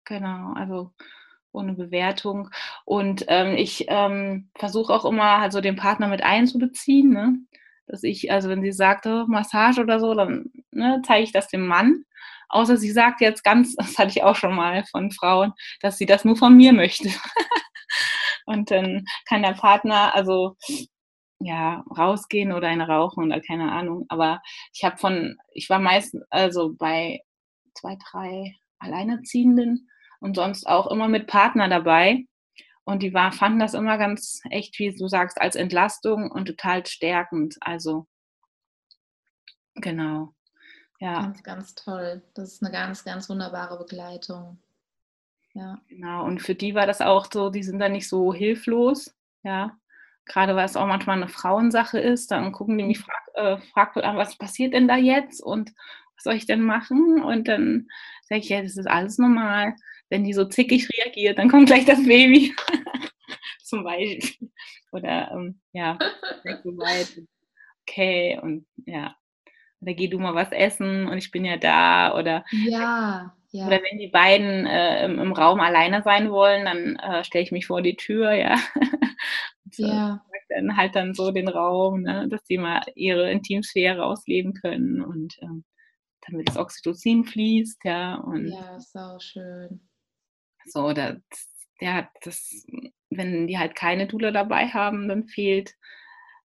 [0.04, 0.92] Genau, also
[1.52, 2.50] ohne Bewertung.
[2.84, 7.10] Und ähm, ich ähm, versuche auch immer, also den Partner mit einzubeziehen.
[7.10, 7.38] Ne?
[7.86, 11.48] dass ich, also wenn sie sagt, oh, Massage oder so, dann ne, zeige ich das
[11.48, 12.04] dem Mann.
[12.48, 16.06] Außer sie sagt jetzt ganz, das hatte ich auch schon mal von Frauen, dass sie
[16.06, 17.08] das nur von mir möchte.
[18.46, 20.56] und dann kann der Partner, also
[21.38, 24.06] ja, rausgehen oder eine rauchen oder keine Ahnung.
[24.08, 24.42] Aber
[24.72, 27.20] ich habe von, ich war meistens, also bei
[27.74, 29.88] zwei, drei Alleinerziehenden
[30.20, 32.24] und sonst auch immer mit Partner dabei.
[32.84, 36.86] Und die war, fanden das immer ganz echt, wie du sagst, als Entlastung und total
[36.86, 37.56] stärkend.
[37.60, 38.06] Also,
[39.74, 40.32] genau.
[41.00, 41.20] Ja.
[41.22, 42.22] Ganz, ganz toll.
[42.34, 44.58] Das ist eine ganz, ganz wunderbare Begleitung.
[45.52, 45.80] Ja.
[45.88, 46.24] Genau.
[46.24, 49.14] Und für die war das auch so, die sind da nicht so hilflos.
[49.42, 49.76] Ja.
[50.26, 53.04] Gerade weil es auch manchmal eine Frauensache ist, dann gucken die mich, mhm.
[53.04, 55.72] frag, äh, fragt an, was passiert denn da jetzt und
[56.16, 57.22] was soll ich denn machen?
[57.22, 57.88] Und dann
[58.22, 59.74] sage ich, ja, das ist alles normal
[60.08, 62.54] wenn die so zickig reagiert, dann kommt gleich das Baby.
[63.62, 64.50] Zum Beispiel.
[64.92, 65.98] Oder ähm, ja,
[66.62, 67.22] so weit.
[67.82, 69.16] Okay, und ja.
[69.80, 72.16] Oder geh du mal was essen und ich bin ja da.
[72.16, 73.66] Oder, ja, ja.
[73.66, 77.52] oder wenn die beiden äh, im, im, Raum alleine sein wollen, dann äh, stelle ich
[77.52, 78.56] mich vor die Tür, ja.
[79.72, 80.22] so, ja.
[80.48, 85.36] Dann halt dann so den Raum, ne, dass die mal ihre Intimsphäre ausleben können und
[85.42, 85.64] ähm,
[86.26, 88.14] damit das Oxytocin fließt, ja.
[88.14, 89.88] Und, ja, so schön.
[90.66, 91.16] So, das,
[91.80, 92.64] ja, das,
[93.10, 95.74] wenn die halt keine Dula dabei haben, dann fehlt,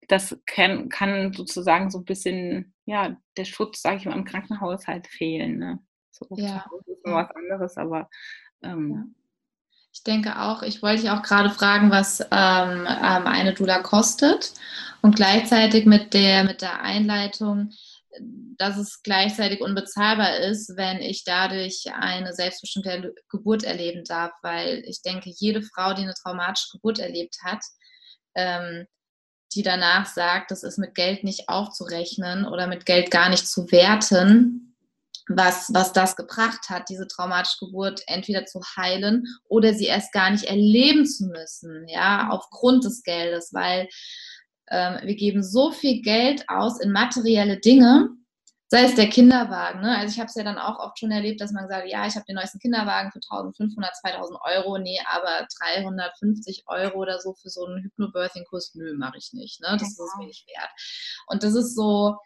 [0.08, 4.88] das kann, kann sozusagen so ein bisschen, ja, der Schutz, sage ich mal, im Krankenhaus
[4.88, 5.58] halt fehlen.
[5.58, 5.80] Ne?
[6.32, 6.66] Ja.
[6.72, 8.10] Das ist noch was anderes, aber
[8.62, 9.16] ähm.
[9.94, 14.54] Ich denke auch, ich wollte dich auch gerade fragen, was ähm, ähm eine Dula kostet
[15.02, 17.72] und gleichzeitig mit der, mit der Einleitung,
[18.58, 25.02] dass es gleichzeitig unbezahlbar ist, wenn ich dadurch eine selbstbestimmte Geburt erleben darf, weil ich
[25.02, 27.64] denke, jede Frau, die eine traumatische Geburt erlebt hat,
[28.36, 28.86] ähm,
[29.54, 33.72] die danach sagt, das ist mit Geld nicht aufzurechnen oder mit Geld gar nicht zu
[33.72, 34.71] werten,
[35.28, 40.30] was, was das gebracht hat, diese traumatische Geburt entweder zu heilen oder sie erst gar
[40.32, 43.88] nicht erleben zu müssen, ja, aufgrund des Geldes, weil
[44.70, 48.10] ähm, wir geben so viel Geld aus in materielle Dinge,
[48.72, 49.82] sei es der Kinderwagen.
[49.82, 49.98] Ne?
[49.98, 52.16] Also ich habe es ja dann auch oft schon erlebt, dass man sagt, ja, ich
[52.16, 57.50] habe den neuesten Kinderwagen für 1500, 2000 Euro, nee, aber 350 Euro oder so für
[57.50, 59.60] so einen Hypnobirthing-Kurs, nö, mache ich nicht.
[59.60, 59.76] Ne?
[59.78, 60.08] Das genau.
[60.08, 60.70] ist mir nicht wert.
[61.28, 62.18] Und das ist so,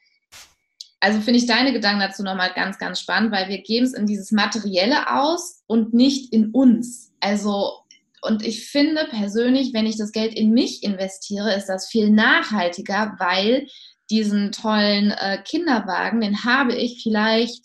[1.00, 4.06] also finde ich deine Gedanken dazu nochmal ganz, ganz spannend, weil wir geben es in
[4.06, 7.12] dieses Materielle aus und nicht in uns.
[7.20, 7.86] Also
[8.26, 13.16] und ich finde persönlich, wenn ich das Geld in mich investiere, ist das viel nachhaltiger,
[13.20, 13.68] weil
[14.10, 17.64] diesen tollen äh, Kinderwagen, den habe ich vielleicht,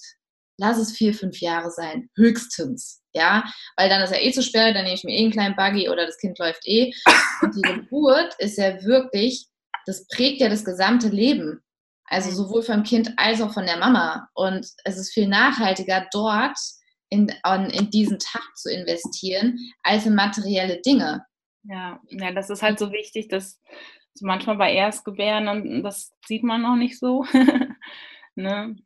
[0.59, 3.03] lass es vier, fünf Jahre sein, höchstens.
[3.13, 3.43] Ja,
[3.77, 5.89] weil dann ist er eh zu spät, dann nehme ich mir eh einen kleinen Buggy
[5.89, 6.93] oder das Kind läuft eh.
[7.43, 9.47] Und die Geburt ist ja wirklich,
[9.87, 11.61] das prägt ja das gesamte Leben.
[12.11, 14.29] Also sowohl vom Kind als auch von der Mama.
[14.35, 16.59] Und es ist viel nachhaltiger dort,
[17.09, 17.33] in,
[17.73, 21.25] in diesen Tag zu investieren, als in materielle Dinge.
[21.65, 23.61] Ja, ja, das ist halt so wichtig, dass
[24.21, 27.25] manchmal bei Erstgebären, das sieht man noch nicht so.
[28.35, 28.77] ne?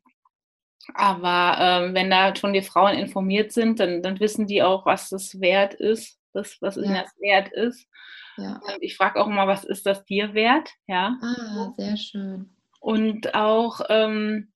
[0.92, 5.09] Aber ähm, wenn da schon die Frauen informiert sind, dann, dann wissen die auch, was
[5.09, 7.86] das wert ist, das, was ihnen das wert ist.
[8.36, 8.60] Ja.
[8.66, 10.68] Und ich frage auch immer, was ist das dir wert?
[10.86, 11.16] Ja.
[11.22, 12.55] Ah, sehr schön.
[12.85, 14.52] Und auch ähm,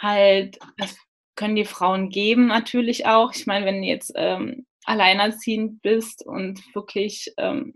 [0.00, 0.96] halt, das
[1.36, 3.34] können die Frauen geben natürlich auch.
[3.34, 7.74] Ich meine, wenn du jetzt ähm, alleinerziehend bist und wirklich ähm,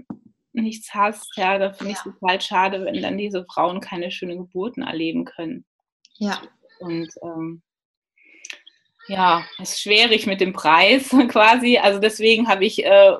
[0.55, 1.99] nichts hast, ja, da finde ja.
[1.99, 5.67] ich es total schade, wenn dann diese Frauen keine schönen Geburten erleben können.
[6.15, 6.41] Ja.
[6.81, 7.63] Und ähm,
[9.09, 11.77] ja, es ist schwierig mit dem Preis quasi.
[11.77, 13.13] Also deswegen habe ich, äh,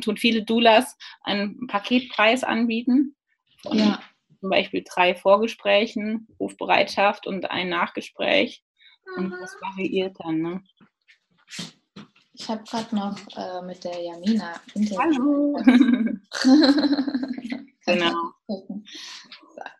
[0.00, 3.14] tun viele Doulas einen Paketpreis anbieten.
[3.62, 4.02] Von ja.
[4.42, 8.64] Zum Beispiel drei Vorgesprächen, Rufbereitschaft und ein Nachgespräch.
[9.16, 10.64] Und das variiert dann, ne?
[12.32, 14.60] Ich habe gerade noch äh, mit der Jamina
[14.98, 15.62] Hallo!
[17.86, 18.32] genau.
[18.48, 18.82] So,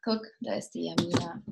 [0.04, 1.42] guck, da ist die Jamina.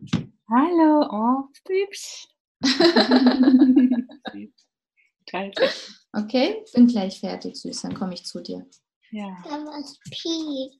[0.49, 2.28] Hallo, oh, süß.
[6.12, 7.82] okay, bin gleich fertig, süß.
[7.82, 8.65] Dann komme ich zu dir.
[9.12, 9.37] Ja.
[9.45, 10.73] Da was Piep.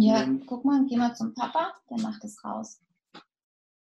[0.00, 2.80] Ja, guck mal, geh mal zum Papa, der macht es raus.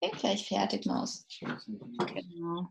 [0.02, 1.26] Bin gleich fertig, Maus.
[1.40, 2.70] Genau.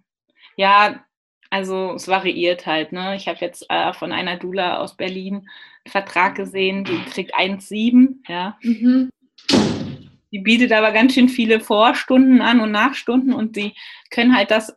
[0.57, 1.05] Ja,
[1.51, 2.93] also es variiert halt.
[2.93, 3.17] Ne?
[3.17, 5.49] Ich habe jetzt äh, von einer Dula aus Berlin
[5.85, 8.17] einen Vertrag gesehen, die kriegt 1,7.
[8.29, 8.59] Ja.
[8.63, 9.11] Mhm.
[10.31, 13.75] Die bietet aber ganz schön viele Vorstunden an und Nachstunden und sie
[14.11, 14.75] können halt das,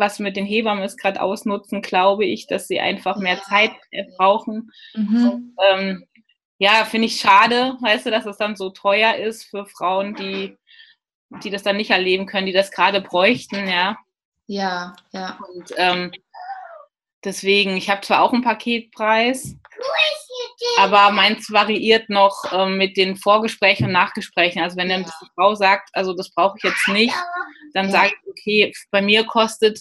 [0.00, 3.42] was mit den Hebammen ist, gerade ausnutzen, glaube ich, dass sie einfach mehr ja.
[3.42, 3.70] Zeit
[4.16, 4.72] brauchen.
[4.94, 5.30] Mhm.
[5.30, 6.04] Und, ähm,
[6.58, 10.58] ja, finde ich schade, weißt du, dass es dann so teuer ist für Frauen, die
[11.42, 13.96] die das dann nicht erleben können, die das gerade bräuchten, ja.
[14.46, 15.38] Ja, ja.
[15.54, 16.12] Und ähm,
[17.24, 19.54] deswegen, ich habe zwar auch einen Paketpreis,
[20.78, 24.62] aber meins variiert noch ähm, mit den Vorgesprächen und Nachgesprächen.
[24.62, 27.14] Also wenn dann die Frau sagt, also das brauche ich jetzt nicht,
[27.72, 27.92] dann ja.
[27.92, 29.80] sage ich, okay, bei mir kostet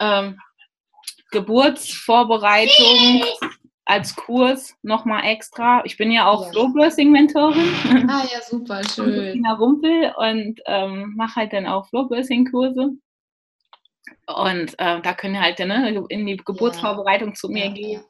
[0.00, 0.38] ähm,
[1.30, 3.24] Geburtsvorbereitung
[3.84, 5.82] als Kurs nochmal extra.
[5.84, 6.50] Ich bin ja auch ja.
[6.50, 8.08] Flowbirthing-Mentorin.
[8.08, 9.32] Ah ja, super, schön.
[9.32, 12.92] Tina Rumpel und ähm, mache halt dann auch Flowbirthing-Kurse.
[14.26, 17.34] Und äh, da können halt ne, in die Geburtsvorbereitung ja.
[17.34, 18.04] zu mir ja, gehen.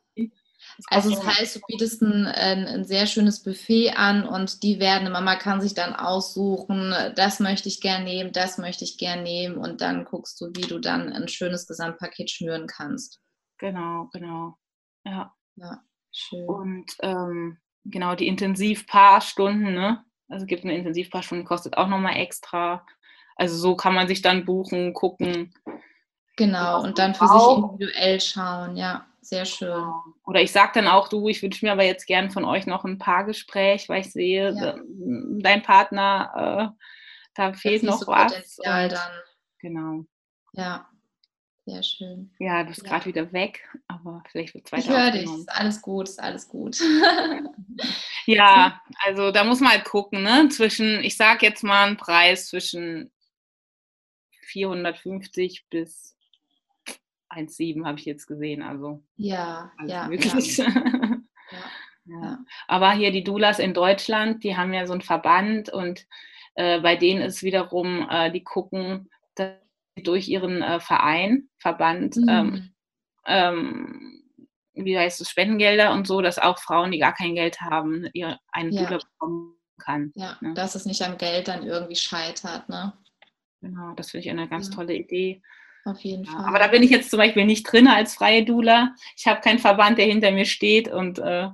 [0.89, 5.13] Also das heißt, du bietest ein, ein, ein, sehr schönes Buffet an und die werden,
[5.13, 9.57] Mama kann sich dann aussuchen, das möchte ich gern nehmen, das möchte ich gern nehmen
[9.57, 13.21] und dann guckst du, wie du dann ein schönes Gesamtpaket schnüren kannst.
[13.59, 14.57] Genau, genau.
[15.05, 15.33] Ja.
[15.57, 16.47] Ja, schön.
[16.47, 20.05] Und ähm, genau, die Intensivpaarstunden, ne?
[20.29, 22.87] Also es gibt eine Intensivpaarstunde, kostet auch nochmal extra.
[23.37, 25.55] Also so kann man sich dann buchen, gucken.
[26.37, 27.57] Genau, und dann für auch.
[27.57, 29.85] sich individuell schauen, ja, sehr schön.
[30.27, 32.85] Oder ich sage dann auch, du, ich wünsche mir aber jetzt gern von euch noch
[32.85, 34.77] ein Paargespräch, weil ich sehe, ja.
[35.41, 36.85] dein Partner, äh,
[37.35, 38.33] da fehlt noch was.
[38.33, 39.13] Potenzial dann.
[39.61, 40.05] Genau.
[40.55, 40.89] Ja,
[41.65, 42.35] sehr schön.
[42.41, 42.89] Ja, du bist ja.
[42.89, 46.21] gerade wieder weg, aber vielleicht wird es weiter Ich höre dich, ist alles gut, ist
[46.21, 46.81] alles gut.
[48.27, 50.49] ja, also da muss man halt gucken, ne?
[50.49, 53.13] Zwischen, ich sage jetzt mal einen Preis zwischen
[54.47, 56.17] 450 bis
[57.33, 59.03] 1,7 habe ich jetzt gesehen, also.
[59.17, 60.09] Ja, ja.
[60.09, 60.63] Möglich.
[62.07, 62.23] Ja.
[62.23, 62.39] ja.
[62.67, 66.07] Aber hier die Doulas in Deutschland, die haben ja so einen Verband und
[66.55, 69.53] äh, bei denen ist wiederum, äh, die gucken, dass
[69.97, 72.29] durch ihren äh, Verein, Verband, mhm.
[72.29, 72.75] ähm,
[73.27, 74.23] ähm,
[74.75, 78.39] wie heißt es, Spendengelder und so, dass auch Frauen, die gar kein Geld haben, ihre,
[78.51, 78.85] eine ja.
[78.85, 80.13] Doula bekommen kann.
[80.15, 80.55] Ja, ne?
[80.55, 82.95] dass es nicht am Geld dann irgendwie scheitert, ne?
[83.61, 84.75] Genau, das finde ich eine ganz ja.
[84.75, 85.43] tolle Idee.
[85.85, 86.45] Auf jeden Fall.
[86.45, 88.95] aber da bin ich jetzt zum Beispiel nicht drin als freie Doula.
[89.17, 91.49] Ich habe keinen Verband, der hinter mir steht und äh,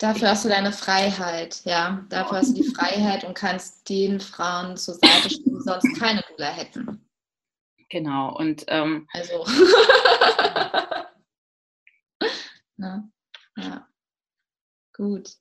[0.00, 2.04] Dafür hast du deine Freiheit, ja.
[2.08, 6.22] Dafür hast du die Freiheit und kannst den Frauen zur Seite stehen, die sonst keine
[6.28, 7.06] Doula hätten.
[7.90, 9.44] Genau, und ähm, also.
[12.78, 13.04] ja.
[13.56, 13.88] ja.
[14.94, 15.39] Gut.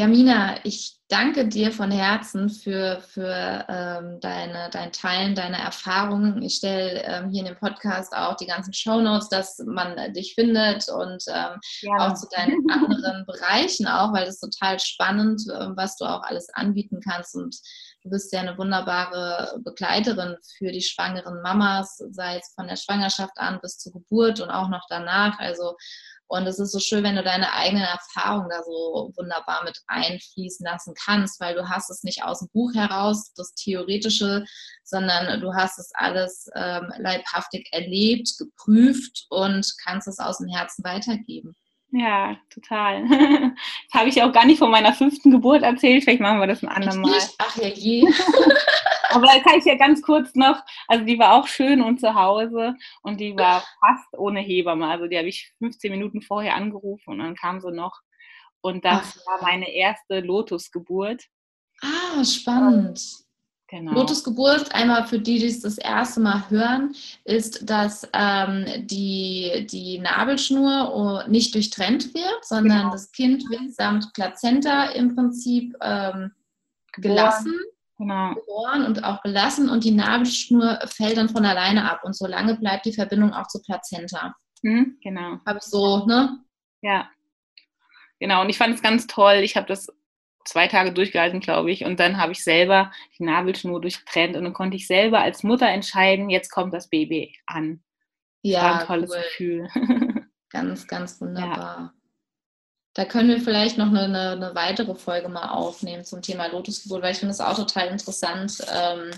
[0.00, 6.40] Jamina, ich danke dir von Herzen für, für ähm, deine, dein Teilen deiner Erfahrungen.
[6.40, 10.34] Ich stelle ähm, hier in dem Podcast auch die ganzen Shownotes, dass man äh, dich
[10.34, 11.60] findet und ähm,
[11.98, 16.22] auch zu deinen anderen Bereichen auch, weil das ist total spannend, äh, was du auch
[16.22, 17.54] alles anbieten kannst und
[18.02, 23.36] du bist ja eine wunderbare Begleiterin für die schwangeren Mamas, sei es von der Schwangerschaft
[23.36, 25.38] an bis zur Geburt und auch noch danach.
[25.40, 25.76] Also
[26.30, 30.64] und es ist so schön, wenn du deine eigenen Erfahrungen da so wunderbar mit einfließen
[30.64, 34.44] lassen kannst, weil du hast es nicht aus dem Buch heraus, das Theoretische,
[34.84, 40.84] sondern du hast es alles ähm, leibhaftig erlebt, geprüft und kannst es aus dem Herzen
[40.84, 41.56] weitergeben.
[41.90, 43.04] Ja, total.
[43.92, 46.04] Das habe ich auch gar nicht von meiner fünften Geburt erzählt.
[46.04, 47.18] Vielleicht machen wir das ein andermal.
[47.38, 48.04] Ach ja, je.
[49.10, 52.14] Aber da kann ich ja ganz kurz noch, also die war auch schön und zu
[52.14, 54.86] Hause und die war fast ohne Hebamme.
[54.88, 58.00] Also die habe ich 15 Minuten vorher angerufen und dann kam sie noch.
[58.62, 59.26] Und das Ach.
[59.26, 61.24] war meine erste Lotusgeburt.
[61.82, 63.00] Ah, spannend.
[63.70, 63.92] Genau.
[63.92, 66.92] Lotusgeburt, einmal für die, die es das erste Mal hören,
[67.24, 72.90] ist, dass ähm, die, die Nabelschnur oh, nicht durchtrennt wird, sondern genau.
[72.90, 76.32] das Kind wird samt Plazenta im Prinzip ähm,
[76.94, 77.54] gelassen,
[78.00, 78.34] genau.
[78.34, 82.86] geboren und auch gelassen und die Nabelschnur fällt dann von alleine ab und solange bleibt
[82.86, 84.34] die Verbindung auch zur Plazenta.
[84.62, 85.38] Mhm, genau.
[85.46, 86.40] Habe ich so, ne?
[86.82, 87.08] Ja.
[88.18, 89.36] Genau, und ich fand es ganz toll.
[89.36, 89.88] Ich habe das
[90.44, 91.84] zwei Tage durchgehalten, glaube ich.
[91.84, 95.68] Und dann habe ich selber die Nabelschnur durchtrennt und dann konnte ich selber als Mutter
[95.68, 97.82] entscheiden, jetzt kommt das Baby an.
[98.42, 99.22] Das ja, ein tolles cool.
[99.22, 99.68] Gefühl.
[100.52, 101.92] Ganz, ganz wunderbar.
[101.94, 101.99] Ja.
[102.94, 107.12] Da können wir vielleicht noch eine, eine, weitere Folge mal aufnehmen zum Thema Lotusgeburt, weil
[107.12, 108.58] ich finde es auch total interessant.
[108.72, 109.10] Ähm,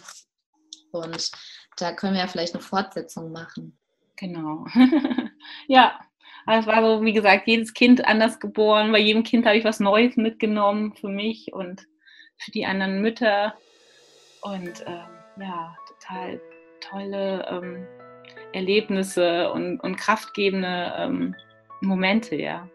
[0.91, 1.31] und
[1.79, 3.79] da können wir ja vielleicht eine Fortsetzung machen.
[4.17, 4.67] Genau.
[5.69, 5.99] ja,
[6.47, 8.93] es war so, wie gesagt, jedes Kind anders geboren.
[8.93, 11.87] Bei jedem Kind habe ich was Neues mitgenommen für mich und
[12.37, 13.55] für die anderen Mütter.
[14.43, 15.07] Und ähm,
[15.41, 16.41] ja, total
[16.81, 17.87] tolle ähm,
[18.53, 21.35] Erlebnisse und, und kraftgebende ähm,
[21.81, 22.69] Momente, ja.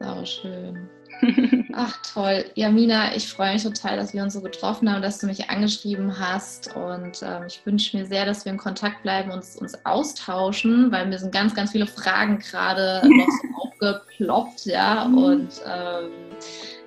[0.00, 0.88] Sau schön.
[1.72, 2.44] Ach toll.
[2.54, 6.18] Jamina, ich freue mich total, dass wir uns so getroffen haben, dass du mich angeschrieben
[6.18, 6.74] hast.
[6.76, 11.06] Und ähm, ich wünsche mir sehr, dass wir in Kontakt bleiben und uns, austauschen, weil
[11.06, 14.66] mir sind ganz, ganz viele Fragen gerade noch so aufgeploppt.
[14.66, 15.06] Ja?
[15.06, 15.18] Mhm.
[15.18, 16.10] Und ähm,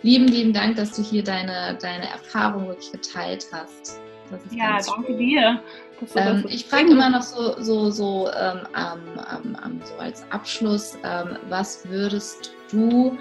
[0.04, 4.00] lieben, lieben Dank, dass du hier deine, deine Erfahrung wirklich geteilt hast.
[4.52, 5.62] ja, danke dir.
[6.16, 11.88] Ähm, ich frage immer noch so, so, so, ähm, ähm, so als Abschluss, ähm, was
[11.88, 13.18] würdest du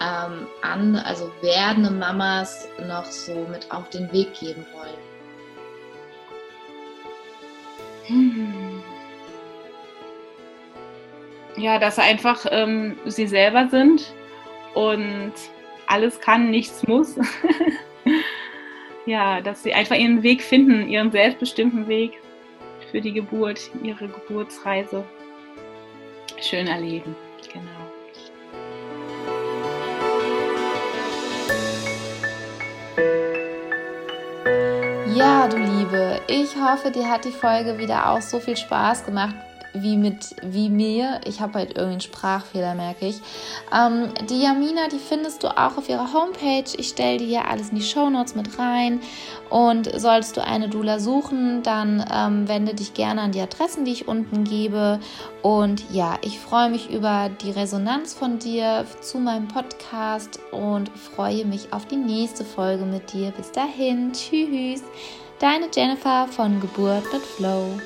[0.00, 5.14] ähm, an, also werdende Mamas noch so mit auf den Weg geben wollen?
[8.06, 8.82] Hm.
[11.56, 14.12] Ja, dass einfach ähm, sie selber sind
[14.74, 15.32] und
[15.86, 17.16] alles kann, nichts muss.
[19.06, 22.12] ja, dass sie einfach ihren Weg finden, ihren selbstbestimmten Weg
[22.90, 25.04] für die Geburt, ihre Geburtsreise
[26.40, 27.14] schön erleben.
[27.52, 27.73] Genau.
[35.14, 39.36] Ja, du Liebe, ich hoffe, dir hat die Folge wieder auch so viel Spaß gemacht
[39.74, 41.20] wie mit wie mir.
[41.24, 43.20] Ich habe halt irgendwie einen Sprachfehler, merke ich.
[43.72, 46.64] Ähm, die Jamina, die findest du auch auf ihrer Homepage.
[46.76, 49.00] Ich stelle dir hier alles in die Show Notes mit rein.
[49.50, 53.92] Und solltest du eine Dula suchen, dann ähm, wende dich gerne an die Adressen, die
[53.92, 55.00] ich unten gebe.
[55.42, 61.44] Und ja, ich freue mich über die Resonanz von dir zu meinem Podcast und freue
[61.44, 63.32] mich auf die nächste Folge mit dir.
[63.32, 64.82] Bis dahin, tschüss.
[65.38, 67.78] Deine Jennifer von Geburt mit Flow.